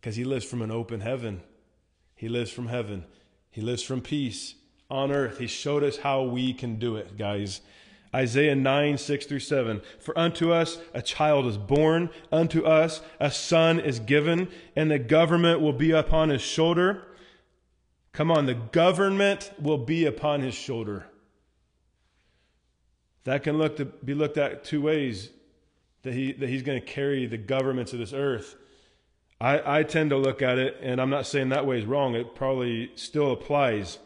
because 0.01 0.17
he 0.17 0.25
lives 0.25 0.45
from 0.45 0.63
an 0.63 0.71
open 0.71 1.01
heaven. 1.01 1.43
He 2.15 2.29
lives 2.29 2.51
from 2.51 2.69
heaven. 2.69 3.05
He 3.51 3.61
lives 3.61 3.83
from 3.83 4.01
peace 4.01 4.55
on 4.91 5.11
earth. 5.11 5.39
He 5.39 5.47
showed 5.47 5.83
us 5.83 5.99
how 5.99 6.23
we 6.23 6.53
can 6.55 6.77
do 6.77 6.97
it, 6.97 7.19
guys. 7.19 7.61
Isaiah 8.15 8.57
9, 8.57 8.99
6 8.99 9.27
through 9.27 9.41
7. 9.41 9.81
For 10.01 10.19
unto 10.19 10.53
us 10.53 10.79
a 10.93 11.03
child 11.03 11.47
is 11.47 11.57
born, 11.57 12.11
unto 12.33 12.65
us 12.65 13.03
a 13.21 13.31
son 13.31 13.79
is 13.79 14.01
given, 14.01 14.49
and 14.75 14.91
the 14.91 14.99
government 14.99 15.61
will 15.61 15.73
be 15.73 15.93
upon 15.93 16.31
his 16.31 16.43
shoulder. 16.43 17.07
Come 18.13 18.31
on, 18.31 18.47
the 18.47 18.55
government 18.55 19.53
will 19.61 19.79
be 19.79 20.07
upon 20.07 20.41
his 20.41 20.55
shoulder. 20.55 21.07
That 23.25 23.45
can 23.45 23.59
look 23.59 23.77
to 23.77 23.85
be 23.85 24.15
looked 24.15 24.39
at 24.39 24.65
two 24.65 24.81
ways 24.81 25.31
that, 26.03 26.15
he, 26.15 26.33
that 26.33 26.49
he's 26.49 26.63
going 26.63 26.81
to 26.81 26.87
carry 26.87 27.27
the 27.27 27.39
governments 27.39 27.93
of 27.93 28.01
this 28.01 28.13
earth. 28.13 28.57
I, 29.41 29.79
I 29.79 29.83
tend 29.85 30.11
to 30.11 30.17
look 30.17 30.43
at 30.43 30.59
it, 30.59 30.79
and 30.83 31.01
I'm 31.01 31.11
not 31.11 31.27
saying 31.27 31.51
that 31.51 31.67
way 31.67 31.79
is 31.79 31.85
wrong, 31.85 32.15
it 32.15 32.35
probably 32.35 32.91
still 32.97 33.31
applies. 33.31 33.99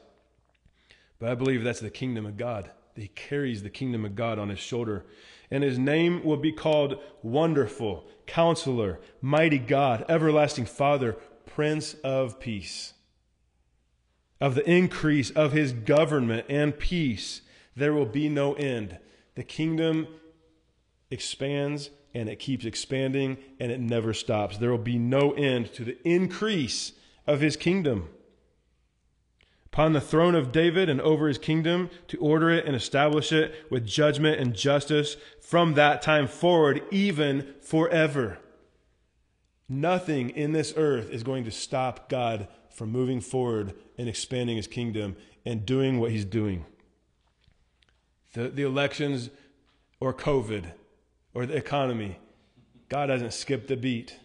But 1.18 1.30
I 1.30 1.34
believe 1.36 1.64
that's 1.64 1.80
the 1.80 1.90
kingdom 1.90 2.26
of 2.26 2.36
God 2.36 2.70
he 3.02 3.08
carries 3.08 3.62
the 3.62 3.70
kingdom 3.70 4.04
of 4.04 4.14
God 4.14 4.38
on 4.38 4.48
his 4.48 4.58
shoulder. 4.58 5.04
And 5.50 5.62
his 5.62 5.78
name 5.78 6.24
will 6.24 6.36
be 6.36 6.52
called 6.52 6.98
Wonderful, 7.22 8.06
Counselor, 8.26 9.00
Mighty 9.20 9.58
God, 9.58 10.04
Everlasting 10.08 10.66
Father, 10.66 11.16
Prince 11.46 11.94
of 12.04 12.40
Peace. 12.40 12.94
Of 14.40 14.54
the 14.54 14.68
increase 14.68 15.30
of 15.30 15.52
his 15.52 15.72
government 15.72 16.46
and 16.48 16.78
peace, 16.78 17.42
there 17.76 17.92
will 17.92 18.06
be 18.06 18.28
no 18.28 18.54
end. 18.54 18.98
The 19.34 19.44
kingdom 19.44 20.06
expands 21.10 21.90
and 22.14 22.28
it 22.28 22.38
keeps 22.38 22.64
expanding 22.64 23.38
and 23.58 23.72
it 23.72 23.80
never 23.80 24.14
stops. 24.14 24.58
There 24.58 24.70
will 24.70 24.78
be 24.78 24.98
no 24.98 25.32
end 25.32 25.72
to 25.74 25.84
the 25.84 25.98
increase 26.08 26.92
of 27.26 27.40
his 27.40 27.56
kingdom. 27.56 28.08
Upon 29.74 29.92
the 29.92 30.00
throne 30.00 30.36
of 30.36 30.52
David 30.52 30.88
and 30.88 31.00
over 31.00 31.26
his 31.26 31.36
kingdom 31.36 31.90
to 32.06 32.16
order 32.18 32.48
it 32.48 32.64
and 32.64 32.76
establish 32.76 33.32
it 33.32 33.52
with 33.70 33.84
judgment 33.84 34.38
and 34.38 34.54
justice 34.54 35.16
from 35.40 35.74
that 35.74 36.00
time 36.00 36.28
forward, 36.28 36.80
even 36.92 37.52
forever. 37.60 38.38
Nothing 39.68 40.30
in 40.30 40.52
this 40.52 40.74
earth 40.76 41.10
is 41.10 41.24
going 41.24 41.42
to 41.42 41.50
stop 41.50 42.08
God 42.08 42.46
from 42.70 42.92
moving 42.92 43.20
forward 43.20 43.74
and 43.98 44.08
expanding 44.08 44.56
his 44.56 44.68
kingdom 44.68 45.16
and 45.44 45.66
doing 45.66 45.98
what 45.98 46.12
he's 46.12 46.24
doing. 46.24 46.64
The, 48.34 48.50
the 48.50 48.62
elections 48.62 49.28
or 49.98 50.14
COVID 50.14 50.66
or 51.34 51.46
the 51.46 51.56
economy, 51.56 52.20
God 52.88 53.08
hasn't 53.08 53.32
skipped 53.32 53.72
a 53.72 53.76
beat. 53.76 54.20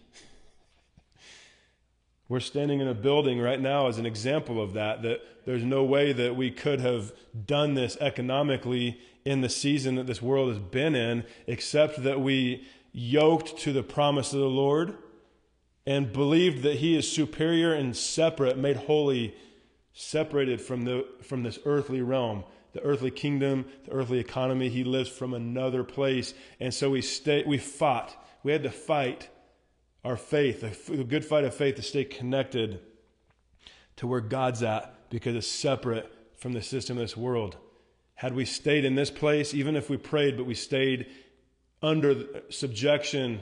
We're 2.30 2.38
standing 2.38 2.80
in 2.80 2.86
a 2.86 2.94
building 2.94 3.40
right 3.40 3.60
now 3.60 3.88
as 3.88 3.98
an 3.98 4.06
example 4.06 4.62
of 4.62 4.74
that, 4.74 5.02
that 5.02 5.20
there's 5.46 5.64
no 5.64 5.82
way 5.82 6.12
that 6.12 6.36
we 6.36 6.52
could 6.52 6.78
have 6.78 7.12
done 7.44 7.74
this 7.74 7.96
economically 8.00 9.00
in 9.24 9.40
the 9.40 9.48
season 9.48 9.96
that 9.96 10.06
this 10.06 10.22
world 10.22 10.48
has 10.48 10.60
been 10.60 10.94
in, 10.94 11.24
except 11.48 12.04
that 12.04 12.20
we 12.20 12.64
yoked 12.92 13.58
to 13.58 13.72
the 13.72 13.82
promise 13.82 14.32
of 14.32 14.38
the 14.38 14.46
Lord 14.46 14.94
and 15.84 16.12
believed 16.12 16.62
that 16.62 16.76
he 16.76 16.96
is 16.96 17.10
superior 17.10 17.74
and 17.74 17.96
separate, 17.96 18.56
made 18.56 18.76
holy, 18.76 19.34
separated 19.92 20.60
from, 20.60 20.84
the, 20.84 21.04
from 21.22 21.42
this 21.42 21.58
earthly 21.64 22.00
realm, 22.00 22.44
the 22.74 22.82
earthly 22.82 23.10
kingdom, 23.10 23.64
the 23.86 23.90
earthly 23.90 24.20
economy. 24.20 24.68
He 24.68 24.84
lives 24.84 25.08
from 25.08 25.34
another 25.34 25.82
place. 25.82 26.32
And 26.60 26.72
so 26.72 26.90
we, 26.90 27.02
stay, 27.02 27.42
we 27.44 27.58
fought. 27.58 28.14
We 28.44 28.52
had 28.52 28.62
to 28.62 28.70
fight 28.70 29.28
our 30.04 30.16
faith, 30.16 30.86
the 30.86 31.04
good 31.04 31.24
fight 31.24 31.44
of 31.44 31.54
faith 31.54 31.76
to 31.76 31.82
stay 31.82 32.04
connected 32.04 32.80
to 33.96 34.06
where 34.06 34.20
God's 34.20 34.62
at 34.62 35.10
because 35.10 35.36
it's 35.36 35.46
separate 35.46 36.10
from 36.36 36.52
the 36.52 36.62
system 36.62 36.96
of 36.96 37.02
this 37.02 37.16
world. 37.16 37.56
Had 38.14 38.34
we 38.34 38.44
stayed 38.44 38.84
in 38.84 38.94
this 38.94 39.10
place, 39.10 39.54
even 39.54 39.76
if 39.76 39.90
we 39.90 39.96
prayed, 39.96 40.36
but 40.36 40.46
we 40.46 40.54
stayed 40.54 41.06
under 41.82 42.42
subjection 42.50 43.40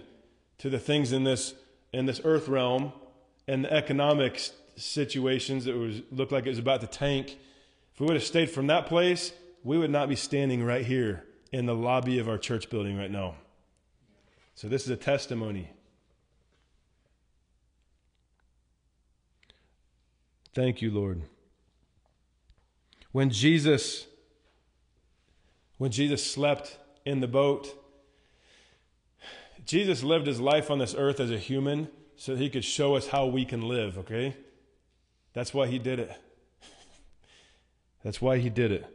to 0.59 0.71
the 0.71 0.79
things 0.79 1.13
in 1.13 1.25
this 1.25 1.55
in 1.93 2.07
this 2.07 2.21
earth 2.25 2.49
realm 2.49 2.93
and 3.47 3.65
the 3.65 3.73
economic 3.73 4.41
situations 4.77 5.65
that 5.65 5.75
was 5.75 6.03
looked 6.13 6.33
like 6.33 6.47
it 6.47 6.51
was 6.51 6.59
about 6.59 6.81
to 6.81 6.87
tank, 6.87 7.39
if 7.95 8.01
we 8.01 8.07
would 8.07 8.15
have 8.15 8.25
stayed 8.25 8.51
from 8.51 8.67
that 8.67 8.87
place, 8.87 9.33
we 9.65 9.79
would 9.79 9.91
not 9.91 10.09
be 10.09 10.17
standing 10.17 10.63
right 10.63 10.85
here 10.85 11.25
in 11.51 11.67
the 11.67 11.75
lobby 11.75 12.19
of 12.19 12.29
our 12.29 12.39
church 12.39 12.69
building 12.71 12.97
right 12.97 13.11
now. 13.11 13.35
So 14.55 14.69
this 14.69 14.85
is 14.85 14.91
a 14.91 14.97
testimony. 14.97 15.71
Thank 20.55 20.83
you, 20.83 20.91
Lord. 20.91 21.23
When 23.13 23.31
Jesus 23.31 24.07
when 25.79 25.93
Jesus 25.93 26.29
slept 26.29 26.77
in 27.05 27.21
the 27.21 27.29
boat, 27.29 27.73
Jesus 29.65 30.03
lived 30.03 30.27
his 30.27 30.41
life 30.41 30.71
on 30.71 30.81
this 30.81 30.95
earth 30.97 31.21
as 31.21 31.31
a 31.31 31.39
human 31.39 31.89
so 32.17 32.35
he 32.35 32.51
could 32.51 32.65
show 32.65 32.97
us 32.97 33.09
how 33.09 33.27
we 33.27 33.45
can 33.45 33.63
live, 33.63 33.97
okay? 33.97 34.37
That's 35.35 35.55
why 35.55 35.69
he 35.69 35.79
did 35.79 36.01
it. 36.01 36.11
That's 38.05 38.21
why 38.21 38.39
he 38.39 38.51
did 38.51 38.73
it. 38.73 38.87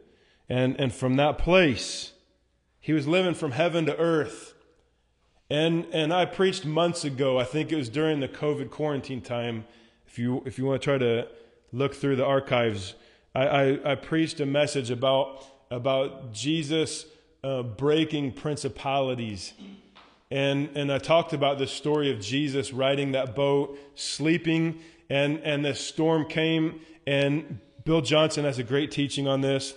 And, 0.46 0.78
and 0.78 0.94
from 0.94 1.16
that 1.16 1.38
place, 1.38 2.12
he 2.80 2.92
was 2.92 3.08
living 3.08 3.32
from 3.32 3.52
heaven 3.52 3.86
to 3.86 3.96
earth. 3.96 4.52
And, 5.48 5.86
and 5.90 6.12
I 6.12 6.26
preached 6.26 6.66
months 6.66 7.02
ago, 7.02 7.38
I 7.38 7.44
think 7.44 7.72
it 7.72 7.76
was 7.76 7.88
during 7.88 8.20
the 8.20 8.28
COVID 8.28 8.70
quarantine 8.70 9.22
time. 9.22 9.64
If 10.06 10.18
you, 10.18 10.42
if 10.44 10.58
you 10.58 10.66
want 10.66 10.82
to 10.82 10.84
try 10.84 10.98
to 10.98 11.28
look 11.74 11.94
through 11.94 12.16
the 12.16 12.24
archives, 12.24 12.94
I, 13.34 13.46
I, 13.46 13.92
I 13.92 13.94
preached 13.96 14.40
a 14.40 14.46
message 14.46 14.90
about, 14.90 15.44
about 15.70 16.32
Jesus 16.32 17.06
uh, 17.42 17.62
breaking 17.62 18.32
principalities 18.32 19.52
and, 20.34 20.70
and 20.74 20.92
I 20.92 20.98
talked 20.98 21.32
about 21.32 21.58
the 21.58 21.66
story 21.68 22.10
of 22.10 22.20
Jesus 22.20 22.72
riding 22.72 23.12
that 23.12 23.36
boat, 23.36 23.78
sleeping, 23.94 24.80
and, 25.08 25.38
and 25.40 25.64
the 25.64 25.76
storm 25.76 26.28
came. 26.28 26.80
And 27.06 27.60
Bill 27.84 28.00
Johnson 28.00 28.44
has 28.44 28.58
a 28.58 28.64
great 28.64 28.90
teaching 28.90 29.28
on 29.28 29.42
this 29.42 29.74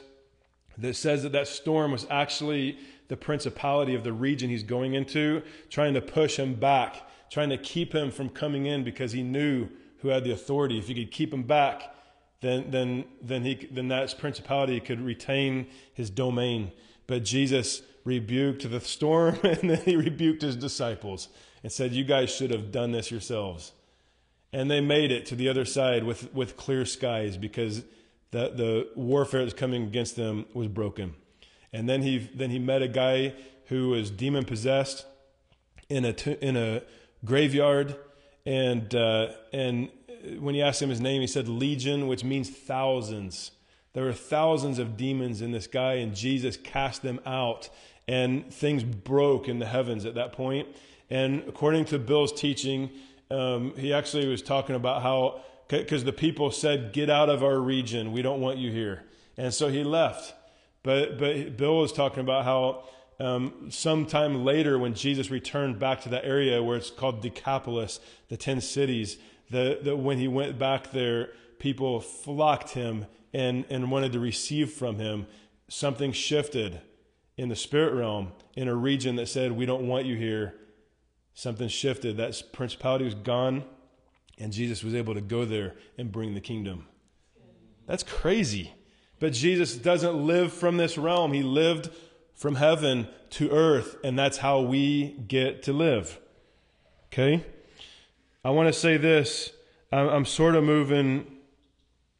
that 0.79 0.95
says 0.95 1.21
that 1.21 1.33
that 1.33 1.47
storm 1.47 1.91
was 1.91 2.07
actually 2.09 2.79
the 3.07 3.17
principality 3.17 3.93
of 3.93 4.03
the 4.03 4.13
region 4.13 4.49
he's 4.49 4.63
going 4.63 4.95
into, 4.95 5.43
trying 5.69 5.93
to 5.93 6.01
push 6.01 6.37
him 6.37 6.55
back, 6.55 7.07
trying 7.29 7.49
to 7.49 7.57
keep 7.57 7.93
him 7.93 8.09
from 8.09 8.27
coming 8.29 8.65
in 8.65 8.83
because 8.83 9.11
he 9.11 9.21
knew 9.21 9.69
who 9.99 10.09
had 10.09 10.23
the 10.23 10.31
authority. 10.31 10.77
If 10.77 10.87
he 10.87 10.95
could 10.95 11.11
keep 11.11 11.33
him 11.33 11.43
back, 11.43 11.93
then, 12.41 12.71
then, 12.71 13.05
then, 13.21 13.43
he, 13.43 13.67
then 13.71 13.87
that 13.87 14.17
principality 14.17 14.79
could 14.79 15.01
retain 15.01 15.67
his 15.93 16.09
domain. 16.09 16.71
But 17.07 17.23
Jesus 17.23 17.81
rebuked 18.03 18.69
the 18.69 18.79
storm 18.79 19.39
and 19.43 19.69
then 19.69 19.81
he 19.81 19.95
rebuked 19.95 20.41
his 20.41 20.55
disciples 20.55 21.29
and 21.63 21.71
said, 21.71 21.93
You 21.93 22.03
guys 22.03 22.33
should 22.33 22.51
have 22.51 22.71
done 22.71 22.91
this 22.91 23.11
yourselves. 23.11 23.73
And 24.53 24.71
they 24.71 24.81
made 24.81 25.11
it 25.11 25.25
to 25.27 25.35
the 25.35 25.49
other 25.49 25.65
side 25.65 26.03
with, 26.03 26.33
with 26.33 26.55
clear 26.55 26.85
skies 26.85 27.37
because 27.37 27.83
the, 28.31 28.49
the 28.49 28.87
warfare 28.95 29.41
that 29.41 29.45
was 29.45 29.53
coming 29.53 29.83
against 29.83 30.15
them 30.15 30.45
was 30.53 30.67
broken. 30.67 31.15
And 31.73 31.87
then 31.87 32.01
he, 32.01 32.29
then 32.33 32.49
he 32.49 32.59
met 32.59 32.81
a 32.81 32.87
guy 32.87 33.33
who 33.65 33.89
was 33.89 34.09
demon 34.09 34.45
possessed 34.45 35.05
in 35.89 36.05
a, 36.05 36.13
in 36.45 36.55
a 36.55 36.81
graveyard. 37.25 37.97
And, 38.47 38.95
uh, 38.95 39.33
and 39.51 39.89
when 40.39 40.55
he 40.55 40.61
asked 40.61 40.81
him 40.81 40.89
his 40.89 41.01
name, 41.01 41.19
he 41.19 41.27
said 41.27 41.49
Legion, 41.49 42.07
which 42.07 42.23
means 42.23 42.49
thousands. 42.49 43.51
There 43.91 44.05
were 44.05 44.13
thousands 44.13 44.79
of 44.79 44.95
demons 44.95 45.41
in 45.41 45.51
this 45.51 45.67
guy, 45.67 45.95
and 45.95 46.15
Jesus 46.15 46.55
cast 46.55 47.01
them 47.01 47.19
out 47.25 47.69
and 48.07 48.49
things 48.53 48.85
broke 48.85 49.49
in 49.49 49.59
the 49.59 49.65
heavens 49.65 50.05
at 50.05 50.15
that 50.15 50.31
point. 50.31 50.65
And 51.09 51.43
according 51.45 51.85
to 51.85 51.99
Bill's 51.99 52.31
teaching, 52.31 52.89
um, 53.29 53.73
he 53.75 53.91
actually 53.91 54.27
was 54.27 54.41
talking 54.41 54.75
about 54.75 55.01
how, 55.01 55.41
because 55.67 56.05
the 56.05 56.13
people 56.13 56.49
said, 56.49 56.93
Get 56.93 57.09
out 57.09 57.29
of 57.29 57.43
our 57.43 57.59
region, 57.59 58.13
we 58.13 58.21
don't 58.21 58.39
want 58.39 58.59
you 58.59 58.71
here. 58.71 59.03
And 59.35 59.53
so 59.53 59.67
he 59.67 59.83
left. 59.83 60.33
But, 60.83 61.17
but 61.17 61.57
Bill 61.57 61.79
was 61.79 61.91
talking 61.91 62.21
about 62.21 62.45
how 62.45 62.85
um, 63.19 63.69
sometime 63.69 64.45
later, 64.45 64.77
when 64.77 64.93
Jesus 64.93 65.31
returned 65.31 65.79
back 65.79 66.01
to 66.01 66.09
that 66.09 66.25
area 66.25 66.61
where 66.61 66.77
it's 66.77 66.91
called 66.91 67.21
Decapolis, 67.21 67.99
the 68.29 68.37
10 68.37 68.61
cities, 68.61 69.17
that 69.49 69.97
when 69.97 70.17
he 70.17 70.27
went 70.27 70.59
back 70.59 70.91
there, 70.91 71.29
people 71.57 71.99
flocked 71.99 72.71
him 72.71 73.05
and, 73.33 73.65
and 73.69 73.89
wanted 73.89 74.11
to 74.13 74.19
receive 74.19 74.71
from 74.71 74.99
him. 74.99 75.25
Something 75.69 76.11
shifted 76.11 76.81
in 77.37 77.49
the 77.49 77.55
spirit 77.55 77.93
realm 77.93 78.33
in 78.55 78.67
a 78.67 78.75
region 78.75 79.15
that 79.15 79.27
said, 79.27 79.51
We 79.51 79.65
don't 79.65 79.87
want 79.87 80.05
you 80.05 80.15
here, 80.15 80.55
something 81.33 81.67
shifted. 81.67 82.17
That 82.17 82.41
principality 82.51 83.05
was 83.05 83.15
gone, 83.15 83.63
and 84.37 84.53
Jesus 84.53 84.83
was 84.83 84.93
able 84.93 85.13
to 85.13 85.21
go 85.21 85.45
there 85.45 85.75
and 85.97 86.11
bring 86.11 86.33
the 86.33 86.41
kingdom. 86.41 86.87
That's 87.85 88.03
crazy. 88.03 88.73
But 89.19 89.33
Jesus 89.33 89.75
doesn't 89.75 90.15
live 90.15 90.53
from 90.53 90.77
this 90.77 90.97
realm, 90.97 91.33
He 91.33 91.43
lived 91.43 91.89
from 92.37 92.55
heaven 92.55 93.09
to 93.31 93.49
earth, 93.51 93.97
and 94.01 94.17
that's 94.17 94.37
how 94.37 94.61
we 94.61 95.17
get 95.27 95.63
to 95.63 95.73
live. 95.73 96.17
Okay? 97.11 97.45
I 98.45 98.51
want 98.51 98.73
to 98.73 98.79
say 98.79 98.95
this. 98.95 99.51
I'm 99.91 100.23
sort 100.23 100.55
of 100.55 100.63
moving 100.63 101.27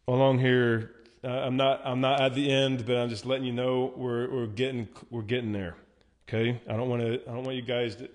along 0.08 0.40
here 0.40 0.98
uh, 1.24 1.30
I'm 1.30 1.58
not 1.58 1.82
I'm 1.84 2.00
not 2.00 2.22
at 2.22 2.36
the 2.36 2.52
end, 2.52 2.86
but 2.86 2.96
I'm 2.96 3.10
just 3.10 3.26
letting 3.26 3.46
you 3.46 3.54
know 3.54 3.92
we're 3.96 4.30
we're 4.30 4.48
getting 4.48 4.88
we're 5.10 5.24
getting 5.24 5.52
there. 5.52 5.76
Okay, 6.28 6.62
I 6.70 6.74
don't 6.74 6.90
want 6.90 7.02
to 7.02 7.22
I 7.28 7.34
don't 7.34 7.44
want 7.44 7.56
you 7.56 7.64
guys 7.64 7.96
to, 7.98 8.10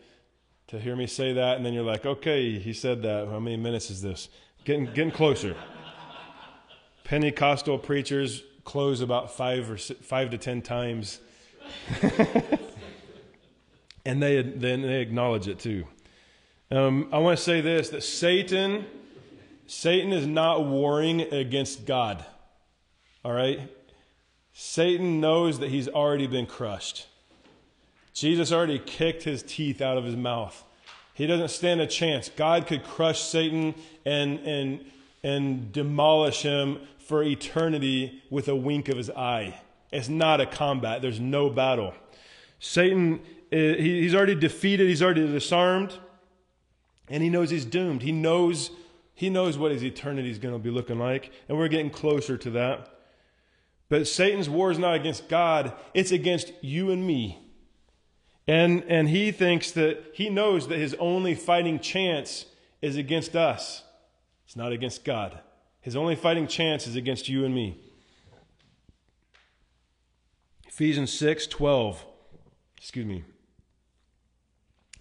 to 0.69 0.79
hear 0.81 0.95
me 0.95 1.07
say 1.07 1.33
that, 1.35 1.57
and 1.57 1.67
then 1.67 1.73
you're 1.73 1.85
like, 1.85 2.07
okay, 2.07 2.59
he 2.59 2.73
said 2.73 3.03
that. 3.03 3.29
How 3.29 3.41
many 3.41 3.57
minutes 3.57 3.91
is 3.91 4.01
this? 4.01 4.29
Getting 4.65 4.87
getting 4.87 5.11
closer. 5.11 5.57
Pentecostal 7.05 7.79
preachers 7.79 8.43
close 8.65 9.01
about 9.01 9.37
five 9.37 9.71
or 9.71 9.77
five 9.77 10.31
to 10.31 10.39
ten 10.39 10.63
times, 10.63 11.19
and 14.05 14.23
they 14.23 14.43
then 14.43 14.83
they 14.83 15.01
acknowledge 15.01 15.49
it 15.49 15.59
too. 15.59 15.85
Um, 16.71 17.09
I 17.13 17.19
want 17.19 17.39
to 17.39 17.45
say 17.45 17.61
this: 17.61 17.91
that 17.91 18.03
Satan, 18.03 18.87
Satan 19.67 20.13
is 20.13 20.27
not 20.27 20.65
warring 20.65 21.21
against 21.21 21.87
God. 21.87 22.25
All 23.25 23.33
right? 23.33 23.61
Satan 24.53 25.21
knows 25.21 25.61
that 25.61 25.71
he's 25.71 25.89
already 25.89 26.27
been 26.27 26.47
crushed. 26.47 27.07
Jesus 28.13 28.53
already 28.53 28.79
kicked 28.79 29.23
his 29.23 29.43
teeth 29.43 29.81
out 29.81 29.97
of 29.97 30.05
his 30.05 30.17
mouth. 30.17 30.63
He 31.15 31.27
doesn't 31.27 31.49
stand 31.49 31.81
a 31.81 31.87
chance. 31.87 32.31
God 32.37 32.67
could 32.67 32.85
crush 32.85 33.23
Satan 33.23 33.75
and, 34.05 34.39
and, 34.41 34.85
and 35.23 35.73
demolish 35.73 36.43
him 36.43 36.81
for 36.99 37.23
eternity 37.23 38.23
with 38.31 38.49
a 38.49 38.57
wink 38.57 38.89
of 38.89 38.97
his 38.97 39.11
eye. 39.11 39.61
It's 39.93 40.09
not 40.09 40.41
a 40.41 40.47
combat, 40.47 41.03
there's 41.03 41.21
no 41.21 41.51
battle. 41.51 41.95
Satan, 42.59 43.21
eh, 43.51 43.77
he's 43.77 44.15
already 44.15 44.35
defeated, 44.35 44.89
he's 44.89 45.03
already 45.03 45.27
disarmed, 45.27 45.99
and 47.09 47.23
he 47.23 47.29
knows 47.29 47.51
he's 47.51 47.65
doomed. 47.65 48.03
He 48.03 48.13
knows, 48.13 48.71
he 49.15 49.29
knows 49.29 49.59
what 49.59 49.71
his 49.71 49.85
eternity 49.85 50.31
is 50.31 50.39
going 50.39 50.55
to 50.55 50.59
be 50.59 50.71
looking 50.71 50.99
like, 50.99 51.31
and 51.49 51.59
we're 51.59 51.69
getting 51.69 51.91
closer 51.91 52.39
to 52.39 52.51
that. 52.51 52.89
But 53.89 54.07
Satan's 54.07 54.49
war 54.49 54.71
is 54.71 54.79
not 54.79 54.95
against 54.95 55.29
God, 55.29 55.75
it's 55.93 56.13
against 56.13 56.53
you 56.63 56.91
and 56.91 57.07
me. 57.07 57.39
And, 58.47 58.83
and 58.89 59.09
he 59.09 59.31
thinks 59.31 59.71
that 59.73 60.03
he 60.15 60.31
knows 60.31 60.69
that 60.69 60.79
his 60.79 60.95
only 60.95 61.35
fighting 61.35 61.79
chance 61.79 62.47
is 62.81 62.97
against 62.97 63.37
us. 63.37 63.85
It's 64.47 64.57
not 64.57 64.73
against 64.73 65.05
God. 65.05 65.39
His 65.81 65.97
only 65.97 66.17
fighting 66.17 66.47
chance 66.47 66.87
is 66.87 66.97
against 66.97 67.29
you 67.29 67.45
and 67.45 67.55
me. 67.55 67.82
Ephesians 70.73 71.13
6 71.13 71.49
12. 71.49 72.07
Excuse 72.79 73.05
me. 73.05 73.25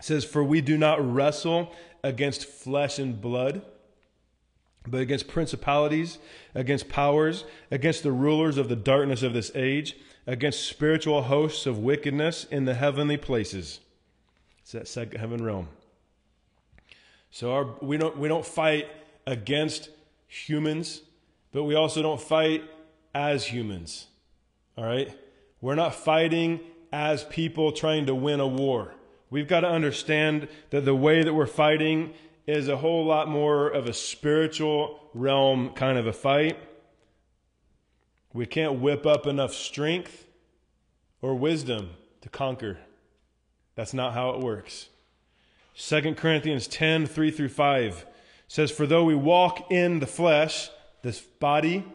Says, 0.01 0.25
For 0.25 0.43
we 0.43 0.59
do 0.59 0.77
not 0.77 0.99
wrestle 1.13 1.71
against 2.03 2.45
flesh 2.45 2.99
and 2.99 3.21
blood, 3.21 3.61
but 4.85 4.99
against 4.99 5.29
principalities, 5.29 6.17
against 6.53 6.89
powers, 6.89 7.45
against 7.71 8.03
the 8.03 8.11
rulers 8.11 8.57
of 8.57 8.67
the 8.67 8.75
darkness 8.75 9.23
of 9.23 9.31
this 9.31 9.49
age, 9.55 9.95
against 10.27 10.67
spiritual 10.67 11.23
hosts 11.23 11.65
of 11.65 11.79
wickedness 11.79 12.43
in 12.51 12.65
the 12.65 12.73
heavenly 12.73 13.15
places. 13.15 13.79
It's 14.63 14.73
that 14.73 14.89
second 14.89 15.21
heaven 15.21 15.41
realm. 15.41 15.69
So 17.29 17.53
our, 17.53 17.75
we 17.81 17.95
don't 17.95 18.17
we 18.17 18.27
don't 18.27 18.45
fight 18.45 18.89
against 19.25 19.89
humans, 20.27 21.01
but 21.53 21.63
we 21.63 21.75
also 21.75 22.01
don't 22.01 22.19
fight 22.19 22.61
as 23.15 23.45
humans. 23.45 24.07
All 24.77 24.83
right? 24.83 25.15
We're 25.61 25.75
not 25.75 25.95
fighting 25.95 26.59
as 26.91 27.23
people 27.25 27.71
trying 27.71 28.07
to 28.07 28.15
win 28.15 28.39
a 28.39 28.47
war. 28.47 28.95
We've 29.29 29.47
got 29.47 29.61
to 29.61 29.69
understand 29.69 30.49
that 30.71 30.83
the 30.83 30.95
way 30.95 31.23
that 31.23 31.33
we're 31.33 31.45
fighting 31.45 32.13
is 32.47 32.67
a 32.67 32.77
whole 32.77 33.05
lot 33.05 33.29
more 33.29 33.69
of 33.69 33.87
a 33.87 33.93
spiritual 33.93 34.99
realm 35.13 35.69
kind 35.69 35.97
of 35.97 36.07
a 36.07 36.13
fight. 36.13 36.57
We 38.33 38.45
can't 38.45 38.79
whip 38.79 39.05
up 39.05 39.27
enough 39.27 39.53
strength 39.53 40.25
or 41.21 41.35
wisdom 41.35 41.91
to 42.21 42.29
conquer. 42.29 42.79
That's 43.75 43.93
not 43.93 44.13
how 44.13 44.31
it 44.31 44.39
works. 44.39 44.89
2 45.77 46.15
Corinthians 46.15 46.67
10 46.67 47.05
3 47.05 47.31
through 47.31 47.49
5 47.49 48.05
says, 48.47 48.71
For 48.71 48.85
though 48.85 49.05
we 49.05 49.15
walk 49.15 49.71
in 49.71 49.99
the 49.99 50.07
flesh, 50.07 50.69
this 51.03 51.21
body, 51.21 51.85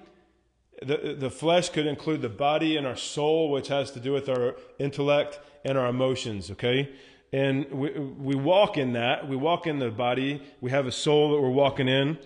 the, 0.83 1.17
the 1.19 1.31
flesh 1.31 1.71
could 1.71 1.87
include 1.87 2.23
the 2.23 2.29
body 2.29 2.77
and 2.77 2.87
our 2.87 2.97
soul, 2.97 3.51
which 3.51 3.69
has 3.69 3.91
to 3.93 4.01
do 4.01 4.13
with 4.13 4.29
our 4.29 4.57
intellect 4.79 5.41
and 5.65 5.79
our 5.79 5.89
emotions, 5.89 6.51
okay? 6.51 6.91
And 7.33 7.71
we, 7.71 7.91
we 7.91 8.35
walk 8.35 8.77
in 8.77 8.93
that. 8.93 9.29
We 9.29 9.37
walk 9.37 9.67
in 9.67 9.79
the 9.79 9.91
body. 9.91 10.43
We 10.61 10.71
have 10.71 10.87
a 10.87 10.93
soul 10.93 11.33
that 11.33 11.41
we're 11.41 11.51
walking 11.51 11.89
in. 11.89 12.19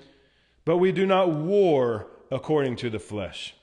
But 0.65 0.77
we 0.79 0.93
do 0.93 1.07
not 1.07 1.31
war 1.31 2.07
according 2.31 2.77
to 2.77 2.91
the 2.91 2.99
flesh. 2.99 3.55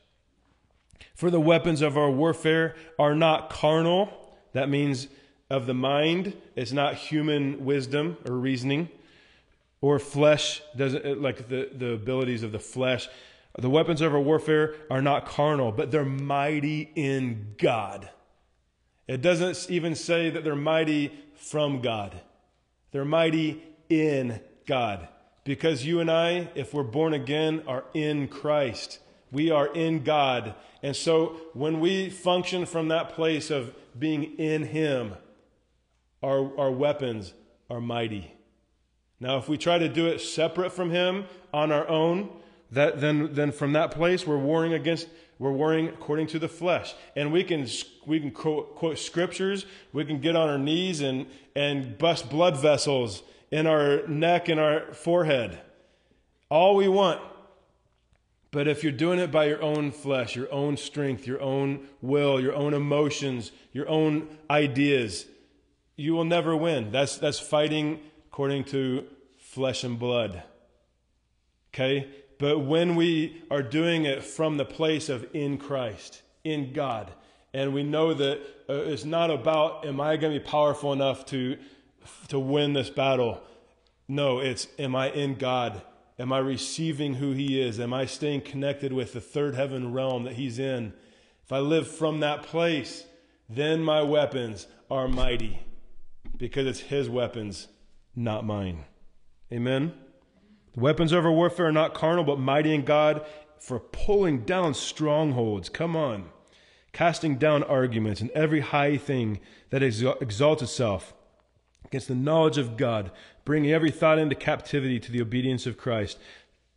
For 1.14 1.30
the 1.30 1.40
weapons 1.40 1.82
of 1.82 1.98
our 1.98 2.10
warfare 2.10 2.76
are 2.98 3.16
not 3.16 3.50
carnal. 3.50 4.36
That 4.54 4.70
means 4.70 5.08
of 5.50 5.66
the 5.68 5.74
mind. 5.74 6.36
It's 6.56 6.72
not 6.72 6.96
human 6.96 7.66
wisdom 7.66 8.18
or 8.26 8.34
reasoning. 8.34 8.90
Or 9.80 10.00
flesh, 10.00 10.62
doesn't 10.76 11.22
like 11.22 11.50
the, 11.50 11.70
the 11.72 11.92
abilities 11.92 12.42
of 12.42 12.52
the 12.52 12.60
flesh. 12.60 13.08
The 13.58 13.70
weapons 13.70 14.02
of 14.02 14.14
our 14.14 14.20
warfare 14.20 14.76
are 14.90 15.02
not 15.02 15.26
carnal, 15.26 15.72
but 15.72 15.90
they're 15.90 16.06
mighty 16.06 16.92
in 16.96 17.56
God. 17.58 18.10
It 19.08 19.22
doesn't 19.22 19.72
even 19.72 19.96
say 19.96 20.30
that 20.30 20.44
they're 20.44 20.56
mighty 20.56 21.12
from 21.34 21.82
God. 21.82 22.22
They're 22.92 23.06
mighty 23.06 23.64
in 23.90 24.42
God. 24.68 25.08
Because 25.44 25.86
you 25.86 26.00
and 26.00 26.12
I, 26.12 26.50
if 26.56 26.74
we're 26.74 26.84
born 26.84 27.14
again, 27.14 27.64
are 27.68 27.86
in 27.94 28.28
Christ. 28.28 29.00
We 29.32 29.50
are 29.50 29.68
in 29.74 30.04
God. 30.04 30.54
And 30.84 30.96
so 30.96 31.38
when 31.54 31.80
we 31.80 32.10
function 32.10 32.66
from 32.66 32.90
that 32.90 33.14
place 33.14 33.50
of 33.50 33.74
being 33.98 34.38
in 34.38 34.64
Him, 34.64 35.16
our, 36.22 36.56
our 36.60 36.72
weapons 36.72 37.34
are 37.70 37.82
mighty. 37.82 38.34
Now, 39.20 39.38
if 39.38 39.50
we 39.50 39.58
try 39.58 39.80
to 39.80 39.90
do 39.90 40.06
it 40.06 40.20
separate 40.20 40.72
from 40.72 40.92
Him 40.92 41.26
on 41.54 41.72
our 41.72 41.88
own, 41.88 42.30
that, 42.72 43.00
then, 43.00 43.34
then 43.34 43.52
from 43.52 43.74
that 43.74 43.92
place 43.92 44.28
we're 44.28 44.38
warring 44.38 44.74
against 44.74 45.08
we're 45.40 45.52
warring 45.52 45.88
according 45.90 46.28
to 46.28 46.40
the 46.40 46.48
flesh. 46.48 46.96
And 47.16 47.32
we 47.32 47.44
can 47.44 47.68
we 48.06 48.20
can 48.20 48.32
quote, 48.32 48.76
quote, 48.76 48.98
scriptures 48.98 49.66
we 49.94 50.06
can 50.06 50.20
get 50.20 50.36
on 50.36 50.50
our 50.50 50.58
knees 50.58 51.02
and 51.02 51.28
and 51.56 51.98
bust 51.98 52.30
blood 52.30 52.58
vessels 52.58 53.24
in 53.52 53.68
our 53.68 54.06
neck 54.08 54.50
and 54.50 54.60
our 54.60 54.94
forehead. 54.94 55.60
All 56.50 56.76
we 56.76 56.88
want. 56.88 57.22
But 58.50 58.68
if 58.68 58.82
you're 58.82 58.94
doing 58.94 59.20
it 59.20 59.32
by 59.32 59.46
your 59.46 59.62
own 59.62 59.92
flesh 59.92 60.36
your 60.36 60.52
own 60.52 60.78
strength 60.78 61.28
your 61.28 61.42
own 61.42 61.88
will 62.02 62.40
your 62.40 62.56
own 62.56 62.74
emotions 62.74 63.52
your 63.74 63.88
own 63.88 64.28
ideas 64.50 65.26
you 65.96 66.14
will 66.14 66.26
never 66.26 66.56
win. 66.56 66.92
That's 66.92 67.18
that's 67.18 67.40
fighting 67.40 68.00
according 68.28 68.64
to 68.66 69.06
flesh 69.38 69.84
and 69.84 70.00
blood. 70.00 70.42
Okay 71.74 72.08
but 72.40 72.60
when 72.60 72.96
we 72.96 73.44
are 73.50 73.64
doing 73.64 74.06
it 74.06 74.24
from 74.24 74.58
the 74.58 74.66
place 74.66 75.10
of 75.10 75.28
in 75.34 75.58
Christ, 75.58 76.22
in 76.44 76.74
God, 76.74 77.12
and 77.54 77.74
we 77.74 77.84
know 77.84 78.14
that 78.14 78.40
uh, 78.70 78.74
it's 78.74 79.06
not 79.06 79.32
about 79.32 79.86
am 79.86 80.00
I 80.00 80.18
going 80.18 80.34
to 80.34 80.40
be 80.40 80.46
powerful 80.46 80.94
enough 80.94 81.26
to 81.28 81.58
to 82.28 82.40
win 82.40 82.74
this 82.74 82.90
battle? 82.90 83.42
No, 84.08 84.40
it's 84.40 84.68
am 84.78 84.96
I 84.96 85.10
in 85.12 85.36
God? 85.36 85.82
Am 86.20 86.34
I 86.34 86.40
receiving 86.40 87.16
who 87.16 87.32
He 87.32 87.62
is? 87.62 87.80
Am 87.80 87.94
I 87.94 88.06
staying 88.06 88.42
connected 88.42 88.94
with 88.94 89.14
the 89.14 89.22
third 89.22 89.56
heaven 89.56 89.94
realm 89.94 90.24
that 90.24 90.34
He's 90.34 90.60
in? 90.60 90.94
If 91.44 91.52
I 91.52 91.60
live 91.60 91.88
from 91.88 92.20
that 92.20 92.44
place, 92.44 93.06
then 93.50 93.82
my 93.82 94.02
weapons 94.02 94.68
are 94.90 95.08
mighty 95.08 95.60
because 96.38 96.68
it's 96.68 96.80
His 96.80 97.10
weapons, 97.10 97.68
not 98.16 98.46
mine. 98.46 98.86
Amen. 99.52 99.94
The 100.78 100.84
weapons 100.84 101.12
of 101.12 101.26
our 101.26 101.32
warfare 101.32 101.66
are 101.66 101.72
not 101.72 101.96
carnal, 101.96 102.24
but 102.24 102.38
mighty 102.38 102.72
in 102.72 102.86
God 102.86 103.26
for 103.58 103.80
pulling 103.80 104.42
down 104.42 104.76
strongholds. 104.76 105.70
Come 105.70 105.96
on. 105.96 106.30
Casting 106.94 107.38
down 107.38 107.64
arguments 107.64 108.22
and 108.22 108.30
every 108.30 108.60
high 108.60 108.96
thing 108.96 109.40
that 109.72 109.82
exalts 109.82 110.62
itself 110.62 111.16
against 111.84 112.08
the 112.08 112.14
knowledge 112.14 112.60
of 112.60 112.78
God, 112.78 113.10
bringing 113.44 113.72
every 113.72 113.90
thought 113.90 114.20
into 114.20 114.36
captivity 114.36 115.00
to 115.00 115.12
the 115.12 115.20
obedience 115.20 115.66
of 115.66 115.80
Christ. 115.80 116.20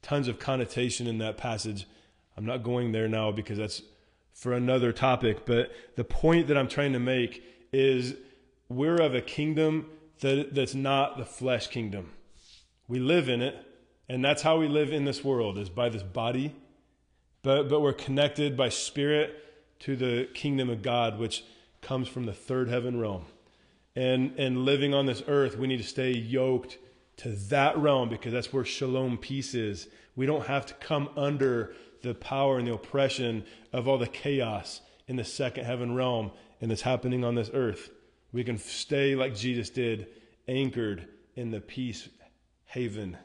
Tons 0.01 0.29
of 0.29 0.39
connotation 0.39 1.07
in 1.07 1.19
that 1.19 1.37
passage. 1.37 1.87
I'm 2.39 2.47
not 2.47 2.63
going 2.63 2.93
there 2.93 3.07
now 3.07 3.31
because 3.33 3.59
that's 3.59 3.83
for 4.33 4.55
another 4.55 4.93
topic, 4.93 5.45
but 5.45 5.73
the 5.97 6.05
point 6.05 6.49
that 6.49 6.57
I'm 6.57 6.69
trying 6.69 6.95
to 6.95 6.99
make 6.99 7.45
is 7.71 8.15
we're 8.71 8.97
of 8.97 9.15
a 9.15 9.21
kingdom 9.21 9.91
that, 10.21 10.55
that's 10.55 10.75
not 10.75 11.19
the 11.19 11.27
flesh 11.27 11.67
kingdom. 11.67 12.13
We 12.89 12.99
live 12.99 13.29
in 13.29 13.43
it, 13.43 13.67
and 14.11 14.25
that's 14.25 14.43
how 14.43 14.57
we 14.57 14.67
live 14.67 14.93
in 14.93 15.05
this 15.05 15.23
world 15.23 15.57
is 15.57 15.71
by 15.71 15.89
this 15.89 16.03
body. 16.03 16.53
But, 17.45 17.69
but 17.69 17.79
we're 17.79 17.93
connected 17.93 18.57
by 18.57 18.69
spirit 18.69 19.37
to 19.81 19.95
the 19.95 20.29
kingdom 20.35 20.69
of 20.69 20.83
God, 20.83 21.21
which 21.21 21.45
comes 21.81 22.09
from 22.09 22.27
the 22.27 22.33
third 22.33 22.69
heaven 22.69 22.99
realm. 22.99 23.27
And, 23.95 24.37
and 24.37 24.65
living 24.65 24.95
on 24.95 25.07
this 25.07 25.23
earth, 25.29 25.57
we 25.57 25.69
need 25.69 25.77
to 25.77 25.85
stay 25.85 26.11
yoked 26.11 26.79
to 27.19 27.29
that 27.51 27.79
realm 27.79 28.09
because 28.09 28.33
that's 28.33 28.53
where 28.53 28.65
shalom 28.65 29.17
peace 29.17 29.55
is. 29.55 29.87
We 30.17 30.27
don't 30.27 30.47
have 30.47 30.67
to 30.67 30.75
come 30.75 31.11
under 31.17 31.73
the 32.03 32.15
power 32.15 32.59
and 32.59 32.67
the 32.67 32.75
oppression 32.75 33.45
of 33.73 33.87
all 33.87 33.97
the 33.97 34.09
chaos 34.09 34.81
in 35.07 35.15
the 35.15 35.25
second 35.25 35.67
heaven 35.67 35.95
realm 35.95 36.33
and 36.61 36.69
that's 36.69 36.83
happening 36.83 37.25
on 37.25 37.37
this 37.37 37.51
earth. 37.55 37.91
We 38.33 38.43
can 38.43 38.59
stay 38.59 39.15
like 39.15 39.37
Jesus 39.37 39.71
did, 39.71 40.09
anchored 40.49 41.07
in 41.37 41.53
the 41.53 41.61
peace 41.61 42.09
haven 42.65 43.17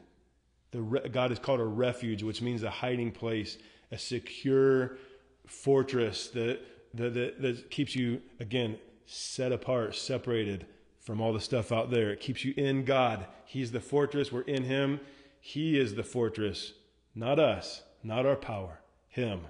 the, 0.76 1.08
God 1.08 1.32
is 1.32 1.38
called 1.38 1.60
a 1.60 1.64
refuge, 1.64 2.22
which 2.22 2.42
means 2.42 2.62
a 2.62 2.70
hiding 2.70 3.12
place, 3.12 3.58
a 3.90 3.98
secure 3.98 4.98
fortress 5.46 6.28
that, 6.28 6.60
that, 6.94 7.14
that, 7.14 7.42
that 7.42 7.70
keeps 7.70 7.94
you, 7.94 8.20
again, 8.40 8.78
set 9.06 9.52
apart, 9.52 9.94
separated 9.94 10.66
from 11.00 11.20
all 11.20 11.32
the 11.32 11.40
stuff 11.40 11.72
out 11.72 11.90
there. 11.90 12.10
It 12.10 12.20
keeps 12.20 12.44
you 12.44 12.52
in 12.56 12.84
God. 12.84 13.26
He's 13.44 13.72
the 13.72 13.80
fortress. 13.80 14.32
We're 14.32 14.42
in 14.42 14.64
Him. 14.64 15.00
He 15.40 15.78
is 15.78 15.94
the 15.94 16.02
fortress, 16.02 16.72
not 17.14 17.38
us, 17.38 17.82
not 18.02 18.26
our 18.26 18.36
power. 18.36 18.80
Him. 19.08 19.42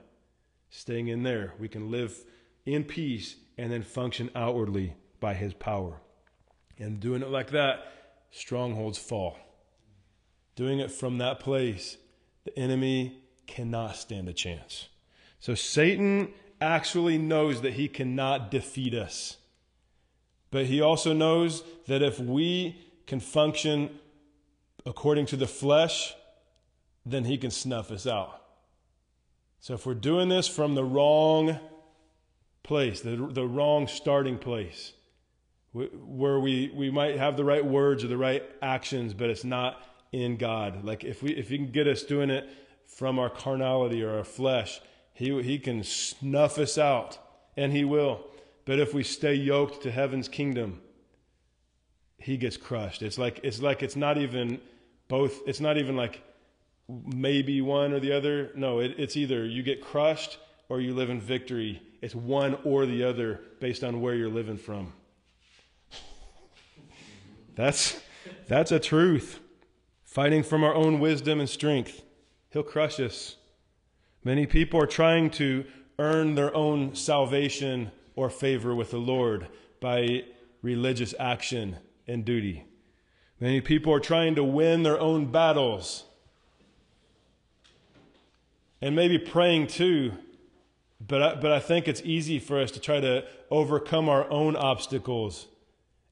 Staying 0.70 1.09
in 1.09 1.22
there, 1.22 1.55
we 1.59 1.68
can 1.68 1.91
live 1.91 2.24
in 2.64 2.85
peace 2.85 3.37
and 3.57 3.72
then 3.72 3.83
function 3.83 4.31
outwardly 4.35 4.95
by 5.18 5.35
His 5.35 5.55
power. 5.55 6.01
And 6.79 7.01
doing 7.01 7.22
it 7.22 7.31
like 7.31 7.51
that, 7.51 7.87
strongholds 8.31 8.99
fall 8.99 9.39
doing 10.57 10.81
it 10.81 10.91
from 10.91 11.19
that 11.19 11.39
place, 11.39 11.97
the 12.45 12.59
enemy 12.59 13.19
cannot 13.47 13.95
stand 13.97 14.29
a 14.29 14.33
chance. 14.33 14.89
So 15.39 15.55
Satan 15.55 16.33
actually 16.61 17.19
knows 17.19 17.61
that 17.61 17.75
he 17.75 17.87
cannot 17.87 18.51
defeat 18.51 18.95
us. 18.95 19.37
But 20.51 20.67
he 20.67 20.81
also 20.81 21.13
knows 21.13 21.63
that 21.87 22.03
if 22.03 22.19
we 22.19 22.81
can 23.07 23.21
function 23.21 23.91
according 24.85 25.27
to 25.27 25.37
the 25.37 25.47
flesh, 25.47 26.15
then 27.05 27.25
he 27.25 27.37
can 27.37 27.51
snuff 27.51 27.91
us 27.91 28.07
out. 28.07 28.43
So 29.61 29.75
if 29.75 29.85
we're 29.85 29.95
doing 29.95 30.29
this 30.29 30.49
from 30.49 30.75
the 30.75 30.85
wrong 30.85 31.59
place, 32.63 33.01
the, 33.01 33.17
the 33.17 33.47
wrong 33.47 33.87
starting 33.87 34.39
place, 34.39 34.93
where 35.73 36.41
we, 36.41 36.73
we 36.75 36.91
might 36.91 37.19
have 37.19 37.37
the 37.37 37.45
right 37.45 37.65
words 37.65 38.03
or 38.03 38.07
the 38.09 38.17
right 38.17 38.43
actions, 38.63 39.13
but 39.13 39.29
it's 39.29 39.45
not 39.45 39.83
in 40.13 40.37
God. 40.37 40.85
Like 40.85 41.05
if 41.05 41.23
we 41.23 41.31
if 41.33 41.49
He 41.49 41.57
can 41.57 41.71
get 41.71 41.87
us 41.87 42.03
doing 42.03 42.31
it 42.31 42.49
from 42.87 43.19
our 43.19 43.31
carnality 43.31 44.03
or 44.03 44.17
our 44.19 44.25
flesh, 44.25 44.81
He 45.13 45.43
He 45.43 45.59
can 45.59 45.83
snuff 45.85 46.59
us 46.59 46.79
out, 46.79 47.19
and 47.57 47.73
He 47.73 47.85
will. 47.85 48.25
But 48.65 48.79
if 48.79 48.95
we 48.95 49.03
stay 49.03 49.35
yoked 49.35 49.83
to 49.83 49.91
heaven's 49.91 50.29
kingdom, 50.29 50.81
He 52.19 52.37
gets 52.37 52.57
crushed. 52.57 53.03
It's 53.03 53.19
like 53.19 53.41
it's 53.43 53.61
like 53.61 53.83
it's 53.83 53.97
not 53.97 54.19
even 54.19 54.61
both. 55.09 55.41
It's 55.47 55.61
not 55.61 55.77
even 55.79 55.97
like 55.97 56.23
maybe 56.89 57.61
one 57.61 57.93
or 57.93 58.01
the 58.01 58.13
other. 58.13 58.53
No, 58.55 58.81
it, 58.81 58.95
it's 58.99 59.17
either 59.17 59.45
you 59.45 59.63
get 59.63 59.83
crushed 59.83 60.39
or 60.69 60.81
you 60.81 60.95
live 60.95 61.11
in 61.11 61.21
victory. 61.21 61.83
It's 62.01 62.15
one 62.15 62.59
or 62.65 62.87
the 62.87 63.05
other 63.05 63.41
based 63.61 63.83
on 63.83 64.01
where 64.01 64.15
you're 64.15 64.29
living 64.29 64.59
from. 64.59 64.93
That's 67.55 67.99
that's 68.49 68.71
a 68.71 68.79
truth 68.79 69.41
fighting 70.17 70.43
from 70.43 70.64
our 70.64 70.75
own 70.75 70.99
wisdom 70.99 71.41
and 71.41 71.49
strength. 71.49 72.03
He'll 72.49 72.62
crush 72.62 72.99
us. 72.99 73.37
Many 74.25 74.47
people 74.47 74.81
are 74.81 74.87
trying 74.87 75.29
to 75.33 75.67
earn 75.99 76.37
their 76.37 76.57
own 76.57 76.95
salvation 76.95 77.91
or 78.14 78.31
favor 78.31 78.75
with 78.75 78.93
the 78.93 78.97
Lord 78.97 79.47
by 79.79 80.25
religious 80.62 81.14
action 81.21 81.77
and 82.09 82.25
duty. 82.25 82.64
Many 83.41 83.61
people 83.61 83.93
are 83.93 84.01
trying 84.01 84.35
to 84.37 84.43
win 84.43 84.85
their 84.85 84.99
own 84.99 85.31
battles 85.31 86.05
and 88.81 88.97
maybe 88.97 89.19
praying 89.19 89.67
too. 89.67 90.12
But 90.99 91.23
I, 91.23 91.35
but 91.35 91.53
I 91.53 91.61
think 91.61 91.89
it's 91.89 92.01
easy 92.07 92.39
for 92.39 92.59
us 92.59 92.71
to 92.71 92.81
try 92.81 93.01
to 93.01 93.27
overcome 93.51 94.09
our 94.09 94.27
own 94.31 94.57
obstacles 94.57 95.47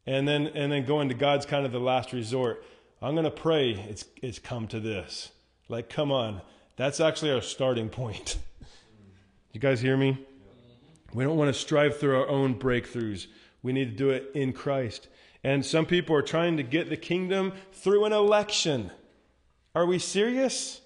and 0.04 0.28
then 0.28 0.48
and 0.48 0.70
then 0.70 0.84
going 0.84 1.08
to 1.08 1.14
God's 1.14 1.46
kind 1.46 1.64
of 1.64 1.72
the 1.72 1.80
last 1.80 2.12
resort. 2.12 2.62
I'm 3.02 3.14
going 3.14 3.24
to 3.24 3.30
pray 3.30 3.72
it's, 3.72 4.04
it's 4.22 4.38
come 4.38 4.66
to 4.68 4.80
this. 4.80 5.30
Like, 5.68 5.88
come 5.88 6.10
on. 6.10 6.40
That's 6.76 7.00
actually 7.00 7.32
our 7.32 7.42
starting 7.42 7.88
point. 7.88 8.38
you 9.52 9.60
guys 9.60 9.80
hear 9.80 9.96
me? 9.96 10.18
We 11.12 11.24
don't 11.24 11.36
want 11.36 11.54
to 11.54 11.58
strive 11.58 11.98
through 11.98 12.16
our 12.16 12.28
own 12.28 12.58
breakthroughs. 12.58 13.26
We 13.62 13.72
need 13.72 13.90
to 13.90 13.96
do 13.96 14.10
it 14.10 14.30
in 14.34 14.52
Christ. 14.52 15.08
And 15.44 15.64
some 15.64 15.86
people 15.86 16.16
are 16.16 16.22
trying 16.22 16.56
to 16.56 16.62
get 16.62 16.88
the 16.88 16.96
kingdom 16.96 17.52
through 17.72 18.04
an 18.04 18.12
election. 18.12 18.90
Are 19.74 19.86
we 19.86 19.98
serious? 19.98 20.80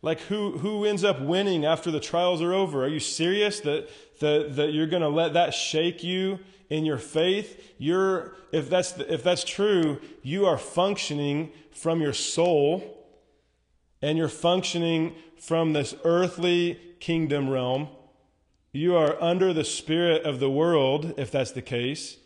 Like 0.00 0.20
who 0.22 0.58
who 0.58 0.84
ends 0.84 1.02
up 1.02 1.20
winning 1.20 1.64
after 1.64 1.90
the 1.90 2.00
trials 2.00 2.40
are 2.40 2.52
over? 2.52 2.84
Are 2.84 2.88
you 2.88 3.00
serious 3.00 3.60
that 3.60 3.88
that, 4.20 4.56
that 4.56 4.72
you're 4.72 4.86
going 4.86 5.02
to 5.02 5.08
let 5.08 5.34
that 5.34 5.54
shake 5.54 6.02
you 6.02 6.40
in 6.70 6.84
your 6.84 6.98
faith, 6.98 7.74
you're, 7.78 8.34
if 8.52 8.68
that's, 8.68 8.98
if 8.98 9.22
that's 9.22 9.44
true, 9.44 10.00
you 10.22 10.46
are 10.46 10.58
functioning 10.58 11.52
from 11.70 12.00
your 12.00 12.12
soul 12.12 13.06
and 14.02 14.18
you're 14.18 14.28
functioning 14.28 15.14
from 15.38 15.72
this 15.72 15.94
earthly 16.04 16.78
kingdom 17.00 17.48
realm. 17.48 17.88
You 18.72 18.96
are 18.96 19.20
under 19.22 19.52
the 19.52 19.64
spirit 19.64 20.24
of 20.24 20.40
the 20.40 20.50
world, 20.50 21.14
if 21.16 21.30
that's 21.30 21.52
the 21.52 21.62
case. 21.62 22.18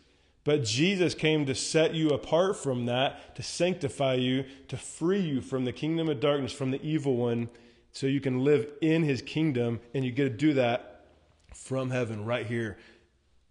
But 0.43 0.63
Jesus 0.63 1.15
came 1.15 1.45
to 1.45 1.55
set 1.55 1.93
you 1.93 2.09
apart 2.09 2.57
from 2.57 2.85
that, 2.87 3.35
to 3.35 3.43
sanctify 3.43 4.15
you, 4.15 4.45
to 4.67 4.77
free 4.77 5.21
you 5.21 5.41
from 5.41 5.63
the 5.63 5.71
kingdom 5.71 6.09
of 6.09 6.19
darkness, 6.19 6.51
from 6.51 6.71
the 6.71 6.81
evil 6.81 7.15
one, 7.15 7.49
so 7.91 8.07
you 8.07 8.19
can 8.19 8.43
live 8.43 8.67
in 8.81 9.03
his 9.03 9.21
kingdom. 9.21 9.79
And 9.93 10.03
you 10.03 10.11
get 10.11 10.23
to 10.23 10.29
do 10.29 10.53
that 10.55 11.05
from 11.53 11.91
heaven, 11.91 12.25
right 12.25 12.45
here 12.45 12.77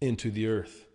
into 0.01 0.29
the 0.29 0.47
earth. 0.47 0.85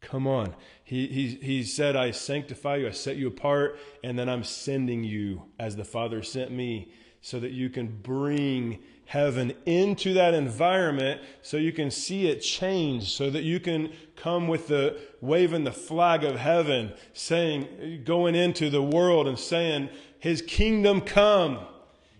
Come 0.00 0.26
on. 0.28 0.54
He, 0.84 1.08
he, 1.08 1.28
he 1.42 1.62
said, 1.64 1.96
I 1.96 2.12
sanctify 2.12 2.76
you, 2.76 2.88
I 2.88 2.92
set 2.92 3.16
you 3.16 3.26
apart, 3.26 3.78
and 4.04 4.18
then 4.18 4.28
I'm 4.28 4.44
sending 4.44 5.02
you 5.02 5.42
as 5.58 5.74
the 5.74 5.84
Father 5.84 6.22
sent 6.22 6.52
me 6.52 6.92
so 7.20 7.40
that 7.40 7.50
you 7.50 7.68
can 7.68 7.88
bring 7.88 8.78
heaven 9.08 9.54
into 9.64 10.12
that 10.12 10.34
environment 10.34 11.18
so 11.40 11.56
you 11.56 11.72
can 11.72 11.90
see 11.90 12.28
it 12.28 12.40
change, 12.40 13.10
so 13.10 13.30
that 13.30 13.42
you 13.42 13.58
can 13.58 13.90
come 14.16 14.46
with 14.46 14.68
the 14.68 14.98
waving 15.22 15.64
the 15.64 15.72
flag 15.72 16.24
of 16.24 16.36
heaven, 16.36 16.92
saying, 17.14 18.02
going 18.04 18.34
into 18.34 18.68
the 18.68 18.82
world 18.82 19.26
and 19.26 19.38
saying, 19.38 19.88
His 20.18 20.42
kingdom 20.42 21.00
come. 21.00 21.58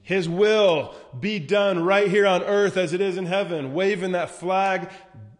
His 0.00 0.30
will 0.30 0.94
be 1.20 1.38
done 1.38 1.84
right 1.84 2.08
here 2.08 2.26
on 2.26 2.42
earth 2.42 2.78
as 2.78 2.94
it 2.94 3.02
is 3.02 3.18
in 3.18 3.26
heaven, 3.26 3.74
waving 3.74 4.12
that 4.12 4.30
flag, 4.30 4.88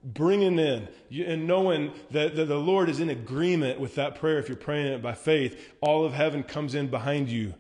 bringing 0.05 0.59
in 0.59 0.87
and 1.11 1.47
knowing 1.47 1.93
that, 2.11 2.37
that, 2.37 2.45
the 2.45 2.59
Lord 2.59 2.91
is 2.91 3.01
in 3.01 3.09
agreement 3.09 3.81
with 3.81 3.95
that 3.95 4.17
prayer. 4.17 4.39
If 4.39 4.49
you're 4.49 4.57
praying 4.59 4.89
it 4.89 5.01
by 5.01 5.15
faith, 5.15 5.73
all 5.81 6.05
of 6.05 6.13
heaven 6.13 6.43
comes 6.43 6.75
in 6.75 6.89
behind 6.89 7.31
you 7.31 7.55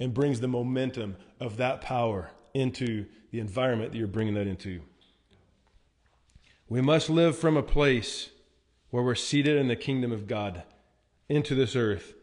and 0.00 0.12
brings 0.12 0.40
the 0.40 0.48
momentum 0.48 1.16
of 1.38 1.58
that 1.58 1.80
power 1.80 2.32
into 2.54 3.06
the 3.30 3.40
environment 3.40 3.92
that 3.92 3.98
you're 3.98 4.06
bringing 4.06 4.34
that 4.34 4.46
into. 4.46 4.82
We 6.68 6.80
must 6.80 7.10
live 7.10 7.36
from 7.36 7.56
a 7.56 7.62
place 7.62 8.30
where 8.90 9.02
we're 9.02 9.14
seated 9.14 9.56
in 9.56 9.68
the 9.68 9.76
kingdom 9.76 10.12
of 10.12 10.26
God 10.26 10.62
into 11.28 11.54
this 11.54 11.74
earth. 11.76 12.14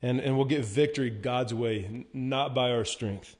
And, 0.00 0.20
and 0.20 0.36
we'll 0.36 0.46
get 0.46 0.64
victory 0.64 1.10
God's 1.10 1.54
way, 1.54 2.06
not 2.12 2.54
by 2.54 2.70
our 2.70 2.84
strength. 2.84 3.36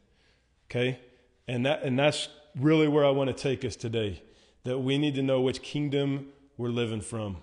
Okay? 0.71 1.01
And 1.49 1.67
that 1.67 1.83
and 1.83 1.99
that's 1.99 2.29
really 2.59 2.89
where 2.89 3.05
I 3.05 3.11
want 3.11 3.29
to 3.29 3.35
take 3.35 3.65
us 3.65 3.77
today 3.77 4.23
that 4.65 4.79
we 4.79 4.97
need 4.97 5.15
to 5.17 5.23
know 5.23 5.41
which 5.41 5.63
kingdom 5.63 6.29
we're 6.57 6.69
living 6.69 7.01
from. 7.01 7.39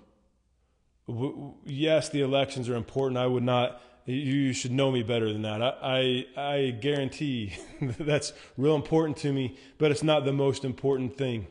Yes, 1.65 2.09
the 2.09 2.21
elections 2.21 2.69
are 2.69 2.75
important. 2.75 3.17
I 3.17 3.27
would 3.27 3.43
not, 3.43 3.81
you 4.05 4.53
should 4.53 4.71
know 4.71 4.91
me 4.91 5.03
better 5.03 5.31
than 5.31 5.43
that. 5.43 5.61
I, 5.61 6.25
I, 6.35 6.41
I 6.41 6.69
guarantee 6.71 7.55
that's 7.81 8.33
real 8.57 8.75
important 8.75 9.17
to 9.17 9.31
me, 9.31 9.57
but 9.77 9.91
it's 9.91 10.03
not 10.03 10.25
the 10.25 10.33
most 10.33 10.65
important 10.65 11.17
thing. 11.17 11.47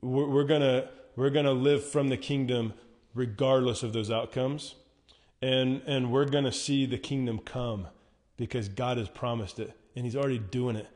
We're, 0.00 0.28
we're 0.28 0.44
going 0.44 0.84
we're 1.14 1.30
gonna 1.30 1.52
live 1.52 1.84
from 1.84 2.08
the 2.08 2.16
kingdom 2.16 2.72
regardless 3.14 3.82
of 3.82 3.92
those 3.92 4.10
outcomes. 4.10 4.74
And, 5.40 5.82
and 5.86 6.12
we're 6.12 6.24
going 6.24 6.44
to 6.44 6.52
see 6.52 6.86
the 6.86 6.98
kingdom 6.98 7.38
come 7.38 7.88
because 8.36 8.68
God 8.68 8.96
has 8.96 9.08
promised 9.08 9.58
it 9.58 9.76
and 9.96 10.04
He's 10.04 10.16
already 10.16 10.38
doing 10.38 10.76
it. 10.76 10.88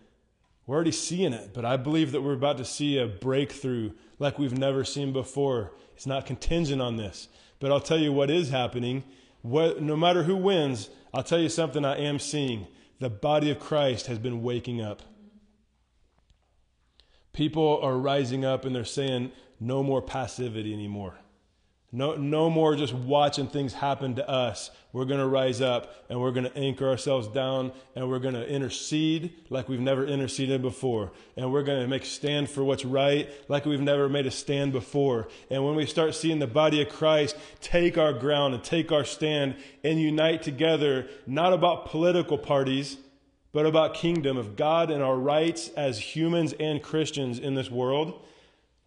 We're 0.67 0.77
already 0.77 0.93
seeing 0.93 1.33
it, 1.33 1.51
but 1.53 1.65
I 1.65 1.77
believe 1.77 2.13
that 2.13 2.23
we're 2.23 2.33
about 2.33 2.59
to 2.59 2.65
see 2.65 2.99
a 2.99 3.07
breakthrough 3.07 3.93
like 4.19 4.39
we've 4.39 4.57
never 4.57 4.85
seen 4.85 5.13
before. 5.13 5.73
It's 5.95 6.07
not 6.07 6.27
contingent 6.27 6.83
on 6.83 6.97
this. 6.97 7.29
But 7.61 7.73
I'll 7.73 7.81
tell 7.81 7.99
you 7.99 8.13
what 8.13 8.31
is 8.31 8.51
happening. 8.51 9.05
No 9.47 9.97
matter 9.97 10.25
who 10.25 10.37
wins, 10.37 10.91
I'll 11.15 11.23
tell 11.23 11.39
you 11.39 11.49
something 11.49 11.85
I 11.85 11.99
am 11.99 12.19
seeing. 12.19 12.67
The 12.99 13.11
body 13.11 13.51
of 13.51 13.61
Christ 13.61 14.07
has 14.07 14.19
been 14.19 14.43
waking 14.43 14.81
up. 14.81 15.03
People 17.33 17.79
are 17.83 17.97
rising 17.97 18.45
up 18.45 18.65
and 18.65 18.75
they're 18.75 18.85
saying, 18.85 19.33
no 19.61 19.83
more 19.83 20.03
passivity 20.03 20.73
anymore. 20.73 21.19
No, 21.97 22.15
no 22.15 22.51
more 22.51 22.77
just 22.77 22.93
watching 22.93 23.47
things 23.47 23.73
happen 23.73 24.17
to 24.17 24.29
us. 24.29 24.71
We're 24.93 25.07
going 25.07 25.19
to 25.21 25.27
rise 25.27 25.63
up 25.63 25.95
and 26.11 26.21
we're 26.21 26.31
going 26.31 26.45
to 26.45 26.55
anchor 26.55 26.87
ourselves 26.87 27.27
down 27.27 27.73
and 27.95 28.07
we're 28.11 28.19
going 28.19 28.35
to 28.35 28.47
intercede 28.47 29.33
like 29.49 29.67
we've 29.67 29.81
never 29.81 30.05
interceded 30.05 30.61
before. 30.61 31.13
And 31.39 31.51
we're 31.51 31.63
going 31.63 31.81
to 31.81 31.89
make 31.89 32.05
stand 32.05 32.51
for 32.51 32.63
what's 32.63 32.85
right 32.85 33.31
like 33.49 33.65
we've 33.65 33.81
never 33.81 34.11
made 34.11 34.27
a 34.27 34.31
stand 34.31 34.73
before. 34.73 35.29
And 35.51 35.65
when 35.65 35.75
we 35.75 35.87
start 35.87 36.15
seeing 36.15 36.39
the 36.39 36.47
body 36.47 36.83
of 36.83 36.91
Christ 36.91 37.35
take 37.63 37.97
our 37.97 38.13
ground 38.13 38.53
and 38.53 38.63
take 38.63 38.93
our 38.93 39.07
stand 39.07 39.57
and 39.83 39.99
unite 39.99 40.43
together, 40.43 41.09
not 41.27 41.55
about 41.55 41.87
political 41.87 42.37
parties, 42.37 42.99
but 43.55 43.65
about 43.65 43.95
kingdom 43.95 44.37
of 44.37 44.55
God 44.55 44.91
and 44.91 45.03
our 45.03 45.17
rights 45.17 45.71
as 45.79 46.15
humans 46.15 46.53
and 46.61 46.83
Christians 46.83 47.39
in 47.39 47.55
this 47.55 47.71
world, 47.71 48.23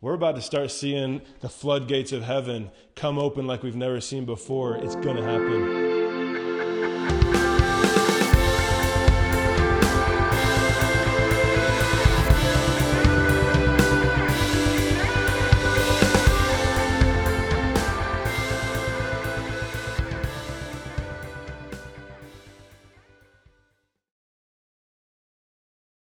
we're 0.02 0.14
about 0.14 0.36
to 0.36 0.42
start 0.42 0.72
seeing 0.72 1.22
the 1.42 1.50
floodgates 1.50 2.12
of 2.12 2.24
heaven 2.24 2.72
come 2.96 3.20
open 3.20 3.48
like 3.48 3.64
we've 3.64 3.76
never 3.76 4.00
seen 4.00 4.26
before. 4.26 4.76
It's 4.76 4.96
going 4.96 5.18
to 5.18 5.24
happen. 5.24 5.99